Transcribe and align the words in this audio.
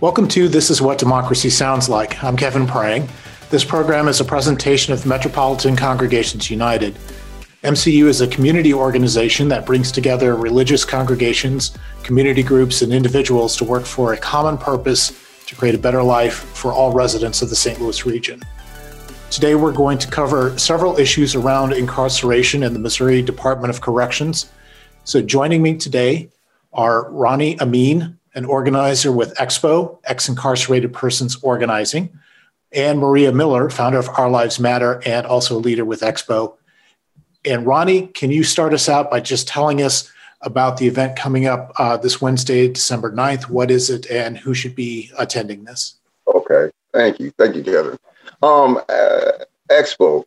Welcome 0.00 0.28
to 0.28 0.48
This 0.48 0.70
is 0.70 0.80
What 0.80 0.96
Democracy 0.96 1.50
Sounds 1.50 1.90
Like. 1.90 2.24
I'm 2.24 2.34
Kevin 2.34 2.66
Prang. 2.66 3.06
This 3.50 3.66
program 3.66 4.08
is 4.08 4.18
a 4.18 4.24
presentation 4.24 4.94
of 4.94 5.04
Metropolitan 5.04 5.76
Congregations 5.76 6.48
United. 6.50 6.94
MCU 7.64 8.06
is 8.06 8.22
a 8.22 8.26
community 8.26 8.72
organization 8.72 9.48
that 9.48 9.66
brings 9.66 9.92
together 9.92 10.36
religious 10.36 10.86
congregations, 10.86 11.76
community 12.02 12.42
groups, 12.42 12.80
and 12.80 12.94
individuals 12.94 13.58
to 13.58 13.64
work 13.64 13.84
for 13.84 14.14
a 14.14 14.16
common 14.16 14.56
purpose 14.56 15.12
to 15.44 15.54
create 15.54 15.74
a 15.74 15.78
better 15.78 16.02
life 16.02 16.44
for 16.54 16.72
all 16.72 16.94
residents 16.94 17.42
of 17.42 17.50
the 17.50 17.56
St. 17.56 17.78
Louis 17.78 18.06
region. 18.06 18.40
Today, 19.30 19.54
we're 19.54 19.70
going 19.70 19.98
to 19.98 20.08
cover 20.08 20.58
several 20.58 20.98
issues 20.98 21.34
around 21.34 21.74
incarceration 21.74 22.62
in 22.62 22.72
the 22.72 22.78
Missouri 22.78 23.20
Department 23.20 23.68
of 23.68 23.82
Corrections. 23.82 24.50
So, 25.04 25.20
joining 25.20 25.60
me 25.60 25.76
today 25.76 26.30
are 26.72 27.10
Ronnie 27.10 27.60
Amin, 27.60 28.18
an 28.34 28.44
organizer 28.44 29.12
with 29.12 29.34
Expo, 29.36 29.98
Ex 30.04 30.28
Incarcerated 30.28 30.92
Persons 30.92 31.36
Organizing, 31.42 32.18
and 32.72 32.98
Maria 32.98 33.32
Miller, 33.32 33.68
founder 33.70 33.98
of 33.98 34.08
Our 34.10 34.30
Lives 34.30 34.60
Matter 34.60 35.02
and 35.04 35.26
also 35.26 35.56
a 35.56 35.58
leader 35.58 35.84
with 35.84 36.00
Expo. 36.00 36.54
And 37.44 37.66
Ronnie, 37.66 38.08
can 38.08 38.30
you 38.30 38.44
start 38.44 38.74
us 38.74 38.88
out 38.88 39.10
by 39.10 39.20
just 39.20 39.48
telling 39.48 39.82
us 39.82 40.10
about 40.42 40.76
the 40.76 40.86
event 40.86 41.16
coming 41.16 41.46
up 41.46 41.72
uh, 41.78 41.96
this 41.96 42.20
Wednesday, 42.20 42.68
December 42.68 43.10
9th? 43.10 43.48
What 43.48 43.70
is 43.70 43.90
it 43.90 44.10
and 44.10 44.38
who 44.38 44.54
should 44.54 44.74
be 44.74 45.10
attending 45.18 45.64
this? 45.64 45.96
Okay, 46.32 46.70
thank 46.92 47.18
you. 47.18 47.32
Thank 47.32 47.56
you, 47.56 47.64
Kevin. 47.64 47.98
Um, 48.42 48.78
uh, 48.88 49.32
Expo, 49.70 50.24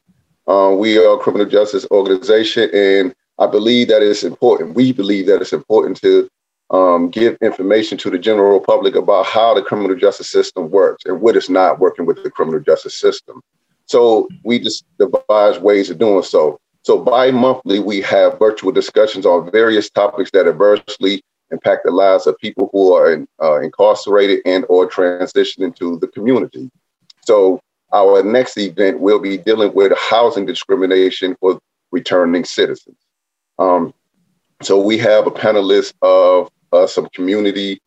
uh, 0.48 0.76
we 0.76 0.98
are 0.98 1.16
a 1.16 1.20
criminal 1.20 1.48
justice 1.48 1.86
organization, 1.92 2.70
and 2.74 3.16
I 3.40 3.48
believe 3.48 3.88
that 3.88 4.02
it's 4.02 4.24
important. 4.24 4.76
We 4.76 4.92
believe 4.92 5.28
that 5.28 5.42
it's 5.42 5.54
important 5.54 6.02
to 6.02 6.30
um, 6.74 7.10
give 7.10 7.38
information 7.42 8.00
to 8.00 8.10
the 8.10 8.18
general 8.18 8.60
public 8.60 8.96
about 8.96 9.28
how 9.28 9.54
the 9.54 9.62
criminal 9.62 9.96
justice 9.96 10.30
system 10.30 10.72
works 10.72 11.06
and 11.06 11.22
what 11.22 11.38
is 11.38 11.48
not 11.50 11.80
working 11.80 12.08
with 12.08 12.22
the 12.24 12.32
criminal 12.32 12.60
justice 12.60 12.98
system. 12.98 13.42
So 13.86 14.28
we 14.44 14.60
just 14.60 14.84
devise 14.98 15.60
ways 15.60 15.92
of 15.92 16.00
doing 16.00 16.24
so. 16.24 16.60
So 16.82 16.98
bi-monthly, 16.98 17.80
we 17.80 18.02
have 18.02 18.40
virtual 18.40 18.72
discussions 18.72 19.26
on 19.26 19.52
various 19.52 19.90
topics 19.90 20.32
that 20.32 20.48
adversely 20.48 21.22
impact 21.52 21.84
the 21.86 21.92
lives 21.92 22.26
of 22.26 22.38
people 22.40 22.70
who 22.74 22.94
are 22.94 23.14
in, 23.14 23.28
uh, 23.42 23.62
incarcerated 23.62 24.40
and 24.46 24.66
or 24.68 24.90
transitioning 24.90 25.76
to 25.76 26.00
the 26.00 26.08
community. 26.08 26.72
So 27.22 27.62
our 27.94 28.24
next 28.24 28.58
event 28.58 29.00
will 29.00 29.20
be 29.20 29.38
dealing 29.38 29.74
with 29.76 29.94
housing 29.96 30.48
discrimination 30.48 31.38
for 31.40 31.60
returning 31.92 32.46
citizens. 32.46 32.98
Um, 33.60 33.94
so 34.64 34.80
we 34.80 34.98
have 34.98 35.28
a 35.28 35.32
panelist 35.32 35.94
of 36.02 36.50
uh, 36.74 36.88
some 36.88 37.08
community, 37.14 37.82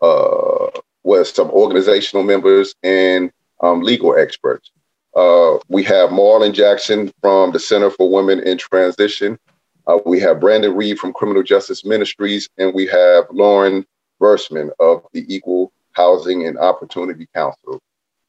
uh, 0.00 0.68
with 1.02 1.28
some 1.28 1.50
organizational 1.50 2.24
members 2.24 2.74
and 2.82 3.30
um, 3.62 3.82
legal 3.82 4.16
experts. 4.16 4.70
Uh, 5.14 5.58
we 5.68 5.82
have 5.82 6.10
Marlon 6.10 6.52
Jackson 6.52 7.12
from 7.20 7.52
the 7.52 7.58
Center 7.58 7.90
for 7.90 8.10
Women 8.10 8.40
in 8.40 8.58
Transition. 8.58 9.38
Uh, 9.86 9.98
we 10.06 10.20
have 10.20 10.40
Brandon 10.40 10.74
Reed 10.74 10.98
from 10.98 11.12
Criminal 11.12 11.42
Justice 11.42 11.84
Ministries, 11.84 12.48
and 12.58 12.72
we 12.74 12.86
have 12.86 13.24
Lauren 13.30 13.84
Versman 14.20 14.70
of 14.78 15.04
the 15.12 15.24
Equal 15.34 15.72
Housing 15.92 16.46
and 16.46 16.58
Opportunity 16.58 17.26
Council. 17.34 17.80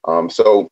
Um, 0.06 0.30
so, 0.30 0.70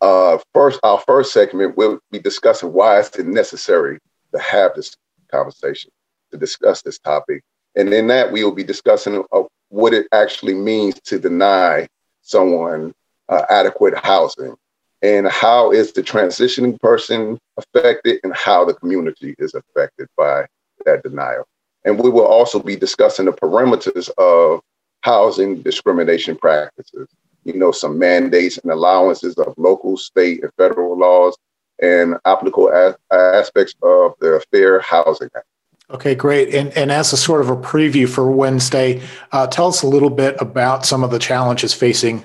uh, 0.00 0.38
first, 0.54 0.80
our 0.82 0.98
first 1.00 1.32
segment, 1.32 1.76
we'll 1.76 1.98
be 2.10 2.20
discussing 2.20 2.72
why 2.72 3.00
it's 3.00 3.18
necessary 3.18 3.98
to 4.32 4.40
have 4.40 4.74
this 4.74 4.96
conversation, 5.30 5.90
to 6.30 6.38
discuss 6.38 6.80
this 6.82 6.98
topic, 6.98 7.42
and 7.78 7.94
in 7.94 8.08
that, 8.08 8.32
we 8.32 8.44
will 8.44 8.52
be 8.52 8.64
discussing 8.64 9.24
uh, 9.32 9.42
what 9.70 9.94
it 9.94 10.08
actually 10.12 10.54
means 10.54 11.00
to 11.04 11.18
deny 11.18 11.86
someone 12.22 12.92
uh, 13.28 13.44
adequate 13.48 13.96
housing 13.96 14.56
and 15.02 15.28
how 15.28 15.70
is 15.70 15.92
the 15.92 16.02
transitioning 16.02 16.78
person 16.80 17.38
affected 17.56 18.18
and 18.24 18.34
how 18.34 18.64
the 18.64 18.74
community 18.74 19.34
is 19.38 19.54
affected 19.54 20.08
by 20.16 20.44
that 20.84 21.02
denial. 21.04 21.46
And 21.84 21.98
we 21.98 22.10
will 22.10 22.26
also 22.26 22.58
be 22.58 22.76
discussing 22.76 23.26
the 23.26 23.32
parameters 23.32 24.10
of 24.18 24.60
housing 25.02 25.62
discrimination 25.62 26.36
practices, 26.36 27.08
you 27.44 27.54
know, 27.54 27.70
some 27.70 27.98
mandates 27.98 28.58
and 28.58 28.72
allowances 28.72 29.36
of 29.36 29.54
local, 29.56 29.96
state, 29.96 30.42
and 30.42 30.52
federal 30.58 30.98
laws, 30.98 31.36
and 31.80 32.16
applicable 32.24 32.72
as- 32.72 32.96
aspects 33.12 33.74
of 33.82 34.14
the 34.20 34.44
Fair 34.50 34.80
Housing 34.80 35.28
Act. 35.36 35.46
Okay, 35.90 36.14
great. 36.14 36.54
And, 36.54 36.76
and 36.76 36.92
as 36.92 37.12
a 37.12 37.16
sort 37.16 37.40
of 37.40 37.48
a 37.48 37.56
preview 37.56 38.06
for 38.08 38.30
Wednesday, 38.30 39.02
uh, 39.32 39.46
tell 39.46 39.68
us 39.68 39.82
a 39.82 39.86
little 39.86 40.10
bit 40.10 40.36
about 40.38 40.84
some 40.84 41.02
of 41.02 41.10
the 41.10 41.18
challenges 41.18 41.72
facing 41.72 42.24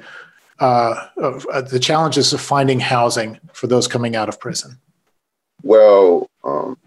uh, 0.59 1.07
uh, 1.21 1.61
the 1.61 1.79
challenges 1.79 2.31
of 2.31 2.39
finding 2.39 2.79
housing 2.79 3.39
for 3.53 3.67
those 3.67 3.87
coming 3.87 4.15
out 4.15 4.29
of 4.29 4.39
prison. 4.39 4.77
Well, 5.63 6.29
um, 6.43 6.77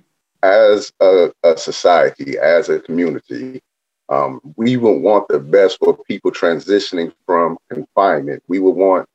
as 0.43 0.93
a, 1.01 1.33
a, 1.43 1.57
society, 1.57 2.39
as 2.39 2.69
a 2.69 2.79
community, 2.79 3.63
um, 4.09 4.41
we 4.57 4.77
would 4.77 5.03
want 5.03 5.29
the 5.29 5.41
best 5.41 5.79
for 5.79 5.97
people 6.05 6.31
transitioning 6.31 7.13
from 7.27 7.59
confinement. 7.71 8.43
We 8.49 8.61
would 8.61 8.77
want 8.77 9.09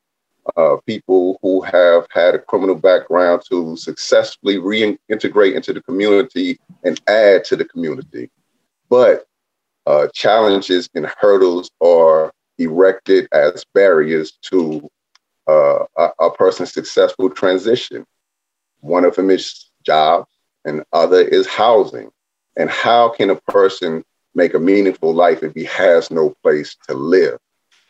uh, 0.58 0.78
people 0.86 1.40
who 1.42 1.62
have 1.62 2.08
had 2.12 2.36
a 2.36 2.40
criminal 2.40 2.76
background 2.76 3.44
to 3.50 3.76
successfully 3.78 4.58
reintegrate 4.58 5.56
into 5.56 5.74
the 5.74 5.82
community 5.82 6.60
and 6.84 7.00
add 7.08 7.44
to 7.46 7.56
the 7.56 7.66
community. 7.66 8.30
But 8.90 9.26
uh, 9.86 10.08
challenges 10.14 10.90
and 10.94 11.06
hurdles 11.06 11.72
are 11.82 12.32
erected 12.58 13.28
as 13.32 13.66
barriers 13.74 14.34
to 14.44 14.90
uh, 15.48 15.86
a, 15.98 16.10
a, 16.20 16.32
person's 16.32 16.72
successful 16.72 17.30
transition. 17.30 18.06
One 18.82 19.06
of 19.06 19.16
them 19.16 19.30
is 19.30 19.70
jobs, 19.84 20.30
and 20.66 20.84
other 20.94 21.22
is 21.22 21.48
housing. 21.48 22.12
And 22.58 22.70
how 22.70 23.10
can 23.10 23.30
a 23.30 23.36
person 23.36 24.04
make 24.36 24.54
a 24.54 24.60
meaningful 24.60 25.14
life 25.14 25.42
if 25.44 25.54
he 25.54 25.64
has 25.66 26.12
no 26.12 26.36
place 26.44 26.76
to 26.88 26.94
live? 26.94 27.40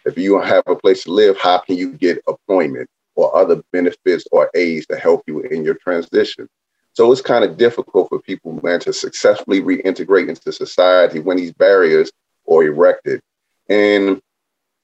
If 0.05 0.17
you 0.17 0.31
don't 0.31 0.47
have 0.47 0.63
a 0.67 0.75
place 0.75 1.03
to 1.03 1.11
live, 1.11 1.37
how 1.37 1.59
can 1.59 1.77
you 1.77 1.93
get 1.93 2.23
employment 2.27 2.89
or 3.15 3.35
other 3.35 3.61
benefits 3.71 4.25
or 4.31 4.49
aids 4.55 4.85
to 4.87 4.97
help 4.97 5.23
you 5.27 5.41
in 5.41 5.63
your 5.63 5.75
transition? 5.75 6.47
So 6.93 7.11
it's 7.11 7.21
kind 7.21 7.45
of 7.45 7.57
difficult 7.57 8.09
for 8.09 8.19
people, 8.19 8.59
man, 8.63 8.79
to 8.81 8.93
successfully 8.93 9.61
reintegrate 9.61 10.27
into 10.27 10.51
society 10.51 11.19
when 11.19 11.37
these 11.37 11.53
barriers 11.53 12.11
are 12.49 12.63
erected. 12.63 13.21
And 13.69 14.21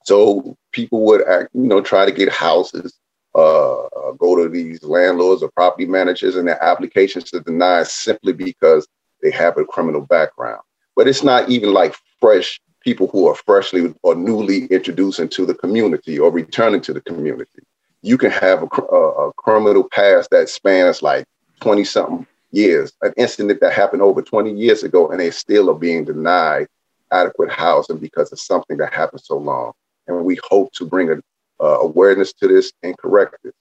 so 0.04 0.56
people 0.72 1.04
would, 1.06 1.26
act, 1.26 1.50
you 1.52 1.64
know, 1.64 1.82
try 1.82 2.06
to 2.06 2.12
get 2.12 2.30
houses, 2.30 2.94
uh, 3.34 4.12
go 4.16 4.36
to 4.36 4.48
these 4.48 4.82
landlords 4.82 5.42
or 5.42 5.50
property 5.50 5.84
managers 5.84 6.36
and 6.36 6.48
their 6.48 6.62
applications 6.62 7.24
to 7.24 7.40
deny 7.40 7.82
simply 7.82 8.32
because 8.32 8.88
they 9.22 9.30
have 9.30 9.58
a 9.58 9.64
criminal 9.64 10.00
background. 10.00 10.62
But 10.96 11.08
it's 11.08 11.22
not 11.22 11.50
even 11.50 11.74
like 11.74 11.94
fresh 12.20 12.58
people 12.80 13.08
who 13.08 13.26
are 13.28 13.34
freshly 13.34 13.94
or 14.02 14.14
newly 14.14 14.66
introduced 14.66 15.18
into 15.18 15.44
the 15.44 15.54
community 15.54 16.18
or 16.18 16.30
returning 16.30 16.80
to 16.82 16.92
the 16.92 17.00
community. 17.00 17.62
You 18.02 18.16
can 18.16 18.30
have 18.30 18.62
a, 18.62 18.82
a, 18.94 19.28
a 19.28 19.32
criminal 19.34 19.88
past 19.90 20.30
that 20.30 20.48
spans 20.48 21.02
like 21.02 21.24
20 21.60 21.84
something 21.84 22.26
years, 22.52 22.92
an 23.02 23.12
incident 23.16 23.60
that 23.60 23.72
happened 23.72 24.02
over 24.02 24.22
20 24.22 24.52
years 24.52 24.82
ago, 24.82 25.08
and 25.08 25.20
they 25.20 25.30
still 25.30 25.70
are 25.70 25.78
being 25.78 26.04
denied 26.04 26.68
adequate 27.10 27.50
housing 27.50 27.98
because 27.98 28.32
of 28.32 28.40
something 28.40 28.76
that 28.78 28.92
happened 28.92 29.20
so 29.22 29.36
long. 29.36 29.72
And 30.06 30.24
we 30.24 30.38
hope 30.48 30.72
to 30.74 30.86
bring 30.86 31.10
a, 31.10 31.20
awareness 31.60 32.32
to 32.34 32.46
this 32.46 32.72
and 32.84 32.96
correct 32.96 33.36
it. 33.44 33.52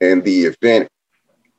And 0.00 0.24
the 0.24 0.42
event 0.46 0.88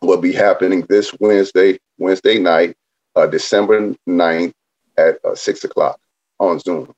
will 0.01 0.17
be 0.17 0.33
happening 0.33 0.81
this 0.81 1.15
Wednesday, 1.19 1.79
Wednesday 1.97 2.37
night, 2.37 2.75
uh, 3.15 3.25
December 3.25 3.95
9th 4.07 4.53
at 4.97 5.23
uh, 5.23 5.33
six 5.33 5.63
o'clock 5.63 5.99
on 6.39 6.59
Zoom. 6.59 6.93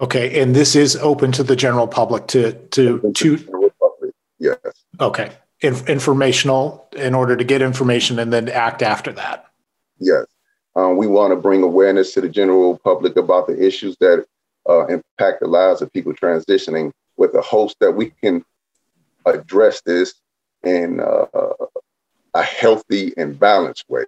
Okay, 0.00 0.40
and 0.40 0.54
this 0.54 0.74
is 0.74 0.96
open 0.96 1.32
to 1.32 1.42
the 1.42 1.56
general 1.56 1.86
public 1.86 2.26
to 2.28 2.52
to 2.52 3.12
to. 3.14 3.38
Public, 3.38 4.14
Yes. 4.38 4.58
Okay, 4.98 5.30
In, 5.60 5.76
informational 5.86 6.88
in 6.96 7.14
order 7.14 7.36
to 7.36 7.44
get 7.44 7.62
information 7.62 8.18
and 8.18 8.32
then 8.32 8.48
act 8.48 8.82
after 8.82 9.12
that. 9.12 9.46
Yes, 10.00 10.26
um, 10.74 10.96
we 10.96 11.06
want 11.06 11.30
to 11.30 11.36
bring 11.36 11.62
awareness 11.62 12.12
to 12.14 12.20
the 12.20 12.28
general 12.28 12.78
public 12.78 13.16
about 13.16 13.46
the 13.46 13.64
issues 13.64 13.96
that 14.00 14.26
uh, 14.68 14.86
impact 14.86 15.40
the 15.40 15.46
lives 15.46 15.80
of 15.80 15.92
people 15.92 16.12
transitioning, 16.12 16.90
with 17.16 17.32
the 17.32 17.40
hopes 17.40 17.76
that 17.78 17.92
we 17.92 18.10
can 18.22 18.44
address 19.24 19.80
this 19.82 20.14
in 20.64 20.98
uh, 20.98 21.26
a 22.34 22.42
healthy 22.42 23.12
and 23.16 23.38
balanced 23.38 23.84
way 23.88 24.04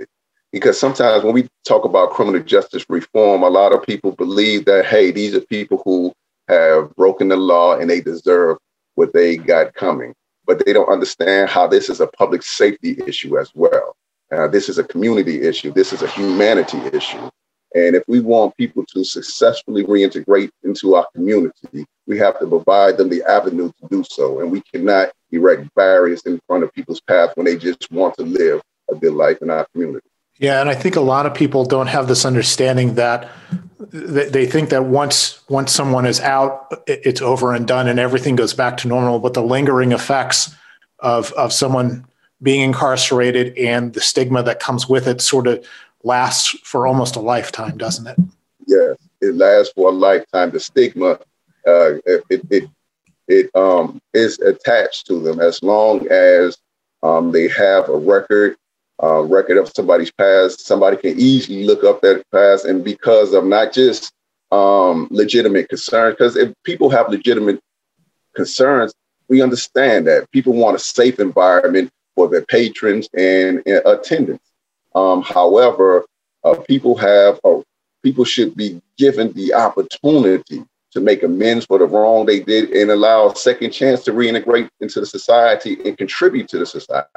because 0.55 0.79
sometimes 0.79 1.25
when 1.25 1.35
we 1.35 1.49
talk 1.67 1.85
about 1.85 2.11
criminal 2.11 2.41
justice 2.41 2.87
reform, 2.89 3.43
a 3.43 3.49
lot 3.49 3.73
of 3.73 3.83
people 3.83 4.13
believe 4.13 4.67
that, 4.67 4.87
hey, 4.87 5.11
these 5.11 5.35
are 5.35 5.41
people 5.41 5.83
who 5.85 6.13
have 6.47 6.95
broken 6.95 7.27
the 7.27 7.37
law 7.37 7.77
and 7.77 7.91
they 7.91 8.01
deserve 8.01 8.59
what 8.95 9.13
they 9.13 9.37
got 9.37 9.75
coming. 9.75 10.15
But 10.47 10.65
they 10.65 10.73
don't 10.73 10.89
understand 10.89 11.51
how 11.51 11.67
this 11.67 11.89
is 11.91 12.01
a 12.01 12.07
public 12.07 12.45
safety 12.45 12.97
issue 13.05 13.37
as 13.37 13.51
well. 13.57 13.97
Uh, 14.31 14.47
this 14.47 14.69
is 14.69 14.79
a 14.79 14.85
community 14.85 15.43
issue. 15.43 15.73
This 15.73 15.93
is 15.93 16.03
a 16.03 16.07
humanity 16.07 16.79
issue. 16.93 17.29
And 17.75 17.97
if 17.97 18.05
we 18.07 18.21
want 18.21 18.57
people 18.57 18.85
to 18.95 19.03
successfully 19.03 19.83
reintegrate 19.83 20.51
into 20.63 20.95
our 20.95 21.09
community, 21.17 21.85
we 22.07 22.17
have 22.19 22.39
to 22.39 22.47
provide 22.47 22.97
them 22.97 23.09
the 23.09 23.25
avenue 23.25 23.73
to 23.81 23.89
do 23.91 24.05
so. 24.09 24.39
And 24.39 24.53
we 24.53 24.63
cannot 24.73 25.11
erect 25.33 25.75
barriers 25.75 26.23
in 26.23 26.41
front 26.47 26.63
of 26.63 26.73
people's 26.73 27.01
path 27.01 27.33
when 27.35 27.47
they 27.47 27.57
just 27.57 27.91
want 27.91 28.15
to 28.19 28.23
live 28.23 28.63
a 28.89 28.95
good 28.95 29.15
life 29.15 29.43
in 29.43 29.51
our 29.51 29.67
community. 29.73 30.07
Yeah, 30.39 30.61
and 30.61 30.69
I 30.69 30.75
think 30.75 30.97
a 30.97 31.01
lot 31.01 31.27
of 31.27 31.35
people 31.35 31.65
don't 31.65 31.87
have 31.87 32.09
this 32.09 32.25
understanding 32.25 32.95
that 32.95 33.31
they 33.91 34.47
think 34.47 34.71
that 34.71 34.85
once 34.87 35.41
once 35.49 35.73
someone 35.73 36.07
is 36.07 36.21
out, 36.21 36.73
it's 36.87 37.23
over 37.23 37.55
and 37.55 37.67
done, 37.67 37.87
and 37.87 38.01
everything 38.01 38.35
goes 38.35 38.53
back 38.53 38.77
to 38.79 38.89
normal. 38.89 39.21
But 39.21 39.35
the 39.35 39.43
lingering 39.43 39.93
effects 39.93 40.55
of 40.99 41.33
of 41.33 41.53
someone 41.53 42.05
being 42.43 42.61
incarcerated 42.61 43.57
and 43.57 43.93
the 43.95 44.01
stigma 44.01 44.43
that 44.43 44.61
comes 44.61 44.89
with 44.89 45.07
it 45.07 45.21
sort 45.21 45.47
of 45.47 45.65
lasts 46.03 46.59
for 46.63 46.87
almost 46.87 47.17
a 47.17 47.21
lifetime, 47.21 47.79
doesn't 47.79 48.07
it? 48.07 48.17
Yes, 48.67 48.97
it 49.21 49.35
lasts 49.35 49.73
for 49.75 49.89
a 49.89 49.93
lifetime. 49.93 50.51
The 50.51 50.61
stigma, 50.61 51.19
uh, 51.67 51.95
it, 52.05 52.25
it, 52.51 52.69
it 53.29 53.51
um, 53.57 54.01
is 54.13 54.39
attached 54.41 55.07
to 55.07 55.21
them 55.21 55.41
as 55.41 55.63
long 55.63 56.07
as 56.09 56.59
um, 57.03 57.33
they 57.33 57.49
have 57.49 57.89
a 57.89 57.97
record, 57.97 58.57
uh, 59.03 59.21
record 59.23 59.59
of 59.59 59.71
somebody's 59.75 60.13
past. 60.13 60.67
Somebody 60.67 60.97
can 60.97 61.19
easily 61.19 61.65
look 61.65 61.85
up 61.85 62.01
that 62.03 62.25
past, 62.33 62.65
and 62.65 62.85
because 62.85 63.33
of 63.33 63.45
not 63.45 63.73
just 63.73 64.13
um, 64.53 65.09
legitimate 65.11 65.69
concerns, 65.69 66.17
because 66.17 66.37
if 66.37 66.53
people 66.65 66.91
have 66.91 67.09
legitimate 67.09 67.61
concerns, 68.35 68.95
we 69.29 69.43
understand 69.43 70.07
that 70.07 70.31
people 70.31 70.53
want 70.53 70.77
a 70.77 70.79
safe 70.79 71.19
environment 71.19 71.91
for 72.15 72.29
their 72.29 72.45
patrons 72.45 73.09
and, 73.15 73.63
and 73.67 73.83
attendants. 73.87 74.45
Um, 74.95 75.23
however, 75.23 76.05
uh, 76.45 76.55
people 76.69 76.97
have 76.97 77.41
uh, 77.45 77.61
people 78.03 78.25
should 78.25 78.55
be 78.55 78.81
given 78.99 79.33
the 79.33 79.55
opportunity 79.55 80.65
to 80.93 81.01
make 81.01 81.25
amends 81.25 81.67
for 81.67 81.79
the 81.79 81.87
wrong 81.87 82.25
they 82.25 82.39
did 82.39 82.71
and 82.71 82.91
allow 82.91 83.29
a 83.29 83.35
second 83.35 83.73
chance 83.73 84.05
to 84.05 84.13
reintegrate 84.13 84.69
into 84.81 85.01
the 85.01 85.07
society 85.07 85.77
and 85.85 85.99
contribute 85.99 86.47
to 86.49 86.59
the 86.59 86.67
society. 86.67 87.09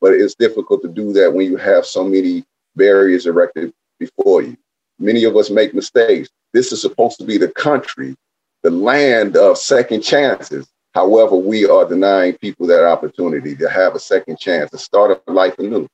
But 0.00 0.12
it's 0.12 0.34
difficult 0.34 0.82
to 0.82 0.88
do 0.88 1.12
that 1.14 1.32
when 1.32 1.46
you 1.46 1.56
have 1.56 1.86
so 1.86 2.04
many 2.04 2.44
barriers 2.74 3.26
erected 3.26 3.72
before 3.98 4.42
you. 4.42 4.56
Many 4.98 5.24
of 5.24 5.36
us 5.36 5.50
make 5.50 5.74
mistakes. 5.74 6.28
This 6.52 6.72
is 6.72 6.80
supposed 6.80 7.18
to 7.18 7.24
be 7.24 7.38
the 7.38 7.48
country, 7.48 8.16
the 8.62 8.70
land 8.70 9.36
of 9.36 9.58
second 9.58 10.02
chances. 10.02 10.66
However, 10.94 11.36
we 11.36 11.66
are 11.66 11.86
denying 11.86 12.34
people 12.38 12.66
that 12.68 12.86
opportunity 12.86 13.54
to 13.56 13.68
have 13.68 13.94
a 13.94 14.00
second 14.00 14.38
chance, 14.38 14.70
to 14.70 14.78
start 14.78 15.22
a 15.26 15.32
life 15.32 15.58
anew. 15.58 15.86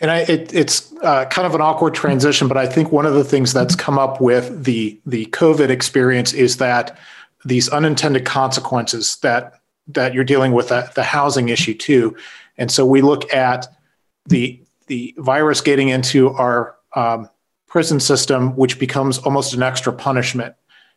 And 0.00 0.10
I, 0.10 0.20
it, 0.20 0.54
it's 0.54 0.92
uh, 1.02 1.26
kind 1.26 1.46
of 1.46 1.54
an 1.54 1.60
awkward 1.60 1.94
transition, 1.94 2.48
but 2.48 2.56
I 2.56 2.66
think 2.66 2.92
one 2.92 3.04
of 3.04 3.14
the 3.14 3.24
things 3.24 3.52
that's 3.52 3.74
come 3.74 3.98
up 3.98 4.20
with 4.20 4.64
the 4.64 4.98
the 5.04 5.26
COVID 5.26 5.70
experience 5.70 6.32
is 6.32 6.58
that 6.58 6.96
these 7.44 7.68
unintended 7.68 8.24
consequences 8.24 9.16
that 9.22 9.60
that 9.88 10.14
you're 10.14 10.24
dealing 10.24 10.52
with 10.52 10.68
the, 10.68 10.90
the 10.94 11.02
housing 11.02 11.48
issue 11.48 11.74
too, 11.74 12.16
and 12.58 12.70
so 12.70 12.84
we 12.84 13.00
look 13.00 13.32
at 13.32 13.66
the 14.26 14.60
the 14.88 15.14
virus 15.18 15.60
getting 15.60 15.88
into 15.88 16.30
our 16.30 16.76
um, 16.94 17.28
prison 17.66 18.00
system, 18.00 18.56
which 18.56 18.78
becomes 18.78 19.18
almost 19.18 19.54
an 19.54 19.62
extra 19.62 19.92
punishment. 19.92 20.54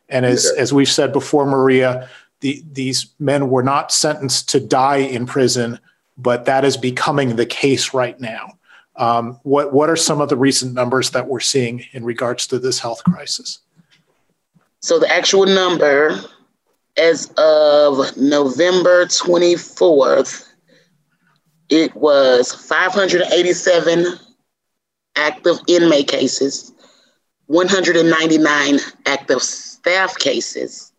And 0.08 0.26
as 0.26 0.50
yeah. 0.54 0.60
as 0.60 0.72
we've 0.72 0.90
said 0.90 1.12
before, 1.12 1.46
Maria, 1.46 2.08
the, 2.40 2.62
these 2.72 3.06
men 3.18 3.48
were 3.48 3.62
not 3.62 3.92
sentenced 3.92 4.48
to 4.50 4.60
die 4.60 4.96
in 4.96 5.26
prison, 5.26 5.78
but 6.18 6.44
that 6.46 6.64
is 6.64 6.76
becoming 6.76 7.36
the 7.36 7.46
case 7.46 7.94
right 7.94 8.18
now. 8.20 8.58
Um, 8.96 9.38
what 9.42 9.72
what 9.72 9.88
are 9.88 9.96
some 9.96 10.20
of 10.20 10.28
the 10.28 10.36
recent 10.36 10.74
numbers 10.74 11.10
that 11.10 11.28
we're 11.28 11.40
seeing 11.40 11.84
in 11.92 12.04
regards 12.04 12.46
to 12.48 12.58
this 12.58 12.78
health 12.78 13.02
crisis? 13.04 13.60
So 14.80 14.98
the 14.98 15.10
actual 15.10 15.46
number 15.46 16.18
as 16.96 17.32
of 17.38 18.16
November 18.16 19.06
24th, 19.06 20.51
it 21.72 21.96
was 21.96 22.52
587 22.52 24.04
active 25.16 25.56
inmate 25.66 26.06
cases, 26.06 26.70
199 27.46 28.78
active 29.06 29.40
staff 29.40 30.18
cases, 30.18 30.92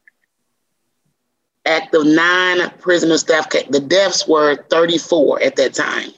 active 1.68 2.08
nine 2.08 2.72
prisoner 2.80 3.20
staff. 3.20 3.52
The 3.52 3.80
deaths 3.80 4.28
were 4.28 4.64
34 4.72 5.44
at 5.44 5.58
that 5.58 5.76
time. 5.76 6.10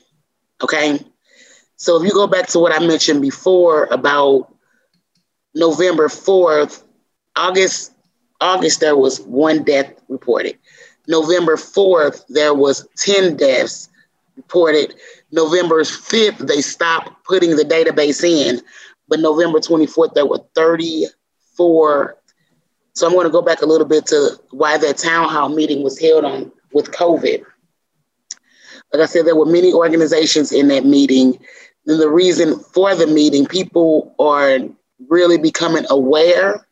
Okay. 0.64 1.06
So 1.76 1.98
if 2.02 2.06
you 2.06 2.14
go 2.14 2.26
back 2.26 2.48
to 2.48 2.60
what 2.60 2.72
I 2.72 2.80
mentioned 2.80 3.22
before 3.22 3.90
about 3.92 4.56
November 5.54 6.08
4th, 6.08 6.82
August, 7.36 7.92
August 8.40 8.80
there 8.80 8.96
was 8.96 9.20
one 9.20 9.66
death 9.66 9.92
reported. 10.08 10.58
November 11.10 11.58
4th, 11.58 12.24
there 12.30 12.54
was 12.54 12.88
10 12.96 13.36
deaths 13.36 13.90
reported. 14.36 14.96
November 15.32 15.82
5th, 15.82 16.48
they 16.48 16.62
stopped 16.62 17.12
putting 17.24 17.56
the 17.56 17.64
database 17.64 18.24
in, 18.24 18.62
but 19.08 19.20
November 19.20 19.60
24th, 19.60 20.14
there 20.14 20.26
were 20.26 20.40
34. 20.56 22.18
So 22.94 23.08
I'm 23.08 23.14
going 23.14 23.26
to 23.26 23.32
go 23.32 23.42
back 23.42 23.62
a 23.62 23.66
little 23.66 23.88
bit 23.88 24.06
to 24.08 24.40
why 24.52 24.78
that 24.78 24.98
town 24.98 25.30
hall 25.30 25.50
meeting 25.50 25.84
was 25.84 26.00
held 26.00 26.26
on 26.26 26.52
with 26.74 26.92
COVID. 26.92 27.44
Like 28.94 29.04
I 29.04 29.06
said, 29.06 29.26
there 29.26 29.36
were 29.36 29.46
many 29.46 29.74
organizations 29.74 30.52
in 30.52 30.70
that 30.70 30.86
meeting 30.86 31.40
and 31.88 32.00
the 32.00 32.10
reason 32.10 32.60
for 32.60 32.96
the 32.96 33.08
meeting, 33.08 33.46
people 33.46 34.16
are 34.20 34.60
really 35.08 35.38
becoming 35.38 35.86
aware 35.90 36.68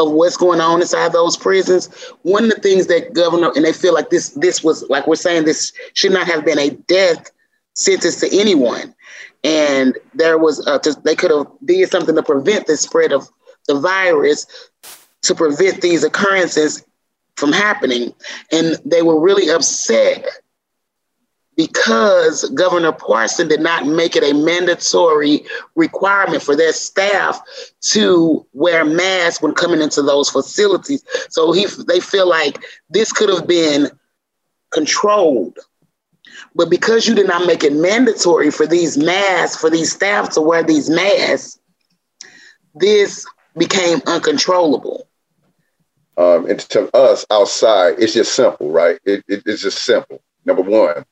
of 0.00 0.12
what's 0.12 0.36
going 0.36 0.60
on 0.60 0.80
inside 0.80 1.12
those 1.12 1.36
prisons. 1.36 1.86
One 2.22 2.44
of 2.44 2.50
the 2.50 2.60
things 2.60 2.86
that 2.86 3.12
governor 3.12 3.52
and 3.54 3.64
they 3.64 3.72
feel 3.72 3.94
like 3.94 4.10
this 4.10 4.30
this 4.30 4.62
was 4.64 4.88
like 4.88 5.06
we're 5.06 5.16
saying 5.16 5.44
this 5.44 5.72
should 5.94 6.12
not 6.12 6.26
have 6.26 6.44
been 6.44 6.58
a 6.58 6.70
death 6.70 7.30
sentence 7.74 8.20
to 8.20 8.38
anyone, 8.38 8.94
and 9.44 9.96
there 10.14 10.38
was 10.38 10.66
uh, 10.66 10.78
to, 10.80 10.94
they 11.04 11.14
could 11.14 11.30
have 11.30 11.46
did 11.64 11.90
something 11.90 12.14
to 12.14 12.22
prevent 12.22 12.66
the 12.66 12.76
spread 12.76 13.12
of 13.12 13.28
the 13.66 13.78
virus 13.78 14.46
to 15.22 15.34
prevent 15.34 15.82
these 15.82 16.02
occurrences 16.02 16.84
from 17.36 17.52
happening, 17.52 18.12
and 18.52 18.76
they 18.84 19.02
were 19.02 19.20
really 19.20 19.50
upset 19.50 20.26
because 21.66 22.48
Governor 22.54 22.92
Parson 22.92 23.46
did 23.46 23.60
not 23.60 23.86
make 23.86 24.16
it 24.16 24.22
a 24.22 24.32
mandatory 24.32 25.44
requirement 25.74 26.42
for 26.42 26.56
their 26.56 26.72
staff 26.72 27.38
to 27.82 28.46
wear 28.54 28.82
masks 28.82 29.42
when 29.42 29.52
coming 29.52 29.82
into 29.82 30.00
those 30.00 30.30
facilities. 30.30 31.04
So 31.28 31.52
he, 31.52 31.66
they 31.86 32.00
feel 32.00 32.26
like 32.26 32.64
this 32.88 33.12
could 33.12 33.28
have 33.28 33.46
been 33.46 33.90
controlled. 34.70 35.58
But 36.54 36.70
because 36.70 37.06
you 37.06 37.14
did 37.14 37.26
not 37.26 37.46
make 37.46 37.62
it 37.62 37.74
mandatory 37.74 38.50
for 38.50 38.66
these 38.66 38.96
masks, 38.96 39.60
for 39.60 39.68
these 39.68 39.92
staff 39.92 40.30
to 40.30 40.40
wear 40.40 40.62
these 40.62 40.88
masks, 40.88 41.58
this 42.74 43.26
became 43.58 44.00
uncontrollable. 44.06 45.06
Um, 46.16 46.48
and 46.48 46.58
to 46.70 46.94
us 46.96 47.26
outside, 47.30 47.96
it's 47.98 48.14
just 48.14 48.34
simple, 48.34 48.72
right? 48.72 48.98
It, 49.04 49.22
it, 49.28 49.42
it's 49.44 49.60
just 49.60 49.84
simple. 49.84 50.22
Number 50.46 50.62
one, 50.62 51.04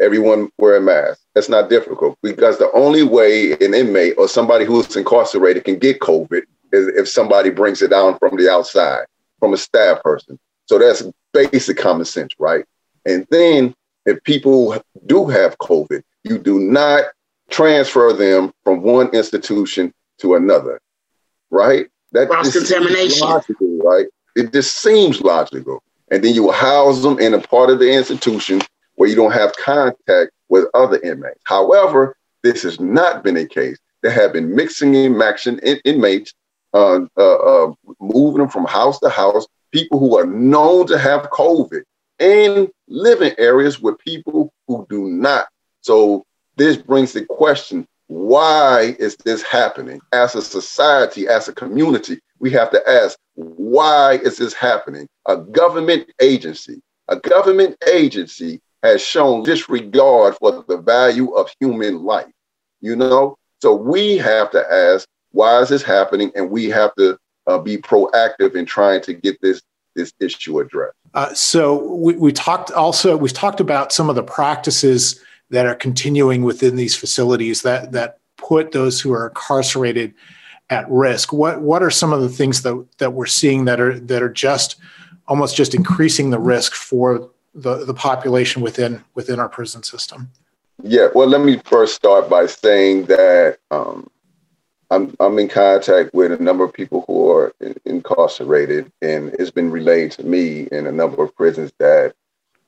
everyone 0.00 0.50
wear 0.58 0.76
a 0.76 0.80
mask. 0.80 1.20
That's 1.34 1.48
not 1.48 1.68
difficult 1.68 2.18
because 2.22 2.58
the 2.58 2.70
only 2.72 3.02
way 3.02 3.52
an 3.52 3.74
inmate 3.74 4.14
or 4.18 4.28
somebody 4.28 4.64
who's 4.64 4.94
incarcerated 4.96 5.64
can 5.64 5.78
get 5.78 6.00
COVID 6.00 6.42
is 6.72 6.88
if 6.88 7.08
somebody 7.08 7.50
brings 7.50 7.82
it 7.82 7.88
down 7.88 8.18
from 8.18 8.36
the 8.36 8.50
outside, 8.50 9.06
from 9.38 9.52
a 9.52 9.56
staff 9.56 10.02
person. 10.02 10.38
So 10.66 10.78
that's 10.78 11.02
basic 11.32 11.76
common 11.76 12.04
sense, 12.04 12.34
right? 12.38 12.64
And 13.04 13.26
then 13.30 13.74
if 14.06 14.22
people 14.24 14.76
do 15.06 15.26
have 15.26 15.58
COVID, 15.58 16.02
you 16.24 16.38
do 16.38 16.58
not 16.58 17.04
transfer 17.50 18.12
them 18.12 18.52
from 18.64 18.82
one 18.82 19.08
institution 19.08 19.92
to 20.18 20.34
another, 20.34 20.80
right? 21.50 21.86
That 22.12 22.28
cross 22.28 22.52
contamination, 22.52 23.26
logical, 23.26 23.78
right? 23.78 24.06
It 24.36 24.52
just 24.52 24.76
seems 24.76 25.20
logical. 25.20 25.82
And 26.10 26.22
then 26.22 26.34
you 26.34 26.44
will 26.44 26.52
house 26.52 27.02
them 27.02 27.18
in 27.18 27.34
a 27.34 27.40
part 27.40 27.70
of 27.70 27.78
the 27.78 27.92
institution 27.92 28.60
where 28.96 29.08
you 29.08 29.16
don't 29.16 29.32
have 29.32 29.56
contact 29.56 30.30
with 30.48 30.66
other 30.74 31.00
inmates. 31.00 31.40
However, 31.44 32.16
this 32.42 32.62
has 32.62 32.78
not 32.80 33.24
been 33.24 33.36
a 33.36 33.46
case. 33.46 33.78
There 34.02 34.12
have 34.12 34.32
been 34.32 34.54
mixing 34.54 34.94
and 34.96 35.16
matching 35.16 35.58
in, 35.58 35.80
inmates, 35.84 36.34
uh, 36.74 37.00
uh, 37.16 37.34
uh, 37.34 37.72
moving 38.00 38.40
them 38.40 38.50
from 38.50 38.66
house 38.66 38.98
to 39.00 39.08
house, 39.08 39.46
people 39.72 39.98
who 39.98 40.18
are 40.18 40.26
known 40.26 40.86
to 40.86 40.98
have 40.98 41.30
COVID 41.30 41.82
and 42.20 42.68
live 42.86 43.22
in 43.22 43.34
areas 43.38 43.80
with 43.80 43.98
people 43.98 44.52
who 44.68 44.86
do 44.88 45.08
not. 45.08 45.46
So 45.80 46.24
this 46.56 46.76
brings 46.76 47.12
the 47.12 47.24
question, 47.24 47.86
why 48.06 48.94
is 48.98 49.16
this 49.16 49.42
happening? 49.42 50.00
As 50.12 50.34
a 50.34 50.42
society, 50.42 51.26
as 51.26 51.48
a 51.48 51.52
community, 51.52 52.20
we 52.38 52.50
have 52.50 52.70
to 52.70 52.88
ask, 52.88 53.18
why 53.34 54.18
is 54.22 54.36
this 54.36 54.52
happening? 54.54 55.08
A 55.26 55.36
government 55.36 56.10
agency, 56.20 56.82
a 57.08 57.16
government 57.16 57.76
agency 57.90 58.60
has 58.84 59.00
shown 59.00 59.42
disregard 59.42 60.36
for 60.36 60.62
the 60.68 60.76
value 60.76 61.32
of 61.32 61.50
human 61.58 62.04
life. 62.04 62.30
You 62.80 62.94
know, 62.94 63.36
so 63.62 63.74
we 63.74 64.18
have 64.18 64.50
to 64.50 64.72
ask, 64.72 65.08
why 65.32 65.60
is 65.60 65.70
this 65.70 65.82
happening? 65.82 66.30
And 66.36 66.50
we 66.50 66.66
have 66.66 66.94
to 66.96 67.18
uh, 67.46 67.58
be 67.58 67.78
proactive 67.78 68.54
in 68.54 68.66
trying 68.66 69.00
to 69.02 69.14
get 69.14 69.40
this 69.40 69.62
this 69.96 70.12
issue 70.20 70.58
addressed. 70.58 70.96
Uh, 71.14 71.32
so 71.34 71.94
we, 71.94 72.14
we 72.14 72.32
talked 72.32 72.70
also 72.72 73.16
we've 73.16 73.32
talked 73.32 73.60
about 73.60 73.92
some 73.92 74.10
of 74.10 74.16
the 74.16 74.22
practices 74.22 75.20
that 75.50 75.66
are 75.66 75.74
continuing 75.74 76.42
within 76.42 76.76
these 76.76 76.96
facilities 76.96 77.62
that 77.62 77.92
that 77.92 78.18
put 78.36 78.72
those 78.72 79.00
who 79.00 79.12
are 79.12 79.28
incarcerated 79.28 80.12
at 80.68 80.90
risk. 80.90 81.32
What 81.32 81.62
what 81.62 81.82
are 81.82 81.90
some 81.90 82.12
of 82.12 82.20
the 82.20 82.28
things 82.28 82.62
that 82.62 82.86
that 82.98 83.12
we're 83.12 83.26
seeing 83.26 83.64
that 83.66 83.80
are 83.80 83.98
that 84.00 84.22
are 84.22 84.32
just 84.32 84.76
almost 85.26 85.56
just 85.56 85.74
increasing 85.74 86.30
the 86.30 86.38
risk 86.38 86.74
for 86.74 87.30
the, 87.54 87.84
the 87.84 87.94
population 87.94 88.62
within 88.62 89.04
within 89.14 89.38
our 89.40 89.48
prison 89.48 89.82
system? 89.82 90.30
Yeah, 90.82 91.08
well, 91.14 91.28
let 91.28 91.40
me 91.40 91.58
first 91.64 91.94
start 91.94 92.28
by 92.28 92.46
saying 92.46 93.04
that 93.06 93.58
um, 93.70 94.10
I'm 94.90 95.14
I'm 95.20 95.38
in 95.38 95.48
contact 95.48 96.12
with 96.14 96.32
a 96.32 96.42
number 96.42 96.64
of 96.64 96.72
people 96.72 97.04
who 97.06 97.30
are 97.30 97.54
incarcerated, 97.84 98.92
and 99.00 99.34
it's 99.38 99.50
been 99.50 99.70
relayed 99.70 100.12
to 100.12 100.24
me 100.24 100.68
in 100.72 100.86
a 100.86 100.92
number 100.92 101.22
of 101.22 101.34
prisons 101.34 101.72
that 101.78 102.14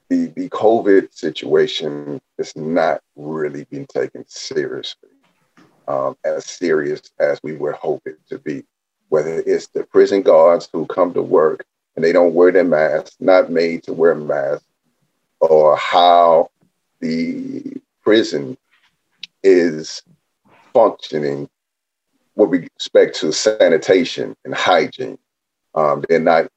the 0.08 0.26
the 0.36 0.48
COVID 0.50 1.12
situation 1.12 2.20
is 2.38 2.54
not 2.56 3.00
really 3.16 3.64
being 3.64 3.86
taken 3.86 4.24
seriously, 4.28 5.10
um, 5.88 6.16
as 6.24 6.46
serious 6.46 7.02
as 7.18 7.40
we 7.42 7.54
would 7.54 7.74
hope 7.74 8.02
it 8.06 8.18
to 8.28 8.38
be. 8.38 8.64
Whether 9.08 9.42
it's 9.46 9.68
the 9.68 9.84
prison 9.84 10.22
guards 10.22 10.68
who 10.72 10.86
come 10.86 11.12
to 11.14 11.22
work 11.22 11.64
and 11.94 12.04
they 12.04 12.12
don't 12.12 12.34
wear 12.34 12.50
their 12.50 12.64
masks, 12.64 13.16
not 13.20 13.50
made 13.50 13.84
to 13.84 13.92
wear 13.92 14.14
masks, 14.14 14.65
or 15.40 15.76
how 15.76 16.50
the 17.00 17.62
prison 18.02 18.56
is 19.42 20.02
functioning 20.72 21.48
with 22.34 22.68
respect 22.78 23.16
to 23.16 23.32
sanitation 23.32 24.36
and 24.44 24.54
hygiene. 24.54 25.18
Um, 25.74 26.04
they're 26.08 26.20
not 26.20 26.48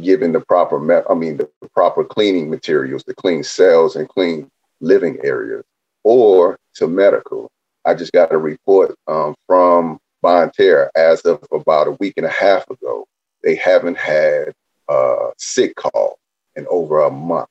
given 0.00 0.32
the 0.32 0.40
proper, 0.40 0.78
me- 0.78 1.06
I 1.08 1.14
mean, 1.14 1.36
the 1.36 1.48
proper 1.74 2.04
cleaning 2.04 2.50
materials 2.50 3.04
to 3.04 3.14
clean 3.14 3.42
cells 3.44 3.96
and 3.96 4.08
clean 4.08 4.50
living 4.80 5.18
areas, 5.22 5.64
or 6.02 6.58
to 6.74 6.88
medical. 6.88 7.50
I 7.84 7.94
just 7.94 8.12
got 8.12 8.32
a 8.32 8.38
report 8.38 8.94
um, 9.06 9.34
from 9.46 9.98
Bonne 10.22 10.50
Terre 10.56 10.90
as 10.96 11.20
of 11.22 11.44
about 11.52 11.86
a 11.86 11.92
week 11.92 12.14
and 12.16 12.26
a 12.26 12.30
half 12.30 12.68
ago. 12.70 13.06
They 13.42 13.54
haven't 13.56 13.98
had 13.98 14.54
uh, 14.88 15.30
sick 15.38 15.76
call 15.76 16.18
in 16.56 16.66
over 16.68 17.02
a 17.02 17.10
month. 17.10 17.48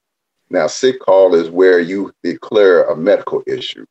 Now, 0.53 0.67
sick 0.67 0.99
call 0.99 1.33
is 1.33 1.49
where 1.49 1.79
you 1.79 2.13
declare 2.21 2.83
a 2.83 2.95
medical 2.95 3.41
issue. 3.47 3.87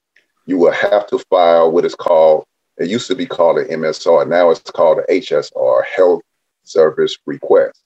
You 0.46 0.58
will 0.58 0.70
have 0.70 1.08
to 1.08 1.18
file 1.18 1.72
what 1.72 1.84
is 1.84 1.96
called, 1.96 2.44
it 2.78 2.88
used 2.88 3.08
to 3.08 3.16
be 3.16 3.26
called 3.26 3.58
an 3.58 3.66
MSR, 3.66 4.28
now 4.28 4.50
it's 4.50 4.70
called 4.70 4.98
an 4.98 5.04
HSR, 5.10 5.84
Health 5.84 6.22
Service 6.62 7.18
Request. 7.26 7.82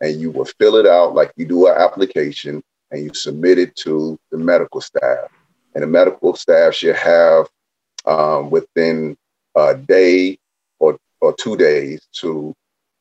And 0.00 0.20
you 0.20 0.30
will 0.30 0.44
fill 0.44 0.76
it 0.76 0.86
out 0.86 1.16
like 1.16 1.32
you 1.34 1.46
do 1.46 1.66
an 1.66 1.74
application 1.76 2.62
and 2.92 3.02
you 3.02 3.12
submit 3.12 3.58
it 3.58 3.74
to 3.78 4.16
the 4.30 4.38
medical 4.38 4.80
staff. 4.80 5.28
And 5.74 5.82
the 5.82 5.88
medical 5.88 6.36
staff 6.36 6.74
should 6.74 6.94
have 6.94 7.48
um, 8.06 8.50
within 8.50 9.16
a 9.56 9.74
day 9.74 10.38
or, 10.78 10.96
or 11.20 11.34
two 11.40 11.56
days 11.56 12.06
to 12.20 12.54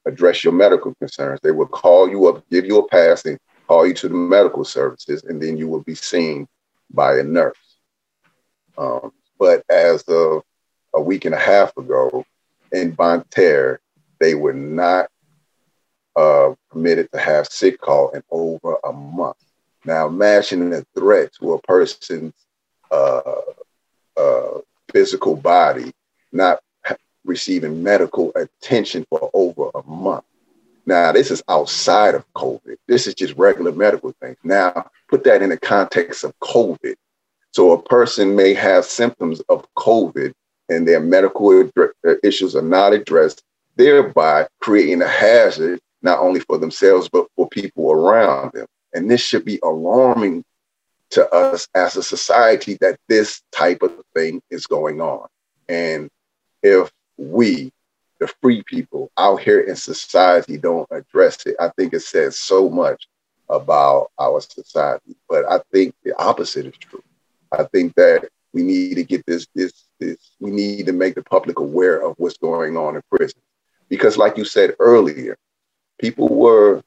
address 0.08 0.44
your 0.44 0.54
medical 0.54 0.96
concerns. 0.96 1.40
They 1.44 1.52
will 1.52 1.68
call 1.68 2.10
you 2.10 2.28
up, 2.28 2.44
give 2.50 2.66
you 2.66 2.80
a 2.80 2.88
pass, 2.88 3.24
and 3.26 3.38
call 3.72 3.88
you 3.88 3.94
to 3.94 4.10
the 4.10 4.14
medical 4.14 4.66
services, 4.66 5.24
and 5.24 5.42
then 5.42 5.56
you 5.56 5.66
will 5.66 5.80
be 5.84 5.96
seen 5.96 6.46
by 6.94 7.18
a 7.18 7.24
nurse. 7.24 7.78
Um, 8.78 9.14
but 9.40 9.64
as 9.70 10.04
of 10.10 10.42
a 10.94 11.00
week 11.00 11.24
and 11.24 11.34
a 11.34 11.40
half 11.40 11.78
ago 11.78 12.26
in 12.74 12.92
Bonne 12.92 13.24
Terre, 13.32 13.80
they 14.20 14.36
were 14.36 14.52
not 14.52 15.08
uh, 16.18 16.54
permitted 16.70 17.10
to 17.14 17.18
have 17.18 17.48
sick 17.48 17.80
call 17.80 18.10
in 18.10 18.22
over 18.30 18.76
a 18.84 18.92
month. 18.92 19.38
Now, 19.86 20.06
imagine 20.06 20.74
a 20.74 20.84
threat 20.94 21.32
to 21.40 21.54
a 21.54 21.62
person's 21.62 22.34
uh, 22.92 23.22
uh, 24.18 24.58
physical 24.92 25.38
body 25.38 25.94
not 26.34 26.60
receiving 27.24 27.82
medical 27.82 28.34
attention 28.36 29.06
for 29.10 29.32
over 29.34 29.72
a 29.74 29.84
month. 29.90 30.26
Now, 30.86 31.12
this 31.12 31.32
is 31.32 31.44
outside 31.48 32.16
of 32.16 32.26
COVID. 32.34 32.78
This 32.88 33.08
is 33.08 33.14
just 33.14 33.36
regular 33.38 33.72
medical 33.72 34.14
things. 34.22 34.38
Now, 34.44 34.90
put 35.10 35.24
that 35.26 35.42
in 35.42 35.50
the 35.50 35.58
context 35.58 36.24
of 36.24 36.38
COVID. 36.40 36.96
So, 37.52 37.72
a 37.72 37.82
person 37.82 38.36
may 38.36 38.54
have 38.54 38.86
symptoms 38.86 39.42
of 39.50 39.66
COVID 39.76 40.34
and 40.70 40.88
their 40.88 41.02
medical 41.02 41.70
uh, 41.78 42.14
issues 42.24 42.56
are 42.56 42.62
not 42.62 42.94
addressed, 42.94 43.44
thereby 43.76 44.48
creating 44.62 45.02
a 45.02 45.08
hazard 45.08 45.80
not 46.02 46.20
only 46.20 46.40
for 46.40 46.58
themselves, 46.58 47.10
but 47.10 47.28
for 47.36 47.48
people 47.50 47.92
around 47.92 48.52
them. 48.54 48.66
And 48.94 49.10
this 49.10 49.22
should 49.22 49.46
be 49.46 49.60
alarming 49.64 50.44
to 51.12 51.30
us 51.34 51.68
as 51.76 51.96
a 51.96 52.04
society 52.04 52.78
that 52.82 52.98
this 53.08 53.42
type 53.52 53.82
of 53.84 53.94
thing 54.16 54.42
is 54.50 54.66
going 54.66 55.02
on. 55.02 55.28
And 55.70 56.10
if 56.64 56.92
we, 57.18 57.72
the 58.22 58.28
free 58.40 58.62
people 58.68 59.12
out 59.18 59.42
here 59.42 59.62
in 59.62 59.76
society, 59.76 60.56
don't 60.56 60.88
address 60.92 61.44
it, 61.48 61.56
I 61.60 61.70
think 61.70 61.94
it 61.94 62.02
says 62.02 62.38
so 62.38 62.70
much 62.70 63.08
about 63.50 64.12
our 64.20 64.40
society. 64.40 65.16
But 65.28 65.44
I 65.52 65.60
think 65.72 65.96
the 66.04 66.16
opposite 66.22 66.68
is 66.68 66.78
true. 66.78 67.04
I 67.52 67.64
think 67.64 67.96
that 67.96 68.30
we 68.54 68.62
need 68.62 68.96
to 68.96 69.04
get 69.04 69.26
this, 69.26 69.48
this, 69.56 69.88
this, 70.00 70.18
we 70.40 70.52
need 70.52 70.86
to 70.86 70.94
make 70.94 71.16
the 71.16 71.24
public 71.24 71.58
aware 71.58 72.06
of 72.06 72.14
what's 72.20 72.38
going 72.38 72.78
on 72.78 72.96
in 72.96 73.02
prison. 73.12 73.42
Because, 73.90 74.18
like 74.18 74.38
you 74.38 74.46
said 74.46 74.76
earlier, 74.80 75.36
people 76.00 76.28
were, 76.28 76.84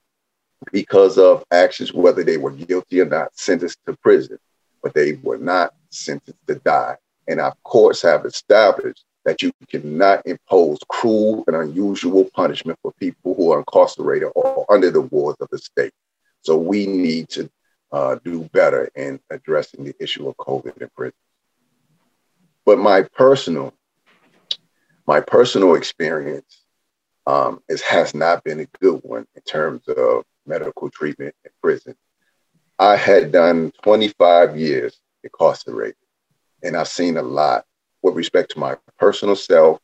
because 0.71 1.19
of 1.19 1.45
actions, 1.51 1.93
whether 1.93 2.23
they 2.23 2.37
were 2.37 2.53
guilty 2.53 3.01
or 3.01 3.07
not, 3.07 3.37
sentenced 3.37 3.79
to 3.87 3.97
prison, 3.97 4.39
but 4.85 4.95
they 4.95 5.15
were 5.15 5.39
not 5.39 5.75
sentenced 5.91 6.47
to 6.47 6.55
die. 6.55 6.97
And 7.27 7.41
our 7.41 7.55
courts 7.65 8.03
have 8.03 8.25
established 8.25 9.05
that 9.25 9.43
you 9.43 9.53
cannot 9.69 10.27
impose 10.27 10.79
cruel 10.89 11.45
and 11.47 11.57
unusual 11.57 12.29
punishment 12.35 12.79
for 12.83 12.93
people 12.93 13.35
who 13.35 13.53
are 13.53 13.59
incarcerated 13.59 14.29
or 14.35 14.67
under 14.71 14.91
the 14.91 15.01
wards 15.01 15.41
of 15.41 15.49
the 15.51 15.59
state. 15.59 15.93
So 16.43 16.57
we 16.57 16.87
need 16.87 17.31
to 17.31 17.51
uh, 17.91 18.17
do 18.25 18.43
better 18.53 18.91
in 18.95 19.21
addressing 19.31 19.85
the 19.85 19.95
issue 19.99 20.29
of 20.29 20.37
COVID 20.37 20.81
in 20.81 20.89
prison. 20.95 21.15
But 22.67 22.79
my 22.79 23.03
personal, 23.03 23.73
my 25.07 25.21
personal 25.21 25.75
experience 25.75 26.63
um, 27.27 27.63
is, 27.69 27.81
has 27.83 28.15
not 28.15 28.45
been 28.45 28.61
a 28.61 28.67
good 28.81 29.01
one 29.03 29.27
in 29.35 29.43
terms 29.43 29.87
of 29.89 30.25
medical 30.47 30.91
treatment 30.91 31.35
in 31.45 31.51
prison. 31.63 31.95
I 32.79 32.97
had 32.97 33.33
done 33.33 33.73
25 33.83 34.59
years 34.59 34.99
incarcerated, 35.23 35.97
and 36.63 36.77
I've 36.77 36.89
seen 36.89 37.17
a 37.17 37.23
lot 37.23 37.65
with 38.05 38.15
respect 38.15 38.51
to 38.53 38.59
my 38.59 38.77
personal 38.99 39.35
self 39.35 39.81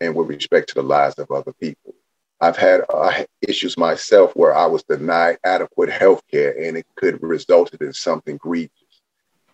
and 0.00 0.14
with 0.14 0.28
respect 0.28 0.68
to 0.68 0.76
the 0.76 0.82
lives 0.82 1.18
of 1.18 1.30
other 1.30 1.52
people. 1.54 1.92
I've 2.40 2.56
had 2.56 2.82
uh, 2.92 3.24
issues 3.42 3.76
myself 3.76 4.34
where 4.36 4.54
I 4.56 4.66
was 4.66 4.84
denied 4.84 5.38
adequate 5.44 5.90
health 5.90 6.22
care 6.30 6.56
and 6.56 6.76
it 6.76 6.86
could 6.94 7.20
resulted 7.20 7.82
in 7.82 7.92
something 7.92 8.36
grievous. 8.36 8.70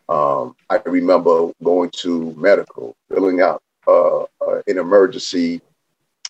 Um, 0.09 0.55
I 0.69 0.81
remember 0.85 1.53
going 1.65 1.91
to 2.03 2.35
medical, 2.37 2.95
filling 3.09 3.41
out 3.41 3.63
uh, 3.87 4.23
uh, 4.23 4.27
an 4.67 4.77
emergency 4.77 5.63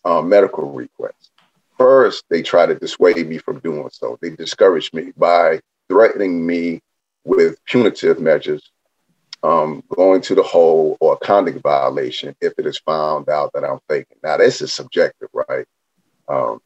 uh, 0.04 0.23
medical 0.23 0.70
request. 0.70 1.32
First, 1.76 2.25
they 2.30 2.42
tried 2.42 2.66
to 2.66 2.75
dissuade 2.76 3.26
me 3.26 3.38
from 3.38 3.59
doing 3.61 3.88
so. 3.90 4.16
They 4.20 4.30
discouraged 4.30 4.94
me 4.94 5.12
by 5.16 5.61
threatening 5.88 6.47
me 6.47 6.82
with 7.25 7.64
punitive 7.64 8.20
measures 8.20 8.70
um, 9.42 9.82
going 9.88 10.20
to 10.23 10.35
the 10.35 10.42
hole 10.42 10.97
or 11.00 11.14
a 11.14 11.25
conduct 11.25 11.62
violation 11.62 12.35
if 12.40 12.52
it 12.59 12.66
is 12.66 12.78
found 12.78 13.28
out 13.28 13.52
that 13.54 13.64
I'm 13.64 13.78
faking. 13.88 14.18
Now, 14.23 14.37
this 14.37 14.61
is 14.61 14.73
subjective, 14.73 15.28
right? 15.32 15.66
Um, 16.28 16.61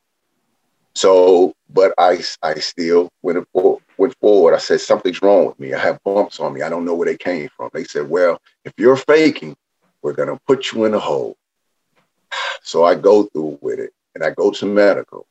so, 0.94 1.54
but 1.70 1.92
I, 1.98 2.20
I 2.42 2.54
still 2.54 3.08
went, 3.22 3.46
went 3.52 4.16
forward. 4.20 4.54
I 4.54 4.58
said, 4.58 4.80
something's 4.80 5.22
wrong 5.22 5.46
with 5.46 5.58
me. 5.58 5.72
I 5.72 5.78
have 5.78 6.02
bumps 6.04 6.40
on 6.40 6.52
me. 6.52 6.62
I 6.62 6.68
don't 6.68 6.84
know 6.84 6.94
where 6.94 7.06
they 7.06 7.16
came 7.16 7.48
from. 7.56 7.70
They 7.72 7.84
said, 7.84 8.08
well, 8.08 8.40
if 8.64 8.72
you're 8.76 8.96
faking, 8.96 9.56
we're 10.02 10.12
going 10.12 10.28
to 10.28 10.40
put 10.46 10.72
you 10.72 10.84
in 10.84 10.94
a 10.94 10.98
hole. 10.98 11.36
So 12.66 12.84
I 12.84 12.94
go 12.94 13.24
through 13.24 13.58
with 13.60 13.78
it 13.78 13.92
and 14.14 14.24
I 14.24 14.30
go 14.30 14.50
to 14.50 14.64
medical 14.64 15.26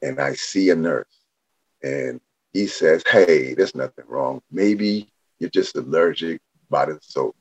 and 0.00 0.20
I 0.20 0.34
see 0.34 0.70
a 0.70 0.76
nurse 0.76 1.06
and 1.82 2.20
he 2.52 2.66
says, 2.66 3.02
hey, 3.10 3.54
there's 3.54 3.74
nothing 3.74 4.04
wrong. 4.06 4.40
Maybe 4.50 5.08
you're 5.38 5.50
just 5.50 5.76
allergic 5.76 6.40
about 6.68 6.88
it. 6.90 6.98
So 7.02 7.34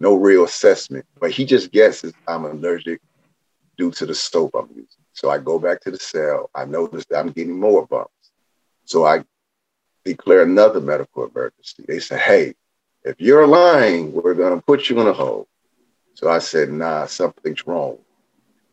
no 0.00 0.14
real 0.14 0.44
assessment, 0.44 1.04
but 1.20 1.30
he 1.30 1.44
just 1.44 1.72
guesses 1.72 2.12
I'm 2.26 2.44
allergic 2.44 3.00
due 3.76 3.90
to 3.92 4.06
the 4.06 4.14
soap 4.14 4.52
I'm 4.54 4.68
using. 4.70 4.86
So 5.12 5.30
I 5.30 5.38
go 5.38 5.58
back 5.58 5.80
to 5.82 5.90
the 5.90 5.98
cell. 5.98 6.50
I 6.54 6.64
notice 6.64 7.04
that 7.06 7.18
I'm 7.18 7.30
getting 7.30 7.58
more 7.58 7.86
bumps. 7.86 8.32
So 8.84 9.04
I 9.04 9.24
declare 10.04 10.42
another 10.42 10.80
medical 10.80 11.26
emergency. 11.26 11.84
They 11.86 11.98
say, 11.98 12.18
hey, 12.18 12.54
if 13.04 13.16
you're 13.18 13.46
lying, 13.46 14.12
we're 14.12 14.34
going 14.34 14.58
to 14.58 14.64
put 14.64 14.88
you 14.88 15.00
in 15.00 15.06
a 15.06 15.12
hole. 15.12 15.46
So 16.14 16.30
I 16.30 16.38
said, 16.38 16.70
nah, 16.70 17.06
something's 17.06 17.66
wrong. 17.66 17.98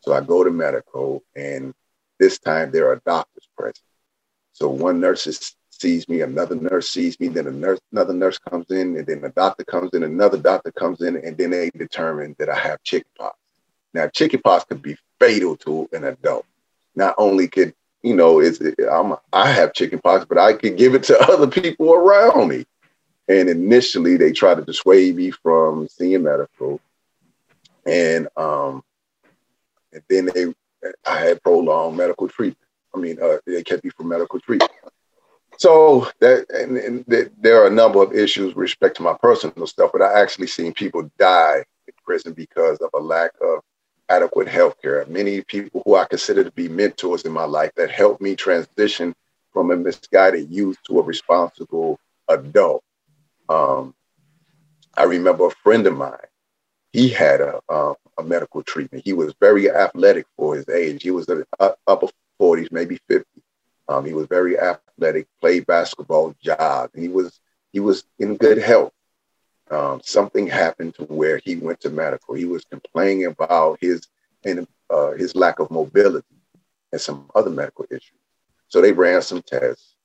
So 0.02 0.14
I 0.14 0.22
go 0.22 0.44
to 0.44 0.52
medical, 0.52 1.24
and 1.36 1.74
this 2.20 2.40
time 2.40 2.72
there 2.72 2.90
are 2.90 3.02
doctors 3.06 3.48
present. 3.58 3.84
So 4.54 4.70
one 4.70 5.00
nurse 5.00 5.28
is, 5.28 5.56
sees 5.80 6.08
me, 6.10 6.22
another 6.22 6.56
nurse 6.56 6.90
sees 6.90 7.20
me, 7.20 7.28
then 7.28 7.48
a 7.48 7.52
nurse, 7.52 7.80
another 7.92 8.14
nurse 8.14 8.38
comes 8.38 8.70
in, 8.70 8.98
and 8.98 9.06
then 9.06 9.24
a 9.24 9.30
doctor 9.30 9.64
comes 9.64 9.94
in, 9.94 10.04
another 10.04 10.38
doctor 10.38 10.72
comes 10.72 11.02
in, 11.02 11.18
and 11.18 11.38
then 11.38 11.52
they 11.52 11.70
determine 11.72 12.36
that 12.40 12.50
I 12.50 12.56
have 12.56 12.84
chickenpox. 12.84 13.38
Now, 13.94 14.08
chickenpox 14.08 14.66
could 14.66 14.82
be 14.82 14.98
fatal 15.20 15.56
to 15.58 15.90
an 15.94 16.04
adult. 16.04 16.46
Not 16.96 17.16
only 17.18 17.48
could 17.48 17.74
you 18.04 18.16
know, 18.16 18.40
it's 18.40 18.60
I'm 18.90 19.16
I 19.34 19.52
have 19.52 19.74
chickenpox, 19.74 20.26
but 20.26 20.38
I 20.38 20.54
could 20.54 20.78
give 20.78 20.96
it 20.96 21.04
to 21.04 21.20
other 21.32 21.48
people 21.48 21.94
around 21.94 22.48
me. 22.48 22.66
And 23.28 23.50
initially, 23.50 24.16
they 24.16 24.32
tried 24.32 24.56
to 24.56 24.66
dissuade 24.66 25.16
me 25.16 25.32
from 25.32 25.88
seeing 25.90 26.24
medical, 26.24 26.80
and 27.86 28.28
um, 28.38 28.84
and 29.92 30.02
then 30.10 30.30
they 30.34 30.54
I 31.06 31.20
had 31.20 31.44
prolonged 31.44 31.98
medical 31.98 32.30
treatment. 32.30 32.58
I 32.96 33.00
mean, 33.00 33.18
uh, 33.22 33.38
they 33.46 33.64
kept 33.64 33.84
me 33.84 33.90
from 33.90 34.08
medical 34.08 34.40
treatment. 34.40 34.72
So 35.58 36.08
that 36.20 36.46
and, 36.50 36.78
and 36.78 37.06
that 37.08 37.32
there 37.42 37.62
are 37.62 37.68
a 37.68 37.72
number 37.72 38.02
of 38.02 38.14
issues 38.14 38.54
with 38.54 38.62
respect 38.62 38.98
to 38.98 39.04
my 39.04 39.16
personal 39.22 39.68
stuff, 39.68 39.92
but 39.92 40.02
I 40.02 40.22
actually 40.22 40.48
seen 40.48 40.74
people 40.74 41.10
die 41.18 41.64
in 41.88 41.94
prison 42.06 42.34
because 42.34 42.78
of 42.78 42.90
a 42.94 43.00
lack 43.00 43.32
of 43.42 43.62
adequate 44.10 44.48
health 44.48 44.76
care. 44.82 45.06
Many 45.08 45.42
people 45.42 45.82
who 45.86 45.96
I 45.96 46.06
consider 46.06 46.44
to 46.44 46.52
be 46.52 46.70
mentors 46.70 47.24
in 47.24 47.32
my 47.32 47.46
life 47.46 47.72
that 47.76 47.92
helped 47.92 48.22
me 48.22 48.36
transition 48.36 49.16
from 49.52 49.72
a 49.72 49.76
misguided 49.76 50.50
youth 50.52 50.78
to 50.88 51.00
a 51.00 51.04
responsible 51.04 52.00
adult. 52.30 52.84
Um, 53.50 53.96
I 54.96 55.04
remember 55.04 55.48
a 55.48 55.52
friend 55.52 55.86
of 55.88 55.98
mine, 55.98 56.18
he 56.94 57.10
had 57.10 57.42
a, 57.42 57.60
uh, 57.70 57.94
a 58.18 58.24
medical 58.24 58.64
treatment. 58.64 59.04
He 59.04 59.14
was 59.14 59.34
very 59.40 59.70
athletic 59.70 60.26
for 60.36 60.56
his 60.56 60.68
age. 60.70 61.04
He 61.04 61.12
was 61.12 61.28
in 61.28 61.44
the 61.60 61.76
upper 61.88 62.08
40s, 62.42 62.72
maybe 62.72 63.00
50. 63.08 63.26
Um, 63.90 64.06
he 64.06 64.14
was 64.14 64.28
very 64.28 64.58
athletic, 64.58 64.82
played 65.40 65.66
basketball, 65.66 66.36
jogged. 66.42 66.98
He 66.98 67.08
was 67.08 67.40
he 67.72 67.80
was 67.80 68.04
in 68.20 68.38
good 68.38 68.58
health 68.58 68.94
um, 69.70 70.02
something 70.04 70.48
happened 70.48 70.96
to 70.96 71.04
where 71.04 71.40
he 71.44 71.56
went 71.56 71.82
to 71.82 71.90
medical. 71.90 72.36
He 72.36 72.46
was 72.46 72.64
complaining 72.66 73.26
about 73.26 73.78
his 73.82 74.08
and 74.46 74.68
uh, 74.90 75.12
his 75.12 75.36
lack 75.36 75.60
of 75.60 75.72
mobility 75.72 76.26
and 76.92 77.02
some 77.02 77.30
other 77.36 77.50
medical 77.50 77.86
issues. 77.90 78.20
So 78.70 78.82
they 78.82 78.94
ran 78.94 79.22
some 79.22 79.42
tests. 79.42 79.96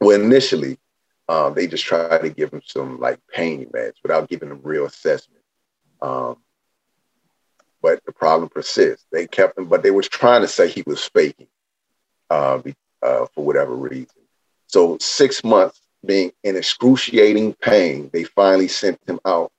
Well, 0.00 0.20
initially, 0.20 0.78
um, 1.28 1.54
they 1.54 1.66
just 1.66 1.84
tried 1.84 2.22
to 2.22 2.30
give 2.30 2.52
him 2.52 2.62
some 2.64 2.98
like 3.00 3.18
pain 3.32 3.66
meds 3.74 3.94
without 4.02 4.28
giving 4.28 4.50
him 4.50 4.60
real 4.62 4.86
assessment. 4.86 5.42
Um, 6.00 6.36
but 7.82 8.04
the 8.06 8.12
problem 8.12 8.48
persists. 8.48 9.06
They 9.12 9.26
kept 9.26 9.58
him, 9.58 9.66
but 9.66 9.82
they 9.82 9.90
were 9.90 10.02
trying 10.02 10.42
to 10.42 10.48
say 10.48 10.68
he 10.68 10.82
was 10.86 11.04
faking 11.04 11.48
uh, 12.30 12.58
uh, 13.02 13.26
for 13.34 13.44
whatever 13.44 13.74
reason. 13.74 14.22
So 14.66 14.98
six 15.00 15.44
months 15.44 15.80
being 16.04 16.32
in 16.44 16.56
excruciating 16.56 17.54
pain, 17.54 18.10
they 18.12 18.24
finally 18.24 18.68
sent 18.68 18.98
him 19.06 19.20
out 19.24 19.52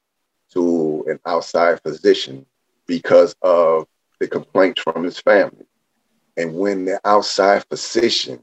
to 0.54 1.06
an 1.08 1.20
outside 1.26 1.82
physician 1.82 2.46
because 2.88 3.36
of 3.42 3.86
the 4.20 4.28
complaints 4.28 4.82
from 4.82 5.04
his 5.04 5.20
family. 5.20 5.66
And 6.38 6.56
when 6.56 6.86
the 6.86 7.00
outside 7.04 7.66
physician 7.66 8.40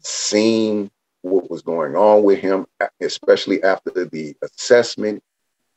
seen 0.00 0.90
what 1.22 1.50
was 1.50 1.62
going 1.62 1.96
on 1.96 2.22
with 2.22 2.38
him, 2.38 2.66
especially 3.00 3.62
after 3.62 4.04
the 4.06 4.36
assessment, 4.42 5.22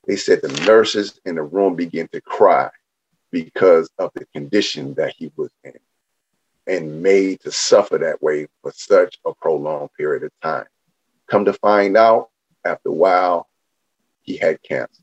they 0.05 0.15
said 0.15 0.41
the 0.41 0.65
nurses 0.65 1.19
in 1.25 1.35
the 1.35 1.43
room 1.43 1.75
began 1.75 2.07
to 2.09 2.21
cry 2.21 2.69
because 3.31 3.89
of 3.97 4.11
the 4.15 4.25
condition 4.33 4.93
that 4.95 5.13
he 5.17 5.31
was 5.35 5.51
in 5.63 5.73
and 6.69 7.01
made 7.01 7.41
to 7.41 7.51
suffer 7.51 7.97
that 7.97 8.21
way 8.21 8.47
for 8.61 8.71
such 8.71 9.17
a 9.25 9.33
prolonged 9.33 9.89
period 9.97 10.23
of 10.23 10.31
time. 10.41 10.67
Come 11.27 11.43
to 11.45 11.53
find 11.53 11.97
out, 11.97 12.29
after 12.63 12.89
a 12.89 12.93
while, 12.93 13.47
he 14.21 14.37
had 14.37 14.61
cancer. 14.61 15.01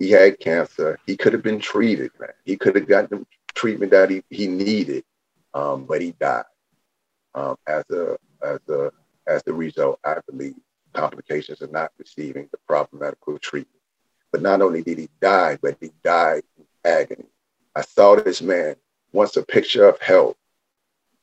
He 0.00 0.10
had 0.10 0.40
cancer. 0.40 0.98
He 1.06 1.16
could 1.16 1.32
have 1.32 1.42
been 1.42 1.60
treated, 1.60 2.10
man. 2.18 2.30
He 2.44 2.56
could 2.56 2.74
have 2.74 2.88
gotten 2.88 3.20
the 3.20 3.26
treatment 3.54 3.92
that 3.92 4.10
he, 4.10 4.24
he 4.28 4.48
needed, 4.48 5.04
um, 5.54 5.84
but 5.84 6.02
he 6.02 6.12
died 6.20 6.44
um, 7.34 7.56
as 7.66 7.84
a 7.90 8.18
as 8.42 8.58
a 8.68 8.90
as 9.28 9.42
the 9.44 9.54
result. 9.54 10.00
I 10.04 10.18
believe 10.28 10.54
complications 10.94 11.62
of 11.62 11.70
not 11.70 11.92
receiving 11.98 12.48
the 12.50 12.58
proper 12.66 12.96
medical 12.96 13.38
treatment. 13.38 13.80
But 14.32 14.42
not 14.42 14.62
only 14.62 14.82
did 14.82 14.98
he 14.98 15.08
die, 15.20 15.58
but 15.62 15.76
he 15.80 15.90
died 16.02 16.42
in 16.58 16.64
agony. 16.84 17.26
I 17.76 17.82
saw 17.82 18.16
this 18.16 18.42
man 18.42 18.76
once 19.14 19.36
a 19.38 19.42
picture 19.42 19.88
of 19.88 19.98
health. 20.00 20.36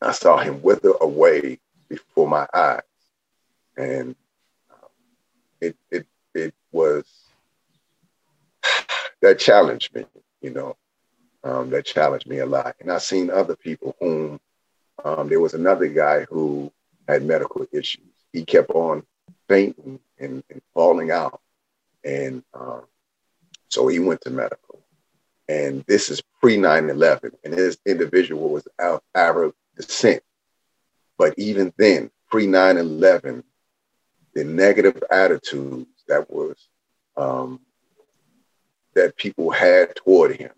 I 0.02 0.14
saw 0.14 0.38
him 0.38 0.64
wither 0.64 0.94
away 1.00 1.60
before 1.90 2.28
my 2.28 2.48
eyes 2.54 2.82
and 3.78 4.16
um, 4.72 4.90
it 5.60 5.76
it 5.90 6.06
it 6.34 6.54
was 6.72 7.04
that 9.22 9.40
challenged 9.40 9.94
me, 9.96 10.06
you 10.42 10.52
know, 10.52 10.76
um, 11.44 11.70
that 11.70 11.86
challenged 11.86 12.28
me 12.28 12.40
a 12.40 12.46
lot. 12.46 12.76
And 12.80 12.92
I've 12.92 13.02
seen 13.02 13.30
other 13.30 13.56
people 13.56 13.96
whom 14.00 14.40
um, 15.04 15.30
there 15.30 15.40
was 15.40 15.54
another 15.54 15.88
guy 15.88 16.26
who 16.30 16.72
had 17.08 17.24
medical 17.24 17.66
issues. 17.72 18.04
He 18.32 18.46
kept 18.46 18.72
on 18.72 19.04
fainting 19.48 20.00
and, 20.20 20.44
and 20.50 20.62
falling 20.74 21.12
out, 21.12 21.42
and 22.04 22.44
um, 22.54 22.84
so 23.70 23.88
he 23.88 24.00
went 24.00 24.22
to 24.22 24.30
medical. 24.30 24.80
And 25.50 25.84
this 25.86 26.10
is 26.10 26.22
pre 26.42 26.58
9/11, 26.58 27.32
and 27.44 27.54
this 27.54 27.78
individual 27.86 28.50
was 28.50 28.68
of 28.80 29.02
Arab 29.16 29.54
descent. 29.78 30.24
But 31.18 31.36
even 31.38 31.72
then, 31.78 32.10
pre 32.30 32.48
9/11, 32.48 33.44
the 34.34 34.44
negative 34.44 35.04
attitudes 35.12 36.04
that 36.08 36.30
was 36.32 36.58
um, 37.16 37.60
that 38.96 39.16
people 39.18 39.52
had 39.52 39.96
toward 39.96 40.36
him. 40.36 40.52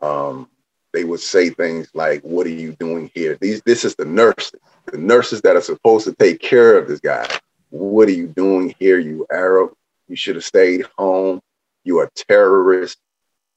Um, 0.00 0.50
they 0.92 1.04
would 1.04 1.20
say 1.20 1.50
things 1.50 1.88
like, 1.94 2.22
"What 2.22 2.46
are 2.46 2.50
you 2.50 2.72
doing 2.72 3.10
here?" 3.14 3.36
These, 3.40 3.62
this 3.62 3.84
is 3.84 3.94
the 3.96 4.04
nurses, 4.04 4.60
the 4.86 4.98
nurses 4.98 5.40
that 5.42 5.56
are 5.56 5.62
supposed 5.62 6.04
to 6.06 6.14
take 6.14 6.40
care 6.40 6.76
of 6.76 6.86
this 6.86 7.00
guy. 7.00 7.26
What 7.70 8.08
are 8.08 8.12
you 8.12 8.28
doing 8.28 8.74
here, 8.78 8.98
you 8.98 9.26
Arab? 9.32 9.72
You 10.06 10.16
should 10.16 10.36
have 10.36 10.44
stayed 10.44 10.86
home. 10.98 11.40
You 11.82 11.98
are 11.98 12.10
terrorist. 12.14 12.98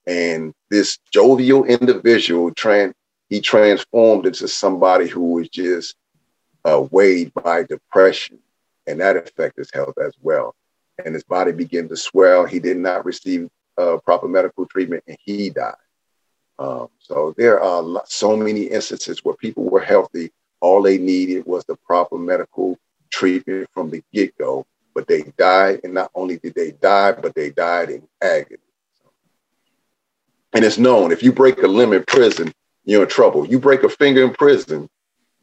And 0.07 0.53
this 0.71 0.97
jovial 1.11 1.65
individual, 1.65 2.51
tran- 2.51 2.93
he 3.29 3.41
transformed 3.41 4.25
into 4.25 4.47
somebody 4.47 5.07
who 5.07 5.33
was 5.33 5.49
just 5.49 5.95
uh, 6.65 6.85
weighed 6.89 7.33
by 7.33 7.63
depression 7.63 8.39
and 8.87 9.01
that 9.01 9.17
affected 9.17 9.59
his 9.59 9.71
health 9.73 9.97
as 9.97 10.13
well. 10.21 10.55
And 11.03 11.13
his 11.13 11.25
body 11.25 11.51
began 11.51 11.87
to 11.89 11.97
swell. 11.97 12.45
He 12.45 12.59
did 12.59 12.77
not 12.77 13.05
receive 13.05 13.49
uh, 13.77 13.97
proper 13.97 14.27
medical 14.27 14.65
treatment, 14.65 15.03
and 15.07 15.17
he 15.19 15.49
died. 15.51 15.75
Um, 16.57 16.87
so 16.97 17.35
there 17.37 17.61
are 17.61 18.01
so 18.07 18.35
many 18.35 18.63
instances 18.63 19.23
where 19.23 19.35
people 19.35 19.65
were 19.65 19.81
healthy. 19.81 20.31
All 20.59 20.81
they 20.81 20.97
needed 20.97 21.45
was 21.45 21.65
the 21.65 21.75
proper 21.75 22.17
medical 22.17 22.79
treatment 23.11 23.67
from 23.73 23.91
the 23.91 24.01
get 24.11 24.35
go, 24.39 24.65
but 24.95 25.07
they 25.07 25.23
died. 25.37 25.81
And 25.83 25.93
not 25.93 26.09
only 26.15 26.37
did 26.37 26.55
they 26.55 26.71
die, 26.71 27.11
but 27.11 27.35
they 27.35 27.51
died 27.51 27.91
in 27.91 28.07
agony. 28.21 28.57
And 30.57 30.65
it's 30.65 30.79
known 30.79 31.11
if 31.11 31.21
you 31.21 31.31
break 31.31 31.61
a 31.61 31.67
limb 31.67 31.93
in 31.93 32.03
prison, 32.05 32.51
you're 32.83 33.03
in 33.03 33.09
trouble. 33.09 33.45
You 33.45 33.59
break 33.59 33.83
a 33.83 33.89
finger 33.89 34.23
in 34.23 34.33
prison, 34.33 34.89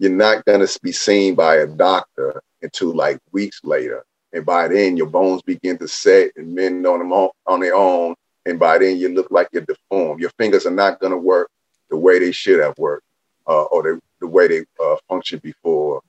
you're 0.01 0.11
not 0.11 0.45
to 0.45 0.79
be 0.83 0.91
seen 0.91 1.37
by 1.37 1.59
a 1.59 1.69
doctor 1.69 2.43
until 2.63 2.93
like 2.93 3.21
weeks 3.31 3.61
later. 3.63 4.05
And 4.33 4.45
by 4.45 4.67
then, 4.67 4.97
your 4.97 5.07
bones 5.07 5.41
begin 5.43 5.79
to 5.79 5.87
set 5.87 6.33
and 6.35 6.53
mend 6.53 6.85
on 6.85 6.99
them 6.99 7.13
on, 7.13 7.61
their 7.61 7.77
own. 7.77 8.17
And 8.45 8.59
by 8.59 8.79
then, 8.79 8.97
you 8.97 9.09
look 9.15 9.31
like 9.31 9.51
you're 9.53 9.63
deformed. 9.63 10.21
Your 10.21 10.31
fingers 10.31 10.67
are 10.67 10.73
not 10.73 11.01
to 11.01 11.17
work 11.17 11.49
the 11.91 11.97
way 11.97 12.19
they 12.19 12.33
should 12.33 12.59
have 12.59 12.77
worked 12.77 13.07
uh, 13.47 13.67
or 13.67 13.85
the, 13.85 14.01
the 14.19 14.27
way 14.27 14.49
they 14.49 14.65
uh, 14.85 14.97
functioned 15.09 15.43
before. 15.43 16.03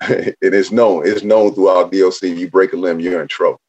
And 0.00 0.32
it 0.40 0.54
is 0.54 0.70
known. 0.70 1.08
It's 1.08 1.24
known 1.24 1.56
throughout 1.56 1.90
DOC. 1.90 2.22
You 2.22 2.48
break 2.48 2.72
a 2.72 2.76
limb, 2.76 3.00
you're 3.00 3.20
in 3.20 3.26
trouble. 3.26 3.60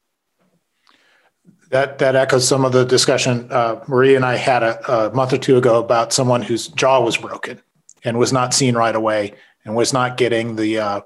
That 1.70 1.98
that 1.98 2.14
echoes 2.14 2.46
some 2.46 2.64
of 2.64 2.72
the 2.72 2.84
discussion 2.84 3.50
uh, 3.50 3.82
Marie 3.88 4.14
and 4.14 4.24
I 4.24 4.36
had 4.36 4.62
a, 4.62 5.08
a 5.08 5.14
month 5.14 5.32
or 5.32 5.38
two 5.38 5.56
ago 5.56 5.80
about 5.80 6.12
someone 6.12 6.42
whose 6.42 6.68
jaw 6.68 7.00
was 7.00 7.16
broken 7.16 7.60
and 8.04 8.18
was 8.18 8.32
not 8.32 8.54
seen 8.54 8.76
right 8.76 8.94
away 8.94 9.34
and 9.64 9.74
was 9.74 9.92
not 9.92 10.16
getting 10.16 10.56
the 10.56 10.78
uh, 10.78 11.00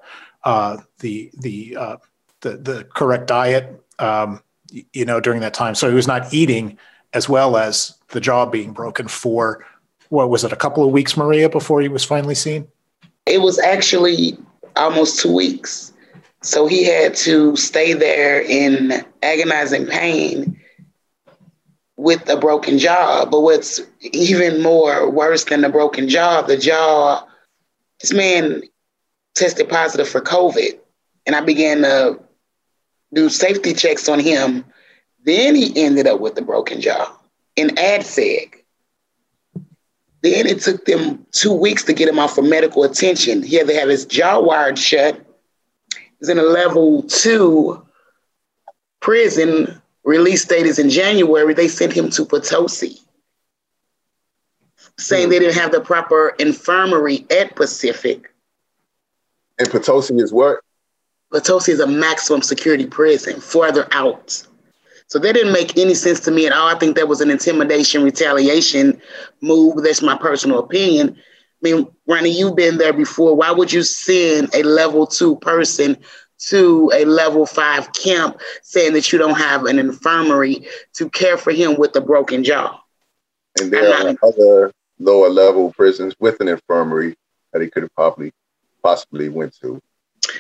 uh, 0.44 0.78
the 0.98 1.30
the, 1.38 1.76
uh, 1.76 1.96
the 2.42 2.56
the 2.56 2.84
correct 2.94 3.26
diet, 3.26 3.82
um, 3.98 4.42
you 4.92 5.04
know, 5.04 5.18
during 5.20 5.40
that 5.40 5.54
time. 5.54 5.74
So 5.74 5.88
he 5.88 5.94
was 5.94 6.06
not 6.06 6.32
eating 6.32 6.78
as 7.12 7.28
well 7.28 7.56
as 7.56 7.98
the 8.08 8.20
jaw 8.20 8.46
being 8.46 8.72
broken 8.72 9.08
for 9.08 9.64
what 10.10 10.28
was 10.28 10.44
it? 10.44 10.52
A 10.52 10.56
couple 10.56 10.84
of 10.84 10.90
weeks, 10.90 11.16
Maria, 11.16 11.48
before 11.48 11.80
he 11.80 11.88
was 11.88 12.04
finally 12.04 12.34
seen. 12.34 12.68
It 13.26 13.40
was 13.40 13.58
actually 13.58 14.36
almost 14.76 15.20
two 15.20 15.32
weeks. 15.32 15.89
So 16.42 16.66
he 16.66 16.84
had 16.84 17.14
to 17.16 17.54
stay 17.56 17.92
there 17.92 18.40
in 18.40 19.04
agonizing 19.22 19.86
pain 19.86 20.58
with 21.96 22.26
a 22.30 22.36
broken 22.36 22.78
jaw. 22.78 23.26
But 23.26 23.42
what's 23.42 23.80
even 24.00 24.62
more 24.62 25.10
worse 25.10 25.44
than 25.44 25.60
the 25.60 25.68
broken 25.68 26.08
jaw, 26.08 26.42
the 26.42 26.56
jaw, 26.56 27.26
this 28.00 28.12
man 28.12 28.62
tested 29.34 29.68
positive 29.68 30.08
for 30.08 30.20
COVID. 30.20 30.78
And 31.26 31.36
I 31.36 31.42
began 31.42 31.82
to 31.82 32.18
do 33.12 33.28
safety 33.28 33.74
checks 33.74 34.08
on 34.08 34.18
him. 34.18 34.64
Then 35.24 35.54
he 35.54 35.72
ended 35.76 36.06
up 36.06 36.20
with 36.20 36.38
a 36.38 36.42
broken 36.42 36.80
jaw 36.80 37.14
in 37.56 37.68
ADSEG. 37.76 38.54
Then 40.22 40.46
it 40.46 40.60
took 40.60 40.86
them 40.86 41.26
two 41.32 41.52
weeks 41.52 41.84
to 41.84 41.92
get 41.92 42.08
him 42.08 42.18
out 42.18 42.30
for 42.30 42.42
medical 42.42 42.84
attention. 42.84 43.42
He 43.42 43.56
had 43.56 43.68
to 43.68 43.74
have 43.74 43.88
his 43.88 44.06
jaw 44.06 44.40
wired 44.40 44.78
shut. 44.78 45.20
He's 46.20 46.28
in 46.28 46.38
a 46.38 46.42
level 46.42 47.02
two 47.04 47.84
prison. 49.00 49.80
Release 50.04 50.44
date 50.44 50.66
is 50.66 50.78
in 50.78 50.88
January. 50.90 51.52
They 51.54 51.68
sent 51.68 51.92
him 51.92 52.10
to 52.10 52.24
Potosi, 52.24 53.00
saying 54.98 55.28
they 55.28 55.38
didn't 55.38 55.58
have 55.58 55.72
the 55.72 55.80
proper 55.80 56.34
infirmary 56.38 57.26
at 57.30 57.54
Pacific. 57.56 58.32
And 59.58 59.68
Potosi 59.68 60.18
is 60.20 60.32
what? 60.32 60.60
Potosi 61.32 61.72
is 61.72 61.80
a 61.80 61.86
maximum 61.86 62.42
security 62.42 62.86
prison, 62.86 63.40
further 63.40 63.86
out. 63.92 64.42
So 65.06 65.18
that 65.18 65.34
didn't 65.34 65.52
make 65.52 65.76
any 65.76 65.94
sense 65.94 66.20
to 66.20 66.30
me 66.30 66.46
at 66.46 66.52
all. 66.52 66.68
I 66.68 66.78
think 66.78 66.96
that 66.96 67.08
was 67.08 67.20
an 67.20 67.30
intimidation, 67.30 68.02
retaliation 68.02 69.00
move. 69.40 69.82
That's 69.82 70.02
my 70.02 70.16
personal 70.16 70.60
opinion. 70.60 71.16
I 71.62 71.68
mean, 71.68 71.86
Ronnie, 72.06 72.30
you've 72.30 72.56
been 72.56 72.78
there 72.78 72.92
before. 72.92 73.36
Why 73.36 73.50
would 73.50 73.72
you 73.72 73.82
send 73.82 74.54
a 74.54 74.62
level 74.62 75.06
two 75.06 75.36
person 75.36 75.98
to 76.48 76.90
a 76.94 77.04
level 77.04 77.44
five 77.44 77.92
camp 77.92 78.40
saying 78.62 78.94
that 78.94 79.12
you 79.12 79.18
don't 79.18 79.36
have 79.36 79.66
an 79.66 79.78
infirmary 79.78 80.66
to 80.94 81.10
care 81.10 81.36
for 81.36 81.52
him 81.52 81.76
with 81.76 81.94
a 81.96 82.00
broken 82.00 82.44
jaw? 82.44 82.80
And 83.60 83.70
there 83.70 83.92
are 83.92 84.16
other 84.22 84.72
lower 84.98 85.28
level 85.28 85.72
prisons 85.72 86.14
with 86.18 86.40
an 86.40 86.48
infirmary 86.48 87.16
that 87.52 87.60
he 87.60 87.68
could 87.68 87.82
have 87.82 87.94
probably 87.94 88.32
possibly 88.82 89.28
went 89.28 89.54
to. 89.60 89.82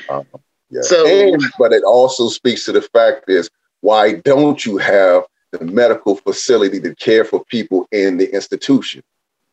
Um, 0.08 0.24
yeah. 0.70 0.82
So, 0.82 1.06
and, 1.06 1.42
but 1.58 1.72
it 1.72 1.82
also 1.82 2.28
speaks 2.28 2.64
to 2.64 2.72
the 2.72 2.82
fact 2.82 3.28
is 3.28 3.50
why 3.80 4.14
don't 4.14 4.64
you 4.64 4.78
have 4.78 5.24
the 5.50 5.64
medical 5.64 6.16
facility 6.16 6.80
to 6.80 6.94
care 6.94 7.24
for 7.24 7.44
people 7.44 7.88
in 7.90 8.16
the 8.16 8.32
institution? 8.32 9.02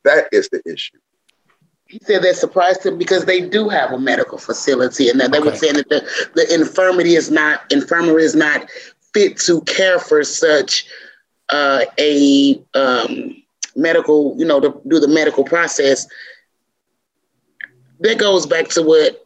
That 0.04 0.30
is 0.32 0.48
the 0.50 0.62
issue. 0.66 1.00
He 1.90 2.00
said 2.04 2.24
that 2.24 2.36
surprised 2.36 2.86
him 2.86 2.98
because 2.98 3.26
they 3.26 3.42
do 3.42 3.70
have 3.70 3.92
a 3.92 4.00
medical 4.00 4.38
facility, 4.38 5.10
and 5.10 5.20
that 5.20 5.32
they 5.32 5.40
okay. 5.40 5.50
were 5.50 5.56
saying 5.56 5.76
that 5.76 5.90
the, 5.90 6.06
the 6.36 6.54
infirmary 6.54 7.14
is 7.16 7.32
not 7.32 7.72
infirmary 7.72 8.24
is 8.24 8.36
not 8.36 8.70
fit 9.14 9.38
to 9.38 9.62
care 9.62 10.00
for 10.00 10.24
such 10.24 10.86
uh, 11.50 11.82
a 11.98 12.62
um, 12.74 13.42
medical, 13.76 14.36
you 14.38 14.46
know, 14.46 14.60
to 14.60 14.82
do 14.88 15.00
the 15.00 15.08
medical 15.08 15.44
process. 15.44 16.08
That 18.02 18.20
goes 18.20 18.46
back 18.46 18.68
to 18.70 18.84
what 18.84 19.26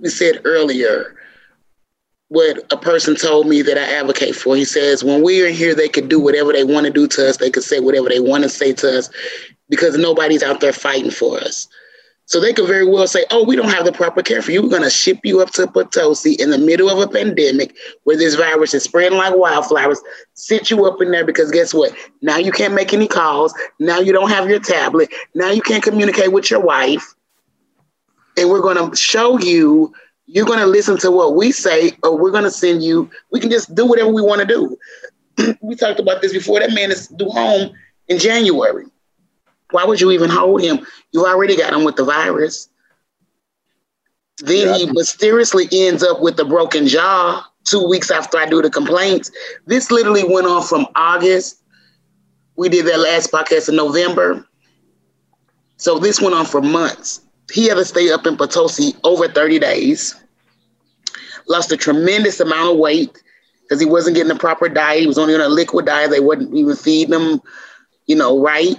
we 0.00 0.08
said 0.08 0.40
earlier 0.44 1.14
what 2.28 2.58
a 2.70 2.76
person 2.76 3.16
told 3.16 3.46
me 3.46 3.62
that 3.62 3.78
I 3.78 3.94
advocate 3.94 4.36
for. 4.36 4.54
He 4.54 4.66
says, 4.66 5.02
when 5.02 5.22
we're 5.22 5.50
here, 5.50 5.74
they 5.74 5.88
could 5.88 6.08
do 6.08 6.20
whatever 6.20 6.52
they 6.52 6.64
want 6.64 6.84
to 6.84 6.92
do 6.92 7.08
to 7.08 7.28
us. 7.28 7.38
They 7.38 7.50
could 7.50 7.62
say 7.62 7.80
whatever 7.80 8.08
they 8.08 8.20
want 8.20 8.42
to 8.42 8.50
say 8.50 8.74
to 8.74 8.98
us 8.98 9.08
because 9.68 9.96
nobody's 9.96 10.42
out 10.42 10.60
there 10.60 10.72
fighting 10.72 11.10
for 11.10 11.38
us. 11.38 11.68
So 12.28 12.40
they 12.40 12.52
could 12.52 12.66
very 12.66 12.86
well 12.86 13.06
say, 13.06 13.24
oh, 13.30 13.42
we 13.42 13.56
don't 13.56 13.70
have 13.70 13.86
the 13.86 13.92
proper 13.92 14.22
care 14.22 14.42
for 14.42 14.52
you. 14.52 14.62
We're 14.62 14.68
going 14.68 14.82
to 14.82 14.90
ship 14.90 15.20
you 15.24 15.40
up 15.40 15.50
to 15.52 15.66
Potosi 15.66 16.34
in 16.38 16.50
the 16.50 16.58
middle 16.58 16.90
of 16.90 16.98
a 16.98 17.10
pandemic 17.10 17.74
where 18.04 18.18
this 18.18 18.34
virus 18.34 18.74
is 18.74 18.82
spreading 18.82 19.16
like 19.16 19.34
wildflowers, 19.34 19.98
sit 20.34 20.70
you 20.70 20.84
up 20.84 21.00
in 21.00 21.10
there 21.10 21.24
because 21.24 21.50
guess 21.50 21.72
what? 21.72 21.94
Now 22.20 22.36
you 22.36 22.52
can't 22.52 22.74
make 22.74 22.92
any 22.92 23.08
calls. 23.08 23.54
Now 23.78 23.98
you 24.00 24.12
don't 24.12 24.28
have 24.28 24.46
your 24.46 24.60
tablet. 24.60 25.08
Now 25.34 25.50
you 25.50 25.62
can't 25.62 25.82
communicate 25.82 26.30
with 26.30 26.50
your 26.50 26.60
wife. 26.60 27.14
And 28.36 28.50
we're 28.50 28.60
going 28.60 28.90
to 28.90 28.94
show 28.94 29.38
you 29.38 29.94
you're 30.26 30.44
going 30.44 30.58
to 30.58 30.66
listen 30.66 30.98
to 30.98 31.10
what 31.10 31.34
we 31.34 31.50
say, 31.50 31.92
or 32.02 32.16
we're 32.16 32.30
going 32.30 32.44
to 32.44 32.50
send 32.50 32.82
you. 32.82 33.10
We 33.32 33.40
can 33.40 33.50
just 33.50 33.74
do 33.74 33.86
whatever 33.86 34.12
we 34.12 34.20
want 34.20 34.46
to 34.46 34.46
do. 34.46 35.56
we 35.62 35.74
talked 35.74 35.98
about 35.98 36.20
this 36.20 36.34
before. 36.34 36.60
That 36.60 36.74
man 36.74 36.90
is 36.90 37.08
due 37.08 37.30
home 37.30 37.72
in 38.08 38.18
January. 38.18 38.84
Why 39.70 39.84
would 39.84 40.00
you 40.00 40.10
even 40.10 40.30
hold 40.30 40.62
him? 40.62 40.86
You 41.12 41.26
already 41.26 41.56
got 41.56 41.72
him 41.72 41.84
with 41.84 41.96
the 41.96 42.04
virus. 42.04 42.68
Then 44.38 44.68
yeah. 44.68 44.76
he 44.78 44.92
mysteriously 44.92 45.68
ends 45.72 46.02
up 46.02 46.20
with 46.20 46.38
a 46.40 46.44
broken 46.44 46.86
jaw 46.86 47.44
two 47.64 47.86
weeks 47.86 48.10
after 48.10 48.38
I 48.38 48.46
do 48.46 48.62
the 48.62 48.70
complaints. 48.70 49.30
This 49.66 49.90
literally 49.90 50.24
went 50.24 50.46
on 50.46 50.62
from 50.62 50.86
August. 50.94 51.62
We 52.56 52.68
did 52.68 52.86
that 52.86 53.00
last 53.00 53.30
podcast 53.32 53.68
in 53.68 53.76
November. 53.76 54.46
So 55.76 55.98
this 55.98 56.20
went 56.20 56.34
on 56.34 56.46
for 56.46 56.62
months 56.62 57.20
he 57.52 57.66
had 57.66 57.76
to 57.76 57.84
stay 57.84 58.10
up 58.10 58.26
in 58.26 58.36
Potosi 58.36 58.94
over 59.04 59.28
30 59.28 59.58
days, 59.58 60.14
lost 61.48 61.72
a 61.72 61.76
tremendous 61.76 62.40
amount 62.40 62.72
of 62.72 62.78
weight 62.78 63.22
because 63.62 63.80
he 63.80 63.86
wasn't 63.86 64.16
getting 64.16 64.32
the 64.32 64.38
proper 64.38 64.68
diet. 64.68 65.00
He 65.00 65.06
was 65.06 65.18
only 65.18 65.34
on 65.34 65.40
a 65.40 65.48
liquid 65.48 65.86
diet. 65.86 66.10
They 66.10 66.20
wouldn't 66.20 66.54
even 66.54 66.76
feed 66.76 67.10
him, 67.10 67.40
you 68.06 68.16
know, 68.16 68.40
right. 68.40 68.76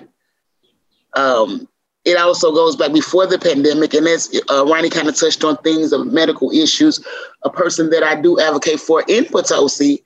Um, 1.15 1.67
it 2.05 2.17
also 2.17 2.51
goes 2.53 2.75
back 2.75 2.93
before 2.93 3.27
the 3.27 3.37
pandemic, 3.37 3.93
and 3.93 4.07
as 4.07 4.33
uh, 4.49 4.65
Ronnie 4.65 4.89
kind 4.89 5.07
of 5.07 5.15
touched 5.15 5.43
on 5.43 5.57
things 5.57 5.91
of 5.91 6.07
medical 6.07 6.51
issues. 6.51 7.05
A 7.43 7.49
person 7.49 7.89
that 7.89 8.03
I 8.03 8.19
do 8.19 8.39
advocate 8.39 8.79
for 8.79 9.03
in 9.07 9.25
Potosi 9.25 10.03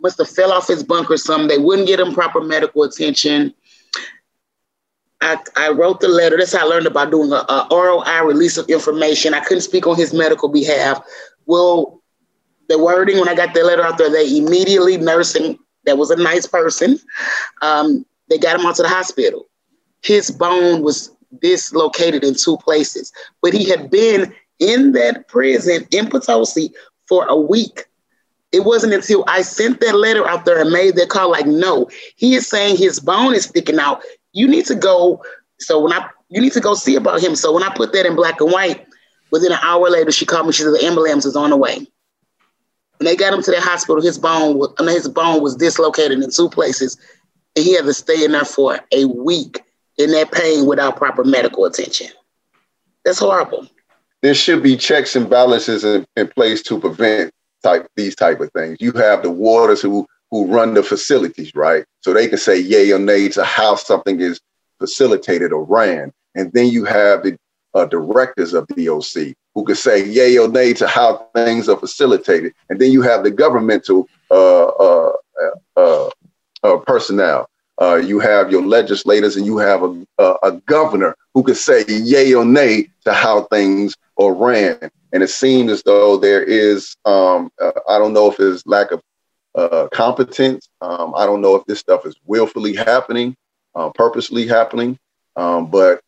must 0.00 0.18
have 0.18 0.28
fell 0.28 0.52
off 0.52 0.68
his 0.68 0.82
bunk 0.82 1.10
or 1.10 1.16
something. 1.16 1.48
They 1.48 1.58
wouldn't 1.58 1.88
get 1.88 2.00
him 2.00 2.12
proper 2.12 2.40
medical 2.40 2.82
attention. 2.82 3.54
I, 5.22 5.38
I 5.56 5.70
wrote 5.70 6.00
the 6.00 6.08
letter. 6.08 6.36
That's 6.36 6.52
how 6.52 6.66
I 6.66 6.68
learned 6.68 6.86
about 6.86 7.10
doing 7.10 7.32
a, 7.32 7.36
a 7.36 7.68
ROI 7.70 8.22
release 8.24 8.56
of 8.56 8.68
information. 8.68 9.34
I 9.34 9.40
couldn't 9.40 9.62
speak 9.62 9.86
on 9.86 9.96
his 9.96 10.14
medical 10.14 10.48
behalf. 10.48 11.02
Well, 11.46 12.00
the 12.68 12.78
wording 12.78 13.18
when 13.18 13.28
I 13.28 13.34
got 13.34 13.52
the 13.52 13.64
letter 13.64 13.82
out 13.82 13.98
there, 13.98 14.10
they 14.10 14.36
immediately 14.36 14.96
nursing. 14.96 15.58
That 15.84 15.98
was 15.98 16.10
a 16.10 16.16
nice 16.16 16.46
person. 16.46 16.98
Um, 17.60 18.06
they 18.28 18.38
got 18.38 18.58
him 18.58 18.64
onto 18.64 18.82
the 18.82 18.88
hospital. 18.88 19.49
His 20.02 20.30
bone 20.30 20.82
was 20.82 21.14
dislocated 21.40 22.24
in 22.24 22.34
two 22.34 22.56
places, 22.58 23.12
but 23.42 23.52
he 23.52 23.68
had 23.68 23.90
been 23.90 24.34
in 24.58 24.92
that 24.92 25.28
prison 25.28 25.86
in 25.90 26.08
Potosi 26.08 26.72
for 27.06 27.26
a 27.26 27.36
week. 27.36 27.86
It 28.52 28.64
wasn't 28.64 28.94
until 28.94 29.24
I 29.28 29.42
sent 29.42 29.80
that 29.80 29.94
letter 29.94 30.26
out 30.26 30.44
there 30.44 30.60
and 30.60 30.70
made 30.70 30.96
that 30.96 31.08
call, 31.08 31.30
like, 31.30 31.46
no, 31.46 31.88
he 32.16 32.34
is 32.34 32.48
saying 32.48 32.76
his 32.76 32.98
bone 32.98 33.34
is 33.34 33.44
sticking 33.44 33.78
out 33.78 34.02
you 34.32 34.48
need 34.48 34.66
to 34.66 34.74
go. 34.74 35.22
So 35.58 35.80
when 35.80 35.92
I, 35.92 36.08
you 36.28 36.40
need 36.40 36.52
to 36.52 36.60
go 36.60 36.74
see 36.74 36.96
about 36.96 37.22
him. 37.22 37.36
So 37.36 37.52
when 37.52 37.62
I 37.62 37.74
put 37.74 37.92
that 37.92 38.06
in 38.06 38.14
black 38.14 38.40
and 38.40 38.50
white, 38.50 38.86
within 39.30 39.52
an 39.52 39.58
hour 39.62 39.88
later, 39.90 40.12
she 40.12 40.26
called 40.26 40.46
me. 40.46 40.52
She 40.52 40.62
said 40.62 40.72
the 40.72 40.84
ambulance 40.84 41.24
is 41.24 41.36
on 41.36 41.50
the 41.50 41.56
way. 41.56 41.86
When 42.98 43.06
they 43.06 43.16
got 43.16 43.32
him 43.32 43.42
to 43.42 43.50
the 43.50 43.60
hospital, 43.60 44.02
his 44.02 44.18
bone 44.18 44.58
was, 44.58 44.72
his 44.78 45.08
bone 45.08 45.42
was 45.42 45.56
dislocated 45.56 46.22
in 46.22 46.30
two 46.30 46.50
places, 46.50 46.98
and 47.56 47.64
he 47.64 47.74
had 47.74 47.86
to 47.86 47.94
stay 47.94 48.24
in 48.24 48.32
there 48.32 48.44
for 48.44 48.78
a 48.92 49.06
week 49.06 49.62
in 50.00 50.10
that 50.12 50.32
pain 50.32 50.66
without 50.66 50.96
proper 50.96 51.24
medical 51.24 51.64
attention. 51.64 52.08
That's 53.04 53.18
horrible. 53.18 53.66
There 54.22 54.34
should 54.34 54.62
be 54.62 54.76
checks 54.76 55.16
and 55.16 55.28
balances 55.28 55.84
in, 55.84 56.06
in 56.16 56.28
place 56.28 56.62
to 56.64 56.78
prevent 56.78 57.32
type 57.62 57.86
these 57.96 58.14
type 58.14 58.40
of 58.40 58.50
things. 58.52 58.78
You 58.80 58.92
have 58.92 59.22
the 59.22 59.30
warders 59.30 59.80
who 59.80 60.06
who 60.30 60.46
run 60.46 60.74
the 60.74 60.82
facilities, 60.82 61.54
right? 61.54 61.84
So 62.00 62.12
they 62.12 62.28
can 62.28 62.38
say 62.38 62.58
yay 62.58 62.92
or 62.92 62.98
nay 62.98 63.28
to 63.30 63.44
how 63.44 63.74
something 63.74 64.20
is 64.20 64.40
facilitated 64.78 65.52
or 65.52 65.64
ran. 65.64 66.12
And 66.34 66.52
then 66.52 66.68
you 66.68 66.84
have 66.84 67.24
the 67.24 67.36
uh, 67.74 67.86
directors 67.86 68.54
of 68.54 68.66
the 68.68 68.88
OC 68.88 69.34
who 69.54 69.64
can 69.64 69.74
say 69.74 70.06
yay 70.06 70.38
or 70.38 70.48
nay 70.48 70.72
to 70.74 70.86
how 70.86 71.28
things 71.34 71.68
are 71.68 71.76
facilitated. 71.76 72.52
And 72.68 72.80
then 72.80 72.92
you 72.92 73.02
have 73.02 73.24
the 73.24 73.30
governmental 73.32 74.08
uh, 74.30 74.66
uh, 74.66 75.12
uh, 75.76 76.10
uh 76.62 76.76
personnel. 76.86 77.49
Uh, 77.80 77.96
you 77.96 78.18
have 78.18 78.50
your 78.50 78.62
legislators 78.62 79.36
and 79.36 79.46
you 79.46 79.56
have 79.56 79.82
a, 79.82 80.06
a, 80.18 80.34
a, 80.42 80.52
governor 80.66 81.16
who 81.32 81.42
can 81.42 81.54
say 81.54 81.82
yay 81.88 82.34
or 82.34 82.44
nay 82.44 82.86
to 83.04 83.12
how 83.12 83.44
things 83.44 83.96
are 84.18 84.34
ran. 84.34 84.90
And 85.12 85.22
it 85.22 85.30
seems 85.30 85.72
as 85.72 85.82
though 85.82 86.18
there 86.18 86.42
is, 86.42 86.94
um, 87.06 87.50
I 87.60 87.98
don't 87.98 88.12
know 88.12 88.30
if 88.30 88.38
it's 88.38 88.66
lack 88.66 88.90
of 88.90 89.02
uh, 89.54 89.88
competence. 89.92 90.68
Um, 90.80 91.14
I 91.16 91.24
don't 91.26 91.40
know 91.40 91.56
if 91.56 91.64
this 91.64 91.78
stuff 91.78 92.04
is 92.06 92.16
willfully 92.26 92.74
happening, 92.74 93.34
uh, 93.74 93.90
purposely 93.90 94.46
happening, 94.46 94.98
um, 95.36 95.70
but 95.70 96.02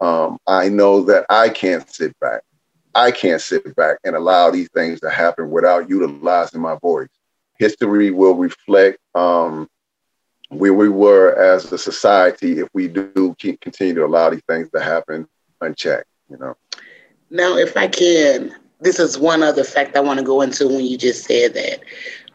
um, 0.00 0.38
I 0.46 0.68
know 0.68 1.02
that 1.04 1.24
I 1.30 1.48
can't 1.48 1.88
sit 1.90 2.18
back. 2.20 2.42
I 2.94 3.10
can't 3.10 3.40
sit 3.40 3.74
back 3.74 3.98
and 4.04 4.14
allow 4.14 4.50
these 4.50 4.68
things 4.74 5.00
to 5.00 5.10
happen 5.10 5.50
without 5.50 5.88
utilizing 5.88 6.60
my 6.60 6.76
voice. 6.76 7.08
History 7.58 8.10
will 8.10 8.34
reflect 8.34 8.98
um, 9.14 9.68
where 10.48 10.74
we 10.74 10.88
were 10.88 11.34
as 11.34 11.72
a 11.72 11.78
society 11.78 12.60
if 12.60 12.68
we 12.72 12.88
do 12.88 13.34
keep, 13.38 13.60
continue 13.60 13.94
to 13.94 14.04
allow 14.04 14.30
these 14.30 14.44
things 14.48 14.68
to 14.70 14.80
happen 14.80 15.26
unchecked. 15.60 16.08
You 16.30 16.38
know. 16.38 16.56
Now, 17.30 17.56
if 17.56 17.76
I 17.76 17.88
can, 17.88 18.54
this 18.80 18.98
is 18.98 19.18
one 19.18 19.42
other 19.42 19.64
fact 19.64 19.96
I 19.96 20.00
want 20.00 20.18
to 20.18 20.24
go 20.24 20.42
into 20.42 20.68
when 20.68 20.84
you 20.84 20.96
just 20.96 21.24
said 21.24 21.54
that 21.54 21.80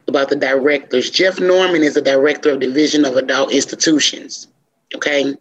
about 0.08 0.30
the 0.30 0.36
directors. 0.36 1.10
Jeff 1.10 1.40
Norman 1.40 1.84
is 1.84 1.94
the 1.94 2.02
director 2.02 2.52
of 2.52 2.60
Division 2.60 3.06
of 3.06 3.16
Adult 3.16 3.54
Institutions. 3.54 4.48
Okay. 4.96 5.36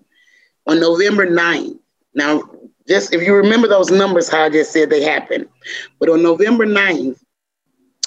On 0.67 0.79
November 0.79 1.27
9th, 1.27 1.79
now, 2.15 2.43
just 2.87 3.15
if 3.15 3.23
you 3.23 3.35
remember 3.35 3.69
those 3.69 3.91
numbers, 3.91 4.29
how 4.29 4.45
I 4.45 4.51
just 4.51 4.73
said 4.73 4.91
they 4.91 5.03
happened, 5.03 5.49
but 5.99 6.09
on 6.09 6.23
November 6.23 6.67
9th, 6.67 7.19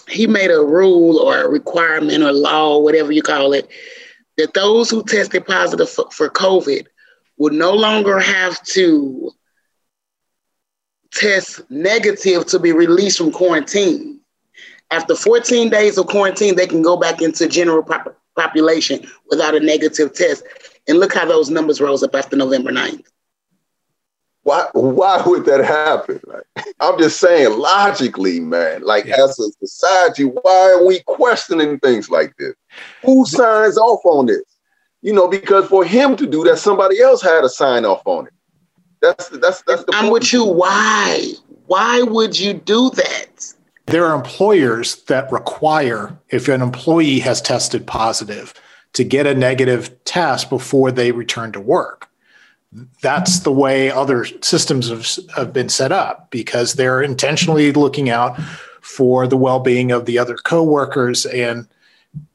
he 0.07 0.27
made 0.27 0.51
a 0.51 0.63
rule 0.63 1.17
or 1.17 1.41
a 1.41 1.49
requirement 1.49 2.23
or 2.23 2.31
law, 2.31 2.79
whatever 2.79 3.11
you 3.11 3.21
call 3.21 3.53
it, 3.53 3.67
that 4.37 4.53
those 4.53 4.89
who 4.89 5.03
tested 5.03 5.45
positive 5.45 5.89
for, 5.89 6.09
for 6.11 6.29
COVID 6.29 6.85
would 7.37 7.53
no 7.53 7.73
longer 7.73 8.19
have 8.19 8.61
to 8.63 9.31
test 11.13 11.61
negative 11.69 12.45
to 12.47 12.59
be 12.59 12.71
released 12.71 13.17
from 13.17 13.31
quarantine. 13.31 14.19
After 14.91 15.15
14 15.15 15.69
days 15.69 15.97
of 15.97 16.07
quarantine, 16.07 16.55
they 16.55 16.67
can 16.67 16.81
go 16.81 16.97
back 16.97 17.21
into 17.21 17.47
general 17.47 17.83
pop- 17.83 18.17
population 18.35 19.05
without 19.29 19.55
a 19.55 19.59
negative 19.59 20.13
test. 20.13 20.43
And 20.87 20.99
look 20.99 21.13
how 21.13 21.25
those 21.25 21.49
numbers 21.49 21.81
rose 21.81 22.03
up 22.03 22.15
after 22.15 22.35
November 22.35 22.71
9th. 22.71 23.05
Why 24.43 24.67
why 24.73 25.21
would 25.23 25.45
that 25.45 25.63
happen? 25.63 26.19
Like, 26.25 26.43
I'm 26.79 26.97
just 26.97 27.19
saying 27.19 27.59
logically, 27.59 28.39
man. 28.39 28.81
Like 28.81 29.05
yeah. 29.05 29.23
as 29.23 29.37
a 29.37 29.51
society, 29.63 30.23
why 30.23 30.71
are 30.71 30.83
we 30.83 31.01
questioning 31.05 31.77
things 31.79 32.09
like 32.09 32.35
this? 32.37 32.55
Who 33.03 33.25
signs 33.25 33.77
off 33.77 34.01
on 34.05 34.27
this? 34.27 34.43
You 35.01 35.13
know, 35.13 35.27
because 35.27 35.67
for 35.67 35.83
him 35.83 36.15
to 36.17 36.27
do 36.27 36.43
that, 36.43 36.57
somebody 36.57 37.01
else 37.01 37.21
had 37.21 37.41
to 37.41 37.49
sign 37.49 37.85
off 37.85 38.01
on 38.05 38.27
it. 38.27 38.33
That's 39.01 39.29
that's 39.29 39.63
that's 39.63 39.83
the 39.83 39.93
I'm 39.93 40.03
point. 40.03 40.13
with 40.13 40.33
you. 40.33 40.45
Why? 40.45 41.33
Why 41.65 42.03
would 42.03 42.39
you 42.39 42.53
do 42.53 42.91
that? 42.91 43.53
There 43.87 44.05
are 44.05 44.15
employers 44.15 45.03
that 45.03 45.31
require 45.31 46.17
if 46.29 46.47
an 46.47 46.61
employee 46.61 47.19
has 47.19 47.41
tested 47.41 47.87
positive 47.87 48.53
to 48.93 49.03
get 49.03 49.25
a 49.25 49.33
negative 49.33 50.03
test 50.03 50.49
before 50.49 50.91
they 50.91 51.11
return 51.11 51.51
to 51.53 51.59
work 51.59 52.11
that's 53.01 53.39
the 53.39 53.51
way 53.51 53.91
other 53.91 54.25
systems 54.41 54.89
have, 54.89 55.07
have 55.35 55.53
been 55.53 55.69
set 55.69 55.91
up 55.91 56.29
because 56.31 56.73
they're 56.73 57.01
intentionally 57.01 57.71
looking 57.71 58.09
out 58.09 58.39
for 58.81 59.27
the 59.27 59.37
well-being 59.37 59.91
of 59.91 60.05
the 60.05 60.17
other 60.17 60.35
coworkers 60.35 61.25
and 61.25 61.67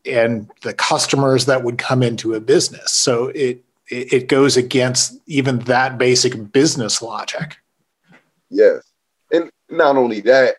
and 0.05 0.51
the 0.63 0.75
customers 0.75 1.47
that 1.47 1.63
would 1.63 1.79
come 1.79 2.03
into 2.03 2.35
a 2.35 2.41
business. 2.41 2.93
So 2.93 3.29
it 3.35 3.63
it 3.89 4.27
goes 4.27 4.57
against 4.57 5.17
even 5.27 5.61
that 5.61 5.97
basic 5.97 6.53
business 6.53 7.01
logic. 7.01 7.57
Yes. 8.51 8.83
And 9.31 9.51
not 9.71 9.97
only 9.97 10.21
that 10.23 10.57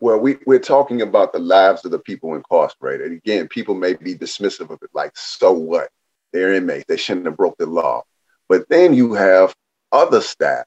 well 0.00 0.18
we, 0.18 0.36
we're 0.46 0.58
talking 0.58 1.02
about 1.02 1.32
the 1.32 1.38
lives 1.38 1.84
of 1.84 1.90
the 1.90 1.98
people 1.98 2.34
incarcerated. 2.34 3.12
Again 3.12 3.48
people 3.48 3.74
may 3.74 3.94
be 3.94 4.14
dismissive 4.14 4.70
of 4.70 4.82
it 4.82 4.90
like 4.94 5.12
so 5.16 5.52
what? 5.52 5.90
They're 6.32 6.54
inmates. 6.54 6.86
They 6.88 6.96
shouldn't 6.96 7.26
have 7.26 7.36
broke 7.36 7.56
the 7.58 7.66
law. 7.66 8.02
But 8.48 8.68
then 8.68 8.92
you 8.92 9.14
have 9.14 9.54
other 9.92 10.20
staff, 10.20 10.64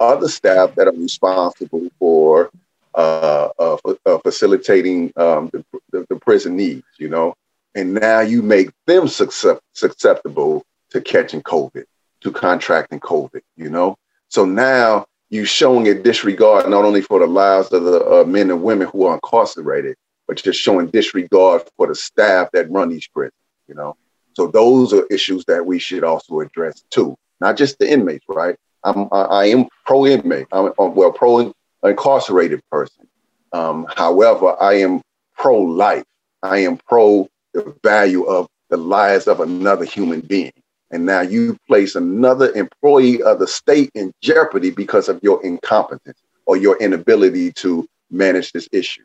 other 0.00 0.28
staff 0.28 0.74
that 0.74 0.88
are 0.88 0.92
responsible 0.92 1.88
for 1.98 2.50
uh, 2.94 3.48
uh, 3.58 3.76
uh, 4.06 4.18
facilitating 4.18 5.12
um, 5.16 5.50
the, 5.52 5.64
the, 5.92 6.06
the, 6.10 6.16
prison 6.16 6.56
needs, 6.56 6.84
you 6.98 7.08
know, 7.08 7.34
and 7.74 7.94
now 7.94 8.20
you 8.20 8.42
make 8.42 8.70
them 8.86 9.08
susceptible 9.08 10.64
to 10.90 11.00
catching 11.00 11.42
COVID, 11.42 11.84
to 12.20 12.32
contracting 12.32 13.00
COVID, 13.00 13.40
you 13.56 13.70
know. 13.70 13.96
So 14.28 14.44
now 14.44 15.06
you're 15.30 15.46
showing 15.46 15.88
a 15.88 15.94
disregard 15.94 16.68
not 16.68 16.84
only 16.84 17.00
for 17.00 17.18
the 17.18 17.26
lives 17.26 17.72
of 17.72 17.84
the 17.84 18.04
uh, 18.04 18.24
men 18.24 18.50
and 18.50 18.62
women 18.62 18.88
who 18.88 19.06
are 19.06 19.14
incarcerated, 19.14 19.96
but 20.28 20.44
you're 20.44 20.52
showing 20.52 20.88
disregard 20.88 21.62
for 21.76 21.86
the 21.86 21.94
staff 21.94 22.48
that 22.52 22.70
run 22.70 22.90
these 22.90 23.08
prisons, 23.08 23.32
you 23.68 23.74
know. 23.74 23.96
So 24.34 24.46
those 24.46 24.92
are 24.92 25.06
issues 25.06 25.44
that 25.46 25.64
we 25.64 25.78
should 25.78 26.04
also 26.04 26.40
address 26.40 26.84
too, 26.90 27.16
not 27.40 27.56
just 27.56 27.78
the 27.78 27.90
inmates, 27.90 28.24
right? 28.28 28.56
I'm 28.84 29.08
I 29.12 29.46
am 29.46 29.66
pro 29.86 30.06
inmate. 30.06 30.48
I'm 30.52 30.72
well 30.76 31.12
pro 31.12 31.54
incarcerated 31.90 32.60
person. 32.70 33.06
Um, 33.52 33.86
however, 33.96 34.56
I 34.60 34.74
am 34.74 35.02
pro 35.36 35.58
life. 35.58 36.04
I 36.42 36.58
am 36.58 36.76
pro 36.76 37.28
the 37.52 37.74
value 37.82 38.24
of 38.24 38.48
the 38.70 38.76
lives 38.76 39.26
of 39.26 39.40
another 39.40 39.84
human 39.84 40.20
being. 40.20 40.52
And 40.90 41.06
now 41.06 41.20
you 41.20 41.58
place 41.66 41.94
another 41.94 42.52
employee 42.52 43.22
of 43.22 43.38
the 43.38 43.46
state 43.46 43.90
in 43.94 44.12
jeopardy 44.20 44.70
because 44.70 45.08
of 45.08 45.20
your 45.22 45.44
incompetence 45.44 46.18
or 46.46 46.56
your 46.56 46.76
inability 46.78 47.52
to 47.52 47.86
manage 48.10 48.52
this 48.52 48.68
issue. 48.72 49.04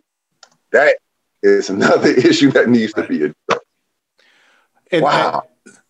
That 0.71 0.97
is 1.43 1.69
another 1.69 2.09
issue 2.29 2.51
that 2.51 2.69
needs 2.69 2.93
right. 2.95 3.03
to 3.03 3.09
be 3.09 3.15
addressed. 3.17 3.65
And, 4.91 5.03
wow. 5.03 5.43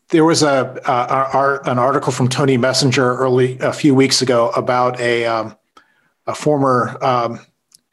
there 0.09 0.25
was 0.25 0.43
a, 0.43 0.79
a, 0.85 1.69
an 1.69 1.79
article 1.79 2.11
from 2.11 2.29
Tony 2.29 2.57
Messenger 2.57 3.15
early 3.17 3.57
a 3.59 3.73
few 3.73 3.93
weeks 3.93 4.21
ago 4.21 4.49
about 4.49 4.99
a 4.99 5.25
um, 5.25 5.55
a 6.27 6.35
former 6.35 6.97
um, 7.03 7.39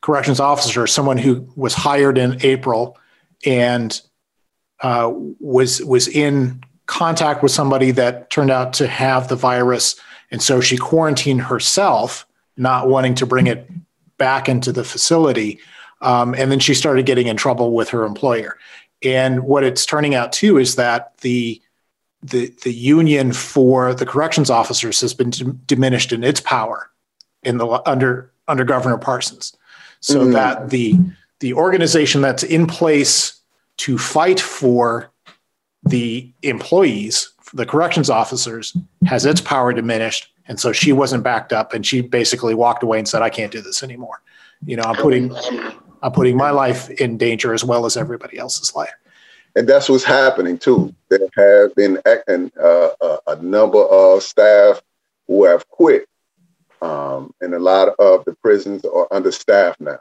corrections 0.03 0.41
officer, 0.41 0.87
someone 0.87 1.17
who 1.17 1.49
was 1.57 1.73
hired 1.73 2.19
in 2.19 2.37
April 2.43 2.99
and 3.47 4.01
uh, 4.81 5.11
was 5.41 5.83
was 5.85 6.09
in 6.09 6.63
contact 6.87 7.43
with 7.43 7.53
somebody 7.53 7.91
that 7.93 8.29
turned 8.29 8.51
out 8.51 8.75
to 8.75 8.87
have 8.87 9.29
the 9.29 9.37
virus, 9.37 9.97
and 10.31 10.43
so 10.43 10.61
she 10.61 10.77
quarantined 10.77 11.41
herself, 11.41 12.27
not 12.57 12.89
wanting 12.89 13.15
to 13.15 13.25
bring 13.25 13.47
it 13.47 13.71
back 14.19 14.49
into 14.49 14.73
the 14.73 14.85
facility. 14.85 15.59
Um, 16.03 16.35
and 16.35 16.51
then 16.51 16.59
she 16.59 16.75
started 16.75 17.07
getting 17.07 17.29
in 17.29 17.37
trouble 17.37 17.73
with 17.73 17.89
her 17.89 18.05
employer. 18.05 18.59
And 19.03 19.45
what 19.45 19.65
it's 19.65 19.87
turning 19.87 20.15
out 20.15 20.33
too 20.33 20.59
is 20.59 20.77
that 20.77 21.17
the 21.19 21.63
the 22.23 22.53
the 22.63 22.73
union 22.73 23.33
for 23.33 23.95
the 23.95 24.07
corrections 24.07 24.51
officers 24.51 25.01
has 25.01 25.15
been 25.15 25.31
d- 25.31 25.53
diminished 25.67 26.13
in 26.13 26.25
its 26.25 26.41
power 26.41 26.91
in 27.45 27.59
the 27.59 27.67
under 27.89 28.31
under 28.49 28.65
Governor 28.65 28.99
Parsons, 28.99 29.57
so 30.01 30.21
mm-hmm. 30.21 30.33
that 30.33 30.71
the 30.71 30.99
the 31.41 31.55
organization 31.55 32.21
that's 32.21 32.43
in 32.43 32.67
place 32.67 33.41
to 33.79 33.99
fight 33.99 34.41
for 34.41 35.11
the 35.83 36.33
employees, 36.43 37.33
the 37.53 37.67
corrections 37.67 38.09
officers, 38.09 38.77
has 39.07 39.27
its 39.27 39.41
power 39.41 39.73
diminished, 39.73 40.33
and 40.47 40.59
so 40.61 40.73
she 40.73 40.93
wasn't 40.93 41.23
backed 41.23 41.53
up, 41.53 41.73
and 41.73 41.87
she 41.87 42.01
basically 42.01 42.55
walked 42.55 42.83
away 42.83 42.99
and 42.99 43.09
said, 43.09 43.23
"I 43.23 43.31
can't 43.31 43.53
do 43.53 43.61
this 43.61 43.83
anymore." 43.83 44.21
You 44.65 44.77
know, 44.77 44.85
I'm 44.85 44.97
putting 44.97 45.35
I'm 46.03 46.13
putting 46.13 46.37
my 46.37 46.51
life 46.51 46.91
in 46.91 47.17
danger 47.17 47.55
as 47.55 47.65
well 47.65 47.87
as 47.87 47.97
everybody 47.97 48.39
else's 48.39 48.75
life. 48.75 48.93
And 49.57 49.69
that's 49.69 49.89
what's 49.89 50.05
happening 50.05 50.59
too. 50.59 50.95
There 51.09 51.21
have 51.37 51.75
been 51.75 51.99
a, 52.05 52.51
uh, 52.61 53.17
a 53.27 53.37
number 53.37 53.79
of 53.79 54.23
staff 54.23 54.83
who 55.27 55.45
have 55.45 55.69
quit, 55.71 56.07
um, 56.85 57.33
and 57.41 57.55
a 57.55 57.59
lot 57.59 57.89
of 57.99 58.25
the 58.27 58.35
prisons 58.35 58.85
are 58.85 59.09
understaffed 59.11 59.81
now. 59.81 60.01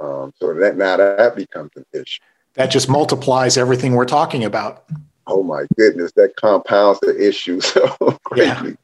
Um, 0.00 0.32
so 0.36 0.52
that 0.54 0.76
now 0.76 0.96
that 0.96 1.36
becomes 1.36 1.70
an 1.76 1.86
issue. 1.92 2.20
That 2.54 2.66
just 2.66 2.88
multiplies 2.88 3.56
everything 3.56 3.94
we're 3.94 4.04
talking 4.04 4.44
about. 4.44 4.84
Oh 5.28 5.44
my 5.44 5.64
goodness, 5.76 6.10
that 6.16 6.34
compounds 6.36 6.98
the 7.00 7.16
issue 7.16 7.60
so 7.60 8.18
greatly. 8.24 8.70
Yeah. 8.70 8.76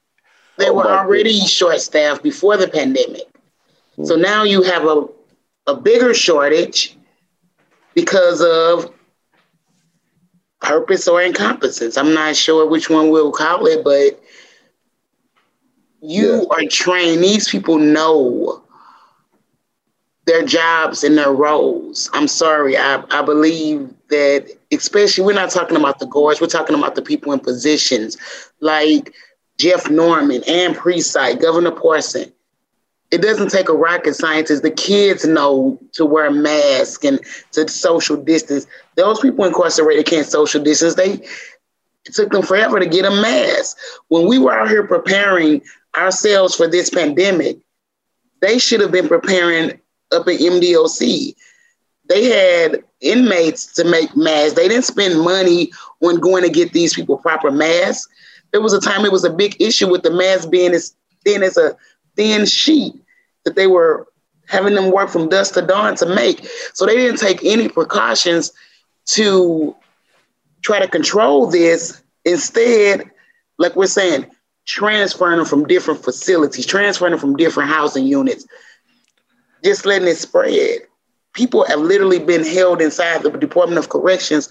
They 0.59 0.69
oh 0.69 0.75
were 0.75 0.91
already 0.91 1.41
short 1.41 1.81
staffed 1.81 2.23
before 2.23 2.57
the 2.57 2.69
pandemic. 2.69 3.23
Mm-hmm. 3.23 4.05
So 4.05 4.15
now 4.15 4.45
you 4.45 4.63
have 4.63 4.85
a 4.85 5.07
a 5.67 5.77
bigger 5.77 6.15
shortage 6.15 6.97
because 7.95 8.41
of 8.41 8.93
purpose 10.61 11.09
or 11.09 11.21
incompetence. 11.21 11.97
I'm 11.97 12.15
not 12.15 12.37
sure 12.37 12.67
which 12.67 12.89
one 12.89 13.11
we'll 13.11 13.33
call 13.33 13.67
it, 13.67 13.85
but 13.85 14.23
you 16.01 16.47
yeah. 16.51 16.65
are 16.65 16.69
trained. 16.69 17.23
These 17.23 17.49
people 17.49 17.79
know 17.79 18.63
their 20.27 20.45
jobs 20.45 21.05
and 21.05 21.17
their 21.17 21.33
roles. 21.33 22.11
I'm 22.13 22.29
sorry. 22.29 22.77
I, 22.77 23.03
I 23.11 23.23
believe 23.23 23.93
that, 24.09 24.49
especially, 24.73 25.25
we're 25.25 25.33
not 25.33 25.51
talking 25.51 25.77
about 25.77 25.99
the 25.99 26.07
guards, 26.07 26.41
we're 26.41 26.47
talking 26.47 26.77
about 26.77 26.95
the 26.95 27.03
people 27.03 27.33
in 27.33 27.41
positions 27.41 28.17
like 28.61 29.15
Jeff 29.59 29.91
Norman 29.91 30.43
Anne 30.47 30.75
Precythe, 30.75 31.41
Governor 31.41 31.73
Parson 31.73 32.33
it 33.11 33.23
doesn't 33.23 33.51
take 33.51 33.69
a 33.69 33.75
rocket 33.75 34.15
scientist. 34.15 34.63
The 34.63 34.71
kids 34.71 35.27
know 35.27 35.79
to 35.93 36.05
wear 36.05 36.27
a 36.27 36.33
mask 36.33 37.05
and 37.05 37.21
to 37.53 37.67
social 37.69 38.17
distance. 38.17 38.67
Those 38.97 39.21
people 39.21 39.45
incarcerated 39.45 40.07
can't 40.07 40.27
social 40.27 40.63
distance. 40.63 40.95
They 40.95 41.13
it 42.05 42.15
took 42.15 42.31
them 42.31 42.43
forever 42.43 42.79
to 42.79 42.87
get 42.87 43.05
a 43.05 43.11
mask. 43.11 43.77
When 44.09 44.27
we 44.27 44.39
were 44.39 44.53
out 44.53 44.69
here 44.69 44.87
preparing 44.87 45.63
ourselves 45.97 46.55
for 46.55 46.69
this 46.69 46.91
pandemic, 46.91 47.59
they 48.41 48.59
should 48.59 48.81
have 48.81 48.93
been 48.93 49.09
preparing 49.09 49.73
up 50.13 50.27
at 50.29 50.41
MDOC. 50.41 51.35
They 52.09 52.25
had 52.25 52.83
inmates 53.01 53.75
to 53.75 53.85
make 53.85 54.17
masks. 54.17 54.55
They 54.55 54.69
didn't 54.69 54.85
spend 54.85 55.21
money 55.21 55.73
on 56.01 56.21
going 56.21 56.43
to 56.43 56.51
get 56.51 56.73
these 56.73 56.95
people 56.95 57.19
proper 57.19 57.51
masks. 57.51 58.09
There 58.53 58.63
was 58.63 58.73
a 58.73 58.81
time 58.81 59.05
it 59.05 59.13
was 59.13 59.25
a 59.25 59.31
big 59.31 59.61
issue 59.61 59.91
with 59.91 60.03
the 60.03 60.11
mask 60.11 60.51
being 60.51 60.73
as 60.73 60.95
thin 61.25 61.43
as 61.43 61.57
a 61.57 61.77
thin 62.17 62.47
sheet 62.47 62.95
that 63.45 63.57
they 63.57 63.67
were 63.67 64.07
having 64.47 64.75
them 64.75 64.91
work 64.91 65.11
from 65.11 65.29
dusk 65.29 65.55
to 65.55 65.63
dawn 65.63 65.95
to 65.97 66.07
make. 66.07 66.47
So 66.73 66.87
they 66.87 66.97
didn't 66.97 67.21
take 67.21 67.45
any 67.45 67.69
precautions 67.69 68.53
to 69.07 69.77
try 70.63 70.79
to 70.81 70.89
control 70.89 71.47
this. 71.47 72.03
Instead, 72.25 73.11
like 73.59 73.77
we're 73.77 73.87
saying, 73.87 74.27
transferring 74.69 75.39
them 75.39 75.47
from 75.47 75.67
different 75.67 76.05
facilities, 76.05 76.67
transferring 76.67 77.13
them 77.13 77.19
from 77.19 77.35
different 77.37 77.71
housing 77.71 78.07
units, 78.07 78.47
just 79.65 79.87
letting 79.87 80.07
it 80.07 80.17
spread. 80.17 80.81
People 81.33 81.65
have 81.65 81.81
literally 81.81 82.19
been 82.19 82.45
held 82.45 82.81
inside 82.81 83.23
the 83.23 83.31
Department 83.31 83.79
of 83.79 83.89
Corrections 83.89 84.49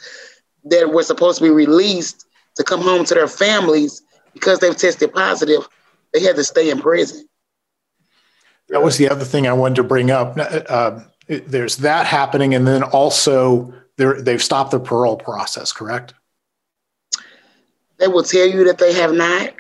that 0.66 0.92
were 0.92 1.04
supposed 1.04 1.38
to 1.38 1.44
be 1.44 1.52
released 1.52 2.26
to 2.56 2.64
come 2.64 2.82
home 2.82 3.06
to 3.06 3.14
their 3.14 3.28
families 3.28 4.02
because 4.34 4.60
they've 4.60 4.76
tested 4.76 5.14
positive. 5.14 5.68
They 6.14 6.22
had 6.22 6.36
to 6.36 6.44
stay 6.44 6.70
in 6.72 6.80
prison. 6.80 7.28
That 8.70 8.82
was 8.82 8.98
the 8.98 9.10
other 9.10 9.24
thing 9.24 9.48
I 9.48 9.54
wanted 9.54 9.76
to 9.76 9.84
bring 9.84 10.10
up. 10.10 10.36
Uh, 10.38 11.02
there's 11.28 11.78
that 11.78 12.08
happening, 12.08 12.56
and 12.56 12.66
then 12.66 12.84
also 12.84 13.72
they've 13.98 14.44
stopped 14.44 14.72
the 14.72 14.80
parole 14.80 15.18
process. 15.18 15.72
Correct? 15.72 16.14
They 17.98 18.08
will 18.08 18.24
tell 18.24 18.48
you 18.48 18.64
that 18.66 18.80
they 18.80 18.94
have 18.94 19.14
not. 19.14 19.54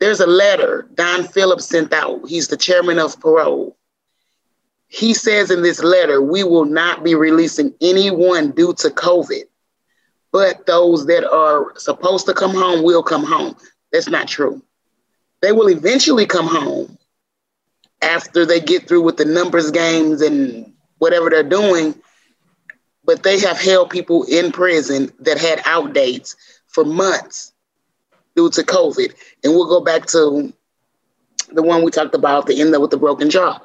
There's 0.00 0.20
a 0.20 0.26
letter 0.26 0.88
Don 0.94 1.24
Phillips 1.24 1.66
sent 1.66 1.92
out. 1.92 2.26
He's 2.26 2.48
the 2.48 2.56
chairman 2.56 2.98
of 2.98 3.20
parole. 3.20 3.76
He 4.88 5.14
says 5.14 5.50
in 5.50 5.62
this 5.62 5.82
letter, 5.82 6.20
we 6.20 6.42
will 6.42 6.64
not 6.64 7.04
be 7.04 7.14
releasing 7.14 7.74
anyone 7.80 8.50
due 8.50 8.74
to 8.78 8.88
COVID, 8.88 9.44
but 10.32 10.66
those 10.66 11.06
that 11.06 11.30
are 11.30 11.78
supposed 11.78 12.26
to 12.26 12.34
come 12.34 12.52
home 12.52 12.82
will 12.82 13.02
come 13.02 13.24
home. 13.24 13.54
That's 13.92 14.08
not 14.08 14.26
true. 14.26 14.62
They 15.42 15.52
will 15.52 15.68
eventually 15.68 16.26
come 16.26 16.46
home 16.46 16.98
after 18.02 18.46
they 18.46 18.58
get 18.58 18.88
through 18.88 19.02
with 19.02 19.18
the 19.18 19.26
numbers 19.26 19.70
games 19.70 20.22
and 20.22 20.72
whatever 20.98 21.30
they're 21.30 21.42
doing. 21.42 21.94
But 23.04 23.22
they 23.22 23.38
have 23.40 23.60
held 23.60 23.90
people 23.90 24.24
in 24.24 24.50
prison 24.50 25.12
that 25.20 25.38
had 25.38 25.60
outdates 25.60 26.36
for 26.66 26.84
months 26.84 27.52
due 28.40 28.50
to 28.50 28.62
COVID. 28.62 29.14
And 29.44 29.52
we'll 29.52 29.68
go 29.68 29.80
back 29.80 30.06
to 30.06 30.52
the 31.52 31.62
one 31.62 31.84
we 31.84 31.90
talked 31.90 32.14
about, 32.14 32.46
the 32.46 32.60
end 32.60 32.74
up 32.74 32.80
with 32.80 32.90
the 32.90 32.96
broken 32.96 33.28
jaw. 33.28 33.58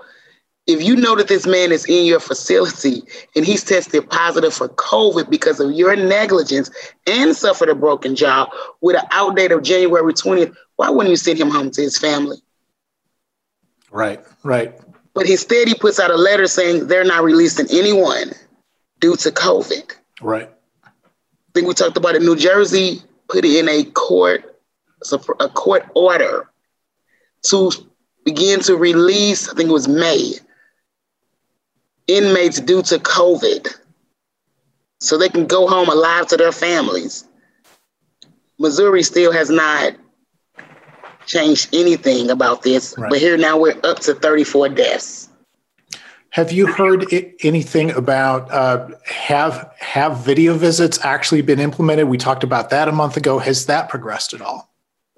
If 0.68 0.82
you 0.82 0.96
know 0.96 1.16
that 1.16 1.28
this 1.28 1.46
man 1.46 1.72
is 1.72 1.86
in 1.86 2.06
your 2.06 2.20
facility 2.20 3.04
and 3.36 3.46
he's 3.46 3.64
tested 3.64 4.10
positive 4.10 4.54
for 4.54 4.68
COVID 4.70 5.30
because 5.30 5.60
of 5.60 5.72
your 5.72 5.96
negligence 5.96 6.72
and 7.06 7.36
suffered 7.36 7.70
a 7.70 7.76
broken 7.76 8.16
jaw 8.16 8.48
with 8.82 8.96
an 8.96 9.08
outdate 9.12 9.56
of 9.56 9.62
January 9.62 10.12
20th, 10.12 10.56
why 10.76 10.90
wouldn't 10.90 11.12
you 11.12 11.16
send 11.16 11.40
him 11.40 11.52
home 11.52 11.70
to 11.72 11.82
his 11.82 11.98
family? 11.98 12.38
Right, 13.92 14.20
right. 14.44 14.74
But 15.14 15.30
instead, 15.30 15.68
he 15.68 15.76
puts 15.76 16.00
out 16.00 16.12
a 16.12 16.18
letter 16.18 16.48
saying 16.48 16.88
they're 16.88 17.06
not 17.06 17.24
releasing 17.24 17.68
anyone 17.70 18.32
due 19.00 19.16
to 19.18 19.30
COVID. 19.32 19.96
Right. 20.20 20.50
I 20.84 20.90
think 21.54 21.68
we 21.68 21.74
talked 21.76 21.96
about 21.96 22.16
it. 22.16 22.24
New 22.24 22.36
Jersey 22.36 23.02
put 23.28 23.46
it 23.46 23.56
in 23.56 23.70
a 23.70 23.84
court, 23.92 24.55
a 25.14 25.50
court 25.50 25.86
order 25.96 26.50
to 27.44 27.72
begin 28.24 28.60
to 28.62 28.76
release, 28.76 29.50
I 29.50 29.54
think 29.56 29.70
it 29.70 29.74
was 29.74 29.88
May, 29.88 30.34
inmates 32.08 32.60
due 32.60 32.82
to 32.84 32.98
COVID 32.98 33.76
so 35.00 35.18
they 35.18 35.30
can 35.30 35.46
go 35.46 35.68
home 35.68 35.90
alive 35.90 36.28
to 36.28 36.38
their 36.38 36.52
families. 36.52 37.26
Missouri 38.58 39.04
still 39.04 39.32
has 39.32 39.50
not 39.50 39.96
changed 41.26 41.70
anything 41.74 42.30
about 42.30 42.64
this. 42.64 42.96
Right. 42.98 43.10
But 43.10 43.20
here 43.20 43.38
now 43.38 43.58
we're 43.58 43.80
up 43.84 44.00
to 44.02 44.16
34 44.16 44.70
deaths. 44.70 45.30
Have 46.30 46.52
you 46.52 46.68
heard 46.68 47.06
anything 47.44 47.92
about 47.92 48.52
uh, 48.52 48.90
have 49.06 49.72
have 49.80 50.18
video 50.18 50.54
visits 50.56 51.00
actually 51.02 51.42
been 51.42 51.62
implemented? 51.62 52.10
We 52.10 52.18
talked 52.18 52.44
about 52.44 52.72
that 52.72 52.90
a 52.90 52.92
month 52.92 53.16
ago. 53.16 53.40
Has 53.40 53.68
that 53.68 53.88
progressed 53.88 54.34
at 54.34 54.42
all? 54.42 54.70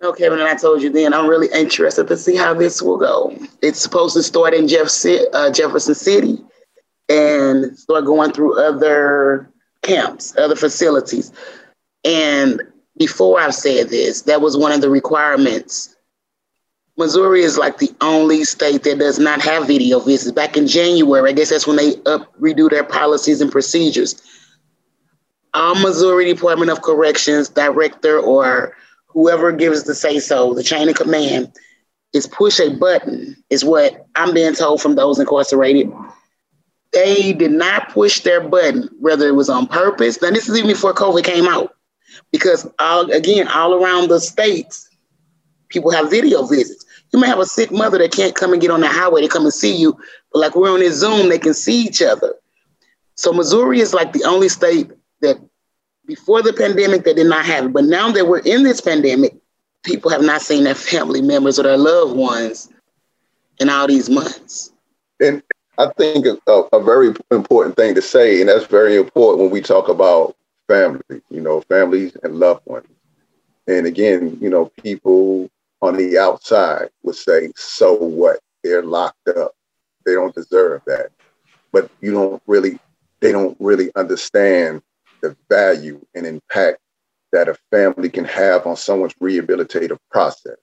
No, 0.01 0.13
Kevin, 0.13 0.39
and 0.39 0.47
I 0.47 0.55
told 0.55 0.81
you 0.81 0.91
then. 0.91 1.13
I'm 1.13 1.27
really 1.27 1.49
interested 1.53 2.07
to 2.07 2.17
see 2.17 2.35
how 2.35 2.53
this 2.53 2.81
will 2.81 2.97
go. 2.97 3.35
It's 3.61 3.79
supposed 3.79 4.15
to 4.15 4.23
start 4.23 4.53
in 4.53 4.67
Jeff, 4.67 4.89
uh, 5.33 5.51
Jefferson 5.51 5.95
City 5.95 6.39
and 7.09 7.77
start 7.77 8.05
going 8.05 8.31
through 8.31 8.59
other 8.61 9.49
camps, 9.81 10.37
other 10.37 10.55
facilities. 10.55 11.31
And 12.03 12.61
before 12.97 13.39
I've 13.39 13.55
said 13.55 13.89
this, 13.89 14.23
that 14.23 14.41
was 14.41 14.55
one 14.55 14.71
of 14.71 14.81
the 14.81 14.89
requirements 14.89 15.95
Missouri 16.97 17.43
is 17.43 17.59
like 17.59 17.77
the 17.77 17.91
only 18.01 18.43
state 18.43 18.83
that 18.83 18.97
does 18.97 19.19
not 19.19 19.39
have 19.41 19.67
video 19.67 19.99
visits. 19.99 20.31
Back 20.31 20.57
in 20.57 20.67
January, 20.67 21.29
I 21.29 21.33
guess 21.33 21.51
that's 21.51 21.67
when 21.67 21.77
they 21.77 21.95
up 22.07 22.35
redo 22.39 22.69
their 22.69 22.83
policies 22.83 23.39
and 23.39 23.51
procedures. 23.51 24.21
All 25.53 25.75
Missouri 25.75 26.25
Department 26.25 26.71
of 26.71 26.81
Corrections 26.81 27.49
director 27.49 28.19
or 28.19 28.75
whoever 29.17 29.51
gives 29.51 29.83
the 29.85 29.95
say 29.95 30.19
so, 30.19 30.53
the 30.53 30.61
chain 30.61 30.87
of 30.87 30.93
command, 30.95 31.51
is 32.13 32.27
push 32.27 32.59
a 32.59 32.69
button, 32.69 33.35
is 33.49 33.65
what 33.65 34.05
I'm 34.13 34.31
being 34.31 34.53
told 34.53 34.79
from 34.79 34.93
those 34.93 35.17
incarcerated. 35.17 35.91
They 36.93 37.33
did 37.33 37.49
not 37.49 37.89
push 37.89 38.19
their 38.19 38.47
button, 38.47 38.87
whether 38.99 39.27
it 39.27 39.31
was 39.33 39.49
on 39.49 39.65
purpose. 39.65 40.21
Now, 40.21 40.29
this 40.29 40.47
is 40.47 40.55
even 40.55 40.69
before 40.69 40.93
COVID 40.93 41.23
came 41.23 41.47
out, 41.47 41.73
because 42.31 42.69
all, 42.77 43.09
again, 43.09 43.47
all 43.47 43.73
around 43.83 44.09
the 44.09 44.19
states, 44.19 44.87
people 45.69 45.89
have 45.89 46.11
video 46.11 46.45
visits. 46.45 46.85
You 47.11 47.19
may 47.19 47.25
have 47.25 47.39
a 47.39 47.45
sick 47.47 47.71
mother 47.71 47.97
that 47.97 48.11
can't 48.11 48.35
come 48.35 48.53
and 48.53 48.61
get 48.61 48.69
on 48.69 48.81
the 48.81 48.87
highway 48.87 49.21
to 49.21 49.27
come 49.27 49.45
and 49.45 49.53
see 49.53 49.75
you, 49.75 49.97
but 50.31 50.41
like 50.41 50.55
we're 50.55 50.71
on 50.71 50.81
this 50.81 50.99
Zoom, 50.99 51.29
they 51.29 51.39
can 51.39 51.55
see 51.55 51.81
each 51.81 52.03
other. 52.03 52.35
So 53.15 53.33
Missouri 53.33 53.79
is 53.79 53.95
like 53.95 54.13
the 54.13 54.25
only 54.25 54.47
state 54.47 54.91
that 55.21 55.37
before 56.07 56.41
the 56.41 56.53
pandemic 56.53 57.03
they 57.03 57.13
did 57.13 57.27
not 57.27 57.45
have 57.45 57.65
it. 57.65 57.73
But 57.73 57.83
now 57.83 58.11
that 58.11 58.27
we're 58.27 58.39
in 58.39 58.63
this 58.63 58.81
pandemic, 58.81 59.35
people 59.83 60.09
have 60.09 60.23
not 60.23 60.41
seen 60.41 60.63
their 60.63 60.75
family 60.75 61.21
members 61.21 61.59
or 61.59 61.63
their 61.63 61.77
loved 61.77 62.15
ones 62.15 62.69
in 63.59 63.69
all 63.69 63.87
these 63.87 64.09
months. 64.09 64.71
And 65.19 65.43
I 65.77 65.87
think 65.97 66.25
a, 66.25 66.51
a, 66.51 66.83
very 66.83 67.13
important 67.31 67.75
thing 67.75 67.93
to 67.95 68.01
say, 68.01 68.39
and 68.39 68.49
that's 68.49 68.65
very 68.65 68.95
important 68.95 69.41
when 69.41 69.51
we 69.51 69.61
talk 69.61 69.89
about 69.89 70.35
family, 70.67 71.01
you 71.29 71.41
know, 71.41 71.61
families 71.61 72.15
and 72.23 72.39
loved 72.39 72.65
ones. 72.65 72.87
And 73.67 73.85
again, 73.85 74.37
you 74.41 74.49
know, 74.49 74.71
people 74.81 75.49
on 75.81 75.97
the 75.97 76.17
outside 76.17 76.89
would 77.03 77.15
say, 77.15 77.51
so 77.55 77.93
what? 77.93 78.39
They're 78.63 78.83
locked 78.83 79.27
up. 79.29 79.51
They 80.05 80.13
don't 80.13 80.33
deserve 80.33 80.81
that. 80.87 81.09
But 81.71 81.91
you 82.01 82.11
don't 82.11 82.41
really, 82.47 82.79
they 83.19 83.31
don't 83.31 83.57
really 83.59 83.91
understand 83.95 84.81
the 85.21 85.35
value 85.49 86.05
and 86.15 86.25
impact 86.25 86.79
that 87.31 87.49
a 87.49 87.57
family 87.71 88.09
can 88.09 88.25
have 88.25 88.65
on 88.65 88.75
someone's 88.75 89.13
rehabilitative 89.15 89.99
process. 90.09 90.57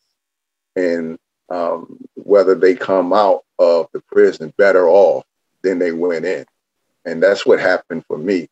And 0.77 1.19
um, 1.51 1.99
whether 2.15 2.55
they 2.55 2.75
come 2.75 3.13
out 3.13 3.43
of 3.59 3.89
the 3.93 4.01
prison 4.11 4.53
better 4.57 4.89
off 4.89 5.25
than 5.63 5.79
they 5.79 5.93
went 5.93 6.25
in. 6.25 6.45
And 7.05 7.23
that's 7.23 7.45
what 7.45 7.61
happened 7.61 8.05
for 8.07 8.19
me. 8.19 8.49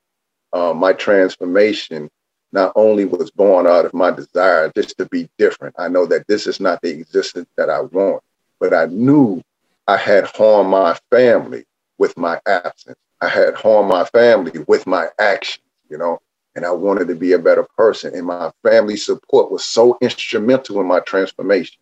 Uh, 0.53 0.75
my 0.75 0.93
transformation 0.93 2.11
not 2.53 2.73
only 2.77 3.07
was 3.07 3.31
born 3.31 3.67
out 3.67 3.87
of 3.87 3.95
my 3.95 4.11
desire 4.11 4.71
just 4.77 4.99
to 4.99 5.07
be 5.07 5.29
different. 5.39 5.75
I 5.79 5.89
know 5.89 6.05
that 6.07 6.27
this 6.27 6.47
is 6.47 6.61
not 6.61 6.83
the 6.83 6.91
existence 6.91 7.49
that 7.57 7.71
I 7.71 7.81
want, 7.81 8.23
but 8.61 8.75
I 8.75 8.87
knew 8.87 9.43
I 9.89 9.97
had 9.97 10.27
harmed 10.27 10.71
my 10.71 10.99
family 11.11 11.65
with 11.99 12.17
my 12.19 12.41
absence. 12.47 12.99
I 13.21 13.29
had 13.29 13.55
harmed 13.55 13.89
my 13.89 14.05
family 14.05 14.65
with 14.67 14.87
my 14.87 15.09
actions, 15.19 15.62
you 15.93 15.99
know, 15.99 16.19
and 16.57 16.65
I 16.65 16.71
wanted 16.71 17.09
to 17.09 17.15
be 17.15 17.33
a 17.33 17.39
better 17.39 17.67
person. 17.77 18.15
And 18.15 18.27
my 18.27 18.51
family 18.63 18.97
support 18.97 19.53
was 19.53 19.63
so 19.63 19.99
instrumental 20.01 20.81
in 20.81 20.87
my 20.87 21.01
transformation 21.01 21.81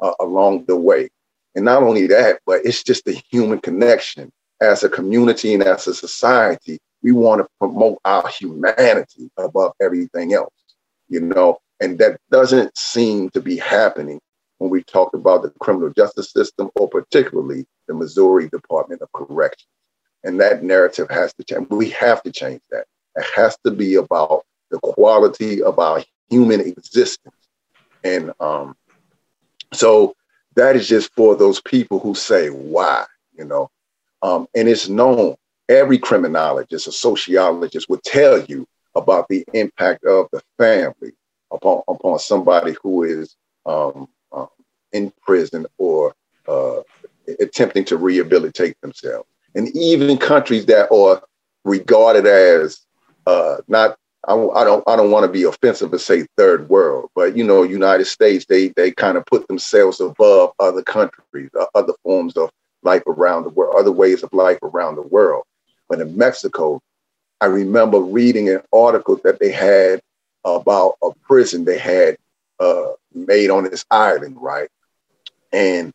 uh, 0.00 0.14
along 0.18 0.64
the 0.64 0.76
way. 0.76 1.10
And 1.54 1.66
not 1.66 1.82
only 1.82 2.06
that, 2.08 2.40
but 2.46 2.62
it's 2.64 2.82
just 2.82 3.04
the 3.04 3.20
human 3.30 3.58
connection 3.58 4.32
as 4.60 4.82
a 4.82 4.88
community 4.88 5.52
and 5.52 5.62
as 5.62 5.86
a 5.86 5.94
society 5.94 6.78
we 7.02 7.12
want 7.12 7.42
to 7.42 7.48
promote 7.60 7.98
our 8.06 8.26
humanity 8.28 9.30
above 9.36 9.72
everything 9.80 10.32
else, 10.32 10.54
you 11.08 11.20
know, 11.20 11.58
and 11.80 11.98
that 11.98 12.18
doesn't 12.30 12.74
seem 12.78 13.28
to 13.30 13.42
be 13.42 13.58
happening 13.58 14.18
when 14.56 14.70
we 14.70 14.82
talk 14.84 15.12
about 15.12 15.42
the 15.42 15.50
criminal 15.60 15.90
justice 15.90 16.32
system 16.32 16.70
or 16.76 16.88
particularly 16.88 17.66
the 17.88 17.94
Missouri 17.94 18.48
Department 18.48 19.02
of 19.02 19.12
Corrections. 19.12 19.68
And 20.22 20.40
that 20.40 20.62
narrative 20.62 21.10
has 21.10 21.34
to 21.34 21.44
change. 21.44 21.66
We 21.68 21.90
have 21.90 22.22
to 22.22 22.32
change 22.32 22.62
that. 22.70 22.86
It 23.16 23.26
has 23.34 23.56
to 23.64 23.70
be 23.70 23.94
about 23.94 24.44
the 24.70 24.78
quality 24.80 25.62
of 25.62 25.78
our 25.78 26.02
human 26.28 26.60
existence. 26.60 27.34
And 28.02 28.32
um, 28.40 28.76
so 29.72 30.14
that 30.56 30.76
is 30.76 30.88
just 30.88 31.12
for 31.14 31.34
those 31.34 31.60
people 31.60 31.98
who 31.98 32.14
say, 32.14 32.48
why, 32.48 33.04
you 33.36 33.44
know, 33.44 33.70
um, 34.22 34.46
and 34.54 34.68
it's 34.68 34.88
known 34.88 35.36
every 35.68 35.98
criminologist, 35.98 36.86
a 36.86 36.92
sociologist 36.92 37.88
would 37.88 38.02
tell 38.02 38.42
you 38.44 38.66
about 38.94 39.28
the 39.28 39.44
impact 39.52 40.04
of 40.04 40.28
the 40.32 40.42
family 40.58 41.12
upon, 41.50 41.82
upon 41.88 42.18
somebody 42.18 42.74
who 42.82 43.02
is 43.02 43.36
um, 43.66 44.08
um, 44.32 44.48
in 44.92 45.12
prison 45.22 45.66
or 45.78 46.14
uh, 46.48 46.80
attempting 47.40 47.84
to 47.84 47.96
rehabilitate 47.96 48.80
themselves. 48.80 49.28
And 49.54 49.68
even 49.76 50.16
countries 50.18 50.66
that 50.66 50.92
are 50.92 51.22
regarded 51.64 52.26
as 52.26 52.80
uh, 53.26 53.56
not 53.68 53.96
I, 54.26 54.34
I 54.34 54.64
don't 54.64 54.84
I 54.86 54.96
don't 54.96 55.10
want 55.10 55.26
to 55.26 55.32
be 55.32 55.44
offensive 55.44 55.92
and 55.92 56.00
say 56.00 56.26
third 56.36 56.68
world, 56.68 57.10
but 57.14 57.36
you 57.36 57.44
know, 57.44 57.62
United 57.62 58.06
States 58.06 58.46
they 58.46 58.68
they 58.68 58.90
kind 58.90 59.16
of 59.16 59.26
put 59.26 59.46
themselves 59.48 60.00
above 60.00 60.52
other 60.58 60.82
countries, 60.82 61.50
uh, 61.58 61.66
other 61.74 61.92
forms 62.02 62.36
of 62.36 62.50
life 62.82 63.02
around 63.06 63.44
the 63.44 63.50
world, 63.50 63.76
other 63.78 63.92
ways 63.92 64.22
of 64.22 64.32
life 64.32 64.58
around 64.62 64.96
the 64.96 65.02
world. 65.02 65.44
But 65.88 66.00
in 66.00 66.16
Mexico, 66.16 66.80
I 67.40 67.46
remember 67.46 68.00
reading 68.00 68.48
an 68.48 68.62
article 68.72 69.20
that 69.24 69.38
they 69.38 69.50
had 69.50 70.00
about 70.44 70.96
a 71.02 71.10
prison 71.26 71.64
they 71.64 71.78
had 71.78 72.16
uh, 72.60 72.92
made 73.14 73.50
on 73.50 73.64
this 73.64 73.84
island, 73.90 74.36
right? 74.38 74.68
And 75.52 75.92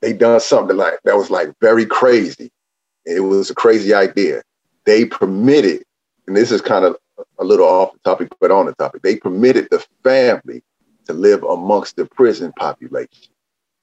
they 0.00 0.12
done 0.12 0.40
something 0.40 0.76
like 0.76 1.00
that 1.04 1.16
was 1.16 1.30
like 1.30 1.52
very 1.60 1.86
crazy. 1.86 2.50
It 3.04 3.20
was 3.20 3.50
a 3.50 3.54
crazy 3.54 3.94
idea. 3.94 4.42
They 4.84 5.04
permitted, 5.04 5.84
and 6.28 6.36
this 6.36 6.52
is 6.52 6.60
kind 6.60 6.84
of 6.84 6.96
a 7.38 7.44
little 7.44 7.66
off 7.66 7.94
the 7.94 7.98
topic, 8.00 8.28
but 8.38 8.50
on 8.50 8.66
the 8.66 8.74
topic, 8.74 9.02
they 9.02 9.16
permitted 9.16 9.68
the 9.70 9.84
family 10.04 10.62
to 11.06 11.14
live 11.14 11.42
amongst 11.42 11.96
the 11.96 12.04
prison 12.04 12.52
population. 12.52 13.32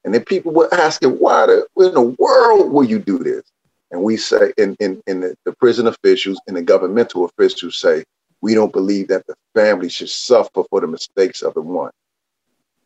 And 0.04 0.14
then 0.14 0.24
people 0.24 0.52
were 0.52 0.72
asking, 0.72 1.18
why 1.18 1.46
the, 1.46 1.66
in 1.84 1.92
the 1.92 2.14
world 2.20 2.72
will 2.72 2.84
you 2.84 3.00
do 3.00 3.18
this? 3.18 3.42
And 3.90 4.02
we 4.02 4.16
say, 4.16 4.52
in, 4.56 4.76
in, 4.78 5.02
in 5.08 5.20
the, 5.20 5.36
the 5.44 5.52
prison 5.52 5.88
officials 5.88 6.40
and 6.46 6.56
the 6.56 6.62
governmental 6.62 7.24
officials 7.24 7.80
say, 7.80 8.04
we 8.40 8.54
don't 8.54 8.72
believe 8.72 9.08
that 9.08 9.26
the 9.26 9.34
family 9.54 9.88
should 9.88 10.08
suffer 10.08 10.62
for 10.70 10.80
the 10.80 10.86
mistakes 10.86 11.42
of 11.42 11.54
the 11.54 11.62
one, 11.62 11.90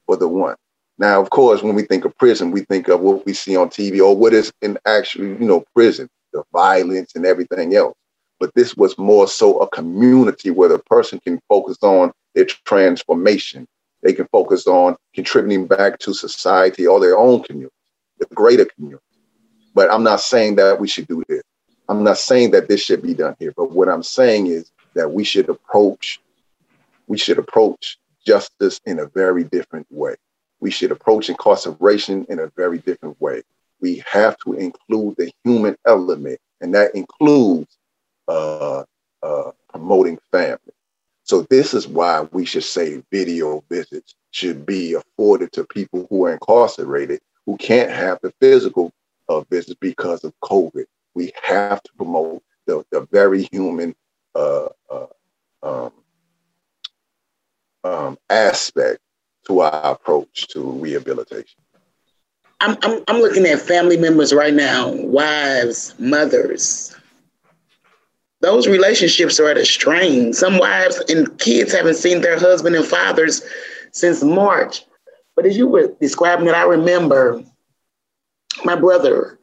for 0.06 0.16
the 0.16 0.28
one. 0.28 0.56
Now, 0.96 1.20
of 1.20 1.28
course, 1.28 1.62
when 1.62 1.74
we 1.74 1.82
think 1.82 2.06
of 2.06 2.16
prison, 2.16 2.50
we 2.50 2.62
think 2.62 2.88
of 2.88 3.00
what 3.00 3.26
we 3.26 3.34
see 3.34 3.56
on 3.56 3.68
TV 3.68 4.00
or 4.00 4.16
what 4.16 4.32
is 4.32 4.50
in 4.62 4.78
actually, 4.86 5.28
you 5.28 5.46
know, 5.46 5.64
prison, 5.74 6.08
the 6.32 6.44
violence 6.50 7.12
and 7.14 7.26
everything 7.26 7.74
else. 7.74 7.94
But 8.40 8.54
this 8.54 8.74
was 8.74 8.96
more 8.98 9.28
so 9.28 9.58
a 9.58 9.68
community 9.68 10.50
where 10.50 10.70
the 10.70 10.78
person 10.78 11.20
can 11.20 11.38
focus 11.48 11.76
on 11.82 12.10
their 12.34 12.46
transformation. 12.46 13.68
They 14.02 14.14
can 14.14 14.26
focus 14.32 14.66
on 14.66 14.96
contributing 15.14 15.66
back 15.66 15.98
to 16.00 16.14
society 16.14 16.86
or 16.86 17.00
their 17.00 17.18
own 17.18 17.42
community, 17.42 17.74
the 18.18 18.26
greater 18.34 18.64
community. 18.64 19.04
But 19.74 19.92
I'm 19.92 20.02
not 20.02 20.20
saying 20.20 20.56
that 20.56 20.80
we 20.80 20.88
should 20.88 21.06
do 21.06 21.22
this. 21.28 21.42
I'm 21.88 22.02
not 22.02 22.18
saying 22.18 22.52
that 22.52 22.66
this 22.66 22.80
should 22.80 23.02
be 23.02 23.14
done 23.14 23.36
here. 23.38 23.52
But 23.56 23.72
what 23.72 23.88
I'm 23.88 24.02
saying 24.02 24.46
is 24.46 24.70
that 24.94 25.12
we 25.12 25.22
should 25.22 25.48
approach, 25.50 26.20
we 27.08 27.18
should 27.18 27.38
approach 27.38 27.98
justice 28.26 28.80
in 28.86 29.00
a 29.00 29.06
very 29.06 29.44
different 29.44 29.86
way. 29.90 30.14
We 30.60 30.70
should 30.70 30.92
approach 30.92 31.28
incarceration 31.28 32.26
in 32.28 32.38
a 32.38 32.48
very 32.56 32.78
different 32.78 33.20
way. 33.20 33.42
We 33.80 34.02
have 34.06 34.36
to 34.44 34.54
include 34.54 35.16
the 35.16 35.30
human 35.44 35.76
element, 35.86 36.38
and 36.60 36.74
that 36.74 36.94
includes 36.94 37.76
uh, 38.30 38.84
uh, 39.22 39.50
promoting 39.68 40.18
family. 40.30 40.74
So 41.24 41.42
this 41.50 41.74
is 41.74 41.86
why 41.86 42.22
we 42.32 42.44
should 42.44 42.64
say 42.64 43.02
video 43.10 43.62
visits 43.68 44.14
should 44.30 44.64
be 44.64 44.94
afforded 44.94 45.52
to 45.52 45.64
people 45.64 46.06
who 46.08 46.26
are 46.26 46.32
incarcerated 46.32 47.20
who 47.46 47.56
can't 47.56 47.90
have 47.90 48.18
the 48.22 48.32
physical 48.40 48.92
uh, 49.28 49.40
visits 49.50 49.76
because 49.80 50.24
of 50.24 50.32
COVID. 50.44 50.84
We 51.14 51.32
have 51.42 51.82
to 51.82 51.92
promote 51.96 52.42
the, 52.66 52.84
the 52.92 53.08
very 53.10 53.48
human 53.50 53.94
uh, 54.34 54.68
uh, 54.88 55.06
um, 55.62 55.92
um, 57.82 58.18
aspect 58.28 59.00
to 59.46 59.60
our 59.60 59.92
approach 59.92 60.46
to 60.48 60.60
rehabilitation. 60.60 61.60
I'm, 62.60 62.76
I'm, 62.82 63.02
I'm 63.08 63.20
looking 63.20 63.46
at 63.46 63.60
family 63.60 63.96
members 63.96 64.32
right 64.32 64.54
now, 64.54 64.92
wives, 64.92 65.94
mothers. 65.98 66.94
Those 68.40 68.66
relationships 68.66 69.38
are 69.38 69.48
at 69.48 69.58
a 69.58 69.64
strain. 69.64 70.32
Some 70.32 70.58
wives 70.58 70.98
and 71.08 71.38
kids 71.38 71.72
haven't 71.72 71.96
seen 71.96 72.22
their 72.22 72.38
husband 72.38 72.74
and 72.74 72.86
fathers 72.86 73.42
since 73.92 74.22
March. 74.22 74.84
But 75.36 75.46
as 75.46 75.56
you 75.56 75.66
were 75.66 75.94
describing 76.00 76.48
it, 76.48 76.54
I 76.54 76.64
remember 76.64 77.42
my 78.64 78.76
brother, 78.76 79.38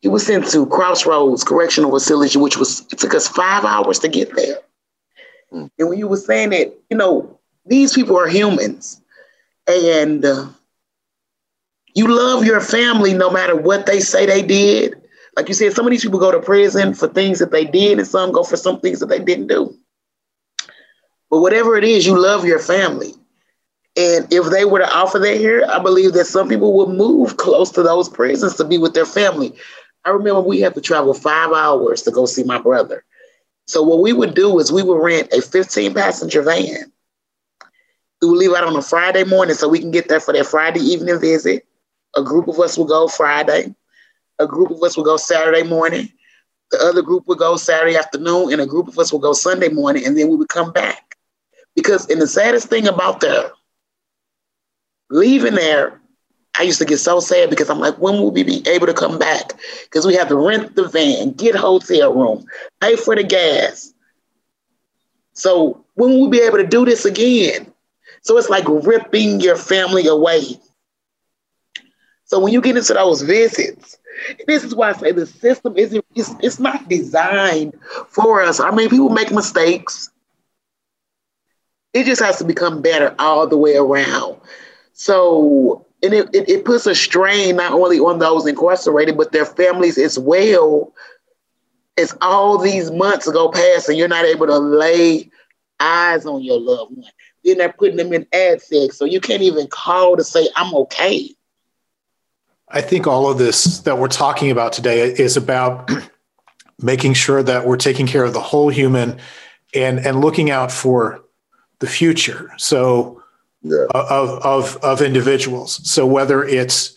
he 0.00 0.08
was 0.08 0.24
sent 0.24 0.48
to 0.50 0.66
Crossroads 0.66 1.44
Correctional 1.44 1.90
Facility, 1.90 2.38
which 2.38 2.56
was, 2.56 2.80
it 2.92 2.98
took 2.98 3.14
us 3.14 3.28
five 3.28 3.64
hours 3.64 3.98
to 4.00 4.08
get 4.08 4.34
there. 4.34 4.58
Mm. 5.52 5.70
And 5.78 5.88
when 5.88 5.98
you 5.98 6.08
were 6.08 6.16
saying 6.16 6.50
that, 6.50 6.74
you 6.90 6.96
know, 6.96 7.38
these 7.66 7.92
people 7.92 8.18
are 8.18 8.28
humans 8.28 9.00
and 9.66 10.24
uh, 10.24 10.46
you 11.94 12.06
love 12.08 12.44
your 12.44 12.60
family 12.60 13.14
no 13.14 13.30
matter 13.30 13.56
what 13.56 13.86
they 13.86 14.00
say 14.00 14.26
they 14.26 14.42
did. 14.42 14.99
Like 15.40 15.48
you 15.48 15.54
said, 15.54 15.72
some 15.72 15.86
of 15.86 15.90
these 15.90 16.04
people 16.04 16.20
go 16.20 16.30
to 16.30 16.40
prison 16.40 16.92
for 16.92 17.08
things 17.08 17.38
that 17.38 17.50
they 17.50 17.64
did, 17.64 17.98
and 17.98 18.06
some 18.06 18.30
go 18.30 18.44
for 18.44 18.58
some 18.58 18.78
things 18.78 19.00
that 19.00 19.06
they 19.06 19.18
didn't 19.18 19.46
do. 19.46 19.74
But 21.30 21.40
whatever 21.40 21.76
it 21.76 21.84
is, 21.84 22.04
you 22.04 22.20
love 22.20 22.44
your 22.44 22.58
family. 22.58 23.14
And 23.96 24.30
if 24.30 24.50
they 24.50 24.66
were 24.66 24.80
to 24.80 24.94
offer 24.94 25.18
that 25.18 25.38
here, 25.38 25.66
I 25.66 25.78
believe 25.78 26.12
that 26.12 26.26
some 26.26 26.46
people 26.46 26.74
would 26.74 26.90
move 26.90 27.38
close 27.38 27.70
to 27.70 27.82
those 27.82 28.06
prisons 28.06 28.56
to 28.56 28.64
be 28.64 28.76
with 28.76 28.92
their 28.92 29.06
family. 29.06 29.54
I 30.04 30.10
remember 30.10 30.42
we 30.42 30.60
had 30.60 30.74
to 30.74 30.82
travel 30.82 31.14
five 31.14 31.52
hours 31.52 32.02
to 32.02 32.10
go 32.10 32.26
see 32.26 32.44
my 32.44 32.58
brother. 32.58 33.02
So 33.66 33.82
what 33.82 34.00
we 34.02 34.12
would 34.12 34.34
do 34.34 34.58
is 34.58 34.70
we 34.70 34.82
would 34.82 35.02
rent 35.02 35.32
a 35.32 35.40
15 35.40 35.94
passenger 35.94 36.42
van 36.42 36.92
we 38.20 38.28
would 38.28 38.38
leave 38.38 38.52
out 38.52 38.64
on 38.64 38.76
a 38.76 38.82
Friday 38.82 39.24
morning 39.24 39.54
so 39.54 39.68
we 39.68 39.80
can 39.80 39.90
get 39.90 40.08
there 40.08 40.20
for 40.20 40.34
that 40.34 40.46
Friday 40.46 40.80
evening 40.80 41.18
visit. 41.18 41.66
A 42.16 42.22
group 42.22 42.48
of 42.48 42.58
us 42.60 42.76
will 42.76 42.84
go 42.84 43.08
Friday. 43.08 43.74
A 44.40 44.46
group 44.46 44.70
of 44.70 44.82
us 44.82 44.96
will 44.96 45.04
go 45.04 45.16
Saturday 45.16 45.62
morning. 45.62 46.10
The 46.70 46.78
other 46.78 47.02
group 47.02 47.26
will 47.26 47.36
go 47.36 47.56
Saturday 47.56 47.96
afternoon, 47.96 48.52
and 48.52 48.60
a 48.60 48.66
group 48.66 48.88
of 48.88 48.98
us 48.98 49.12
will 49.12 49.20
go 49.20 49.32
Sunday 49.32 49.68
morning, 49.68 50.04
and 50.06 50.16
then 50.16 50.28
we 50.28 50.36
would 50.36 50.48
come 50.48 50.72
back. 50.72 51.16
Because, 51.76 52.08
and 52.08 52.20
the 52.20 52.26
saddest 52.26 52.68
thing 52.68 52.88
about 52.88 53.20
the 53.20 53.52
leaving 55.10 55.54
there, 55.54 56.00
I 56.58 56.62
used 56.62 56.78
to 56.78 56.84
get 56.84 56.98
so 56.98 57.20
sad 57.20 57.50
because 57.50 57.70
I'm 57.70 57.78
like, 57.78 57.96
when 57.98 58.14
will 58.14 58.32
we 58.32 58.42
be 58.42 58.62
able 58.68 58.86
to 58.86 58.94
come 58.94 59.18
back? 59.18 59.52
Because 59.84 60.06
we 60.06 60.14
have 60.14 60.28
to 60.28 60.36
rent 60.36 60.74
the 60.74 60.88
van, 60.88 61.32
get 61.32 61.54
hotel 61.54 62.12
room, 62.12 62.44
pay 62.80 62.96
for 62.96 63.14
the 63.14 63.22
gas. 63.22 63.92
So 65.32 65.84
when 65.94 66.10
will 66.10 66.28
we 66.28 66.38
be 66.38 66.44
able 66.44 66.58
to 66.58 66.66
do 66.66 66.84
this 66.84 67.04
again? 67.04 67.72
So 68.22 68.36
it's 68.36 68.50
like 68.50 68.64
ripping 68.68 69.40
your 69.40 69.56
family 69.56 70.06
away. 70.06 70.42
So 72.24 72.38
when 72.38 72.52
you 72.52 72.60
get 72.60 72.76
into 72.76 72.94
those 72.94 73.22
visits, 73.22 73.96
this 74.46 74.64
is 74.64 74.74
why 74.74 74.90
I 74.90 74.92
say 74.92 75.12
the 75.12 75.26
system 75.26 75.76
isn't 75.76 76.04
it's, 76.14 76.34
it's 76.40 76.58
not 76.60 76.88
designed 76.88 77.74
for 78.08 78.42
us. 78.42 78.60
I 78.60 78.70
mean, 78.70 78.88
people 78.88 79.10
make 79.10 79.30
mistakes. 79.30 80.10
It 81.92 82.04
just 82.04 82.22
has 82.22 82.38
to 82.38 82.44
become 82.44 82.82
better 82.82 83.14
all 83.18 83.46
the 83.46 83.56
way 83.56 83.76
around. 83.76 84.40
So 84.92 85.86
and 86.02 86.14
it, 86.14 86.34
it, 86.34 86.48
it 86.48 86.64
puts 86.64 86.86
a 86.86 86.94
strain 86.94 87.56
not 87.56 87.72
only 87.72 87.98
on 87.98 88.18
those 88.18 88.46
incarcerated, 88.46 89.16
but 89.16 89.32
their 89.32 89.44
families 89.44 89.98
as 89.98 90.18
well. 90.18 90.92
As 91.98 92.16
all 92.22 92.56
these 92.56 92.90
months 92.90 93.30
go 93.30 93.50
past 93.50 93.88
and 93.88 93.98
you're 93.98 94.08
not 94.08 94.24
able 94.24 94.46
to 94.46 94.58
lay 94.58 95.30
eyes 95.80 96.24
on 96.24 96.42
your 96.42 96.58
loved 96.58 96.96
one. 96.96 97.10
Then 97.44 97.58
they're 97.58 97.72
putting 97.72 97.96
them 97.96 98.12
in 98.12 98.24
ADSEG. 98.26 98.92
So 98.92 99.04
you 99.04 99.20
can't 99.20 99.42
even 99.42 99.66
call 99.66 100.16
to 100.16 100.24
say, 100.24 100.48
I'm 100.56 100.74
okay. 100.74 101.34
I 102.70 102.80
think 102.80 103.06
all 103.06 103.30
of 103.30 103.38
this 103.38 103.80
that 103.80 103.98
we're 103.98 104.08
talking 104.08 104.50
about 104.50 104.72
today 104.72 105.10
is 105.10 105.36
about 105.36 105.90
making 106.80 107.14
sure 107.14 107.42
that 107.42 107.66
we're 107.66 107.76
taking 107.76 108.06
care 108.06 108.24
of 108.24 108.32
the 108.32 108.40
whole 108.40 108.68
human 108.68 109.18
and, 109.74 109.98
and 109.98 110.20
looking 110.20 110.50
out 110.50 110.70
for 110.70 111.22
the 111.80 111.86
future. 111.86 112.52
So 112.56 113.22
yeah. 113.62 113.86
of, 113.94 114.30
of, 114.44 114.76
of 114.82 115.02
individuals. 115.02 115.80
So 115.88 116.06
whether 116.06 116.44
it's 116.44 116.94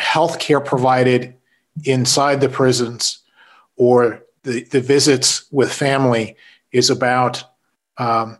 healthcare 0.00 0.64
provided 0.64 1.34
inside 1.84 2.40
the 2.40 2.48
prisons 2.48 3.18
or 3.76 4.22
the, 4.42 4.64
the 4.64 4.80
visits 4.80 5.44
with 5.50 5.72
family 5.72 6.36
is 6.72 6.88
about 6.90 7.44
um, 7.98 8.38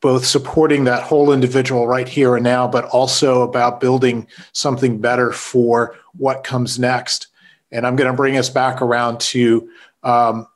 both 0.00 0.24
supporting 0.24 0.84
that 0.84 1.02
whole 1.02 1.32
individual 1.32 1.88
right 1.88 2.08
here 2.08 2.36
and 2.36 2.44
now, 2.44 2.68
but 2.68 2.84
also 2.86 3.42
about 3.42 3.80
building 3.80 4.26
something 4.52 5.00
better 5.00 5.32
for 5.32 5.96
what 6.14 6.44
comes 6.44 6.78
next. 6.78 7.28
And 7.72 7.86
I'm 7.86 7.96
going 7.96 8.10
to 8.10 8.16
bring 8.16 8.36
us 8.36 8.48
back 8.48 8.80
around 8.80 9.20
to 9.20 9.68
um, 10.02 10.46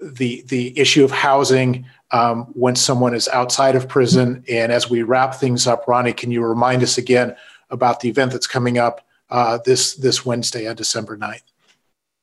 the 0.00 0.42
the 0.48 0.78
issue 0.78 1.04
of 1.04 1.10
housing 1.10 1.86
um, 2.12 2.44
when 2.54 2.76
someone 2.76 3.14
is 3.14 3.28
outside 3.28 3.74
of 3.74 3.88
prison. 3.88 4.44
And 4.48 4.70
as 4.72 4.88
we 4.88 5.02
wrap 5.02 5.34
things 5.34 5.66
up, 5.66 5.86
Ronnie, 5.88 6.12
can 6.12 6.30
you 6.30 6.44
remind 6.44 6.82
us 6.82 6.98
again 6.98 7.36
about 7.70 8.00
the 8.00 8.08
event 8.08 8.32
that's 8.32 8.46
coming 8.46 8.78
up 8.78 9.06
uh, 9.30 9.58
this 9.64 9.94
this 9.94 10.24
Wednesday 10.24 10.68
on 10.68 10.76
December 10.76 11.16
9th? 11.16 11.42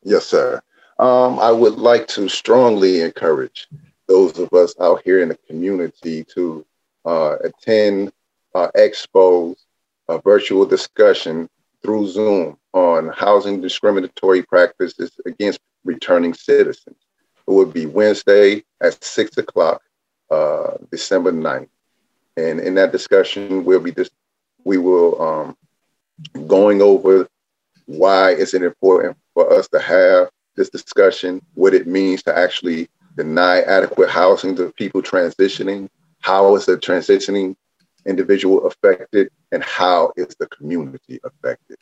Yes, 0.04 0.26
sir. 0.26 0.62
Um, 0.98 1.40
I 1.40 1.52
would 1.52 1.78
like 1.78 2.08
to 2.10 2.28
strongly 2.28 3.02
encourage 3.02 3.68
those 4.08 4.38
of 4.40 4.52
us 4.54 4.74
out 4.82 5.02
here 5.06 5.22
in 5.22 5.30
the 5.30 5.38
community 5.48 6.26
to 6.36 6.66
attend 7.06 8.12
uh, 8.56 8.70
expos, 8.76 9.56
a 10.08 10.20
virtual 10.20 10.66
discussion 10.66 11.50
through 11.82 12.08
Zoom 12.08 12.58
on 12.74 13.10
housing 13.10 13.62
discriminatory 13.62 14.44
practices 14.44 15.12
against 15.26 15.60
returning 15.84 16.34
citizens. 16.34 16.98
It 17.48 17.52
would 17.52 17.74
be 17.74 17.86
Wednesday 17.86 18.64
at 18.82 19.04
six 19.04 19.38
o'clock 19.38 19.82
uh, 20.30 20.74
December 20.92 21.32
9th. 21.32 21.70
And 22.38 22.60
in 22.60 22.76
that 22.76 22.92
discussion, 22.92 23.66
we'll 23.66 23.80
be 23.80 23.92
just, 23.92 24.12
we 24.64 24.78
will 24.78 25.22
um, 25.22 25.58
going 26.48 26.82
over 26.82 27.28
why 27.86 28.32
is 28.32 28.54
it 28.54 28.62
important 28.62 29.18
for 29.34 29.52
us 29.52 29.68
to 29.70 29.80
have 29.80 30.30
this 30.56 30.70
discussion, 30.70 31.42
what 31.56 31.74
it 31.74 31.88
means 31.88 32.22
to 32.24 32.38
actually 32.38 32.88
deny 33.16 33.62
adequate 33.62 34.10
housing 34.10 34.56
to 34.56 34.72
people 34.74 35.02
transitioning, 35.02 35.90
how 36.20 36.56
is 36.56 36.66
the 36.66 36.78
transitioning 36.78 37.56
individual 38.06 38.66
affected, 38.66 39.30
and 39.52 39.64
how 39.64 40.12
is 40.16 40.36
the 40.40 40.48
community 40.48 41.20
affected. 41.24 41.78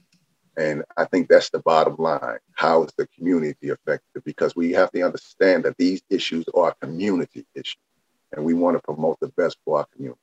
And 0.57 0.83
I 0.97 1.05
think 1.05 1.29
that's 1.29 1.51
the 1.51 1.59
bottom 1.59 1.95
line. 1.97 2.39
How 2.53 2.83
is 2.83 2.91
the 2.97 3.07
community 3.07 3.69
affected? 3.69 4.23
Because 4.25 4.55
we 4.55 4.71
have 4.71 4.91
to 4.91 5.01
understand 5.03 5.65
that 5.65 5.77
these 5.77 6.01
issues 6.09 6.45
are 6.55 6.73
community 6.81 7.45
issues, 7.53 7.77
and 8.31 8.43
we 8.43 8.53
want 8.53 8.77
to 8.77 8.81
promote 8.81 9.19
the 9.19 9.29
best 9.29 9.57
for 9.63 9.79
our 9.79 9.85
community. 9.95 10.19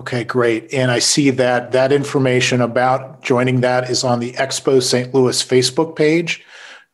Okay, 0.00 0.22
great. 0.22 0.72
And 0.72 0.90
I 0.90 1.00
see 1.00 1.30
that 1.30 1.72
that 1.72 1.90
information 1.90 2.60
about 2.60 3.22
joining 3.22 3.62
that 3.62 3.90
is 3.90 4.04
on 4.04 4.20
the 4.20 4.32
Expo 4.34 4.80
St. 4.80 5.12
Louis 5.12 5.42
Facebook 5.42 5.96
page. 5.96 6.44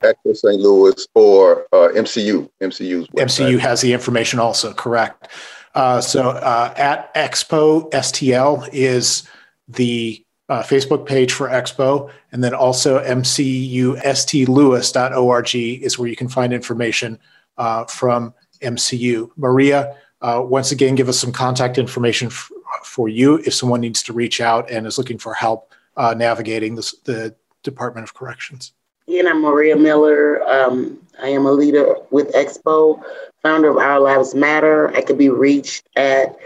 Expo 0.02 0.34
St. 0.34 0.58
Louis 0.58 1.06
or 1.14 1.66
uh, 1.72 1.88
MCU. 1.94 2.48
MCU's 2.62 3.08
website. 3.08 3.48
MCU 3.48 3.58
has 3.58 3.82
the 3.82 3.92
information 3.92 4.38
also, 4.38 4.72
correct. 4.72 5.28
Uh, 5.74 6.00
so 6.00 6.30
uh, 6.30 6.72
at 6.76 7.12
Expo 7.14 7.90
STL 7.90 8.68
is 8.72 9.28
the 9.68 10.24
uh, 10.48 10.62
Facebook 10.62 11.06
page 11.06 11.32
for 11.32 11.48
Expo, 11.48 12.10
and 12.30 12.44
then 12.44 12.54
also 12.54 13.02
mcustlouis.org 13.02 15.54
is 15.56 15.98
where 15.98 16.08
you 16.08 16.16
can 16.16 16.28
find 16.28 16.52
information 16.52 17.18
uh, 17.58 17.84
from 17.86 18.32
MCU. 18.60 19.30
Maria, 19.36 19.96
uh, 20.20 20.40
once 20.44 20.70
again, 20.70 20.94
give 20.94 21.08
us 21.08 21.18
some 21.18 21.32
contact 21.32 21.78
information 21.78 22.28
f- 22.28 22.52
for 22.84 23.08
you 23.08 23.38
if 23.38 23.54
someone 23.54 23.80
needs 23.80 24.02
to 24.02 24.12
reach 24.12 24.40
out 24.40 24.70
and 24.70 24.86
is 24.86 24.98
looking 24.98 25.18
for 25.18 25.34
help 25.34 25.72
navigating 26.16 26.74
this, 26.74 26.92
the 27.04 27.34
Department 27.62 28.04
of 28.04 28.14
Corrections. 28.14 28.72
Again, 29.08 29.26
I'm 29.26 29.42
Maria 29.42 29.76
Miller. 29.76 30.42
Um, 30.48 30.98
I 31.20 31.28
am 31.28 31.46
a 31.46 31.52
leader 31.52 31.96
with 32.10 32.32
Expo, 32.32 33.02
founder 33.44 33.68
of 33.68 33.76
Our 33.76 34.00
Lives 34.00 34.34
Matter. 34.34 34.88
I 34.96 35.02
can 35.02 35.16
be 35.16 35.28
reached 35.28 35.86
at 35.94 36.36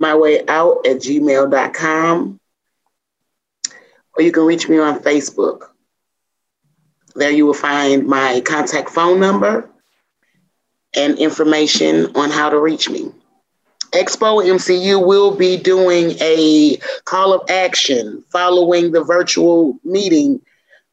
mywayout 0.00 0.86
at 0.86 0.96
gmail.com 0.96 2.40
or 4.16 4.22
you 4.22 4.32
can 4.32 4.44
reach 4.44 4.68
me 4.68 4.78
on 4.78 4.98
Facebook. 4.98 5.68
There 7.14 7.30
you 7.30 7.46
will 7.46 7.54
find 7.54 8.06
my 8.06 8.42
contact 8.44 8.90
phone 8.90 9.20
number 9.20 9.70
and 10.96 11.18
information 11.18 12.14
on 12.16 12.30
how 12.30 12.50
to 12.50 12.58
reach 12.58 12.90
me. 12.90 13.12
Expo 13.92 14.44
MCU 14.44 15.04
will 15.04 15.34
be 15.34 15.56
doing 15.56 16.12
a 16.20 16.78
call 17.04 17.32
of 17.32 17.48
action 17.48 18.24
following 18.30 18.92
the 18.92 19.02
virtual 19.02 19.78
meeting 19.84 20.40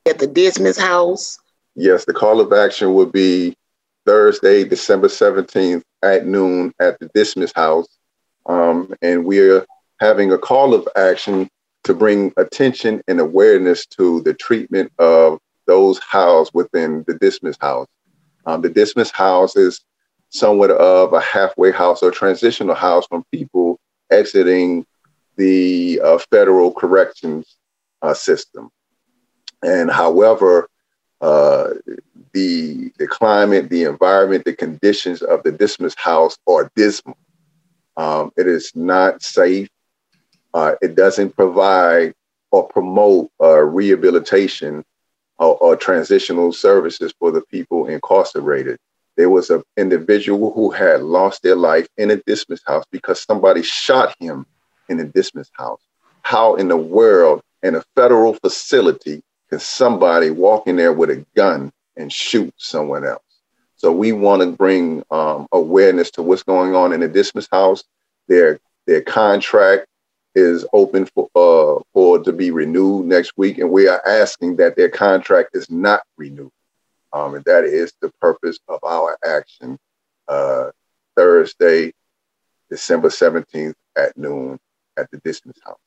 at 0.08 0.20
the 0.20 0.28
Dismas 0.28 0.78
House. 0.78 1.40
Yes, 1.76 2.06
the 2.06 2.14
call 2.14 2.40
of 2.42 2.54
action 2.54 2.94
will 2.94 3.06
be 3.06 3.56
Thursday, 4.08 4.64
December 4.64 5.10
17th 5.10 5.84
at 6.02 6.26
noon 6.26 6.74
at 6.80 6.98
the 7.00 7.10
Dismas 7.14 7.52
House. 7.54 7.88
Um, 8.46 8.94
and 9.02 9.26
we're 9.26 9.66
having 10.00 10.32
a 10.32 10.38
call 10.38 10.74
of 10.74 10.88
action 10.96 11.50
to 11.84 11.94
bring 11.94 12.32
attention 12.38 13.02
and 13.10 13.20
awareness 13.20 13.86
to 13.86 14.22
the 14.22 14.34
treatment 14.34 14.94
of 14.98 15.40
those 15.68 16.00
housed 16.00 16.52
within 16.54 17.04
the 17.06 17.16
Dismas 17.16 17.58
House. 17.60 17.88
Um, 18.46 18.62
the 18.62 18.70
Dismas 18.70 19.12
House 19.12 19.58
is 19.58 19.82
somewhat 20.30 20.72
of 20.72 21.12
a 21.12 21.20
halfway 21.20 21.72
house 21.72 22.02
or 22.02 22.10
transitional 22.10 22.76
house 22.76 23.06
from 23.08 23.26
people 23.34 23.78
exiting 24.10 24.86
the 25.36 26.00
uh, 26.02 26.18
federal 26.32 26.72
corrections 26.72 27.58
uh, 28.02 28.14
system. 28.14 28.70
And 29.62 29.92
however, 29.92 30.70
uh, 31.22 31.70
the, 32.34 32.92
the 32.98 33.08
climate, 33.08 33.70
the 33.70 33.84
environment, 33.84 34.46
the 34.46 34.54
conditions 34.54 35.22
of 35.22 35.44
the 35.44 35.52
Dismas 35.52 35.96
House 35.98 36.38
are 36.48 36.72
dismal. 36.76 37.18
Um, 37.96 38.32
it 38.38 38.48
is 38.48 38.72
not 38.76 39.24
safe. 39.24 39.70
Uh, 40.54 40.76
it 40.82 40.96
doesn't 40.96 41.36
provide 41.36 42.14
or 42.52 42.68
promote 42.68 43.30
uh, 43.42 43.60
rehabilitation 43.60 44.84
or, 45.40 45.58
or, 45.58 45.76
transitional 45.76 46.54
services 46.54 47.14
for 47.20 47.32
the 47.32 47.42
people 47.42 47.88
incarcerated. 47.88 48.78
There 49.18 49.30
was 49.30 49.50
an 49.50 49.64
individual 49.76 50.54
who 50.54 50.72
had 50.72 51.02
lost 51.02 51.44
their 51.44 51.56
life 51.56 51.88
in 51.98 52.10
a 52.12 52.18
Dismas 52.18 52.62
house 52.66 52.86
because 52.92 53.22
somebody 53.22 53.62
shot 53.64 54.16
him 54.20 54.46
in 54.90 55.00
a 55.00 55.04
Dismas 55.04 55.52
house. 55.54 55.82
How 56.22 56.56
in 56.56 56.70
the 56.70 56.78
world, 56.78 57.42
in 57.62 57.76
a 57.76 57.84
federal 57.96 58.34
facility, 58.36 59.22
can 59.50 59.60
somebody 59.60 60.30
walk 60.30 60.68
in 60.68 60.76
there 60.76 60.94
with 60.94 61.10
a 61.10 61.26
gun 61.36 61.72
and 61.96 62.12
shoot 62.12 62.54
someone 62.58 63.06
else? 63.06 63.22
So 63.76 63.92
we 63.92 64.12
want 64.12 64.42
to 64.42 64.52
bring 64.52 65.04
um, 65.12 65.48
awareness 65.52 66.12
to 66.12 66.24
what's 66.24 66.44
going 66.44 66.76
on 66.76 66.94
in 66.94 67.00
the 67.00 67.08
Dismas 67.08 67.48
house. 67.52 67.84
Their 68.28 68.60
their 68.88 69.02
contract 69.02 69.88
is 70.36 70.66
open 70.74 71.06
for 71.06 71.30
uh, 71.36 71.82
for 71.94 72.24
to 72.24 72.34
be 72.34 72.52
renewed 72.52 73.06
next 73.06 73.34
week, 73.38 73.58
and 73.60 73.70
we 73.70 73.88
are 73.88 74.06
asking 74.08 74.58
that 74.58 74.76
their 74.76 74.90
contract 74.90 75.52
is 75.54 75.70
not 75.70 76.02
renewed. 76.18 76.52
Um, 77.14 77.36
and 77.36 77.46
that 77.46 77.64
is 77.64 77.94
the 78.02 78.12
purpose 78.22 78.60
of 78.68 78.84
our 78.84 79.18
action 79.26 79.78
uh, 80.28 80.72
Thursday, 81.16 81.94
December 82.70 83.10
17th 83.10 83.74
at 83.98 84.18
noon 84.18 84.60
at 84.98 85.10
the 85.12 85.18
Dismas 85.20 85.60
House. 85.64 85.78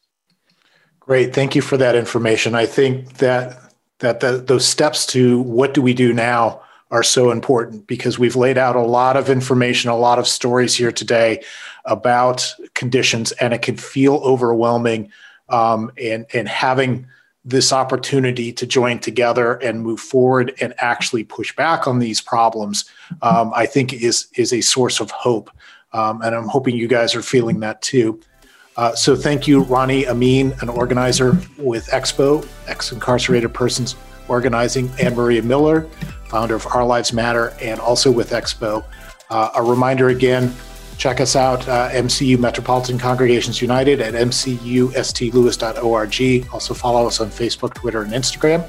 Great. 1.10 1.34
Thank 1.34 1.56
you 1.56 1.60
for 1.60 1.76
that 1.76 1.96
information. 1.96 2.54
I 2.54 2.66
think 2.66 3.14
that 3.14 3.58
that 3.98 4.20
those 4.20 4.64
steps 4.64 5.04
to 5.06 5.40
what 5.40 5.74
do 5.74 5.82
we 5.82 5.92
do 5.92 6.12
now 6.12 6.62
are 6.92 7.02
so 7.02 7.32
important 7.32 7.88
because 7.88 8.16
we've 8.16 8.36
laid 8.36 8.56
out 8.56 8.76
a 8.76 8.80
lot 8.80 9.16
of 9.16 9.28
information, 9.28 9.90
a 9.90 9.96
lot 9.96 10.20
of 10.20 10.28
stories 10.28 10.76
here 10.76 10.92
today 10.92 11.42
about 11.84 12.54
conditions, 12.74 13.32
and 13.32 13.52
it 13.52 13.60
can 13.60 13.76
feel 13.76 14.18
overwhelming. 14.18 15.10
Um, 15.48 15.90
and 16.00 16.26
and 16.32 16.48
having 16.48 17.08
this 17.44 17.72
opportunity 17.72 18.52
to 18.52 18.64
join 18.64 19.00
together 19.00 19.54
and 19.54 19.82
move 19.82 19.98
forward 19.98 20.54
and 20.60 20.74
actually 20.78 21.24
push 21.24 21.52
back 21.56 21.88
on 21.88 21.98
these 21.98 22.20
problems, 22.20 22.84
um, 23.22 23.50
I 23.52 23.66
think 23.66 23.92
is 23.92 24.28
is 24.36 24.52
a 24.52 24.60
source 24.60 25.00
of 25.00 25.10
hope. 25.10 25.50
Um, 25.92 26.22
and 26.22 26.36
I'm 26.36 26.46
hoping 26.46 26.76
you 26.76 26.86
guys 26.86 27.16
are 27.16 27.22
feeling 27.22 27.58
that 27.60 27.82
too. 27.82 28.20
Uh, 28.80 28.92
so 28.94 29.14
thank 29.14 29.46
you, 29.46 29.60
Ronnie 29.60 30.08
Amin, 30.08 30.54
an 30.62 30.70
organizer 30.70 31.32
with 31.58 31.86
Expo, 31.88 32.48
ex 32.66 32.92
incarcerated 32.92 33.52
persons 33.52 33.94
organizing, 34.26 34.90
and 34.98 35.14
Maria 35.14 35.42
Miller, 35.42 35.82
founder 36.30 36.54
of 36.54 36.66
Our 36.68 36.86
Lives 36.86 37.12
Matter, 37.12 37.52
and 37.60 37.78
also 37.78 38.10
with 38.10 38.30
Expo. 38.30 38.82
Uh, 39.28 39.50
a 39.54 39.62
reminder 39.62 40.08
again 40.08 40.54
check 40.96 41.20
us 41.20 41.36
out, 41.36 41.68
uh, 41.68 41.90
MCU 41.90 42.38
Metropolitan 42.38 42.98
Congregations 42.98 43.60
United 43.60 44.00
at 44.00 44.14
mcustlouis.org. 44.14 46.48
Also 46.50 46.72
follow 46.72 47.06
us 47.06 47.20
on 47.20 47.28
Facebook, 47.28 47.74
Twitter, 47.74 48.00
and 48.00 48.12
Instagram. 48.12 48.66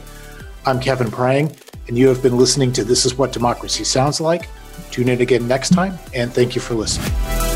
I'm 0.66 0.82
Kevin 0.82 1.10
Prang, 1.10 1.56
and 1.88 1.98
you 1.98 2.10
have 2.10 2.22
been 2.22 2.36
listening 2.36 2.74
to 2.74 2.84
This 2.84 3.06
Is 3.06 3.18
What 3.18 3.32
Democracy 3.32 3.86
Sounds 3.86 4.20
Like. 4.20 4.50
Tune 4.92 5.08
in 5.08 5.22
again 5.22 5.48
next 5.48 5.70
time, 5.70 5.98
and 6.14 6.34
thank 6.34 6.54
you 6.54 6.60
for 6.60 6.74
listening. 6.74 7.51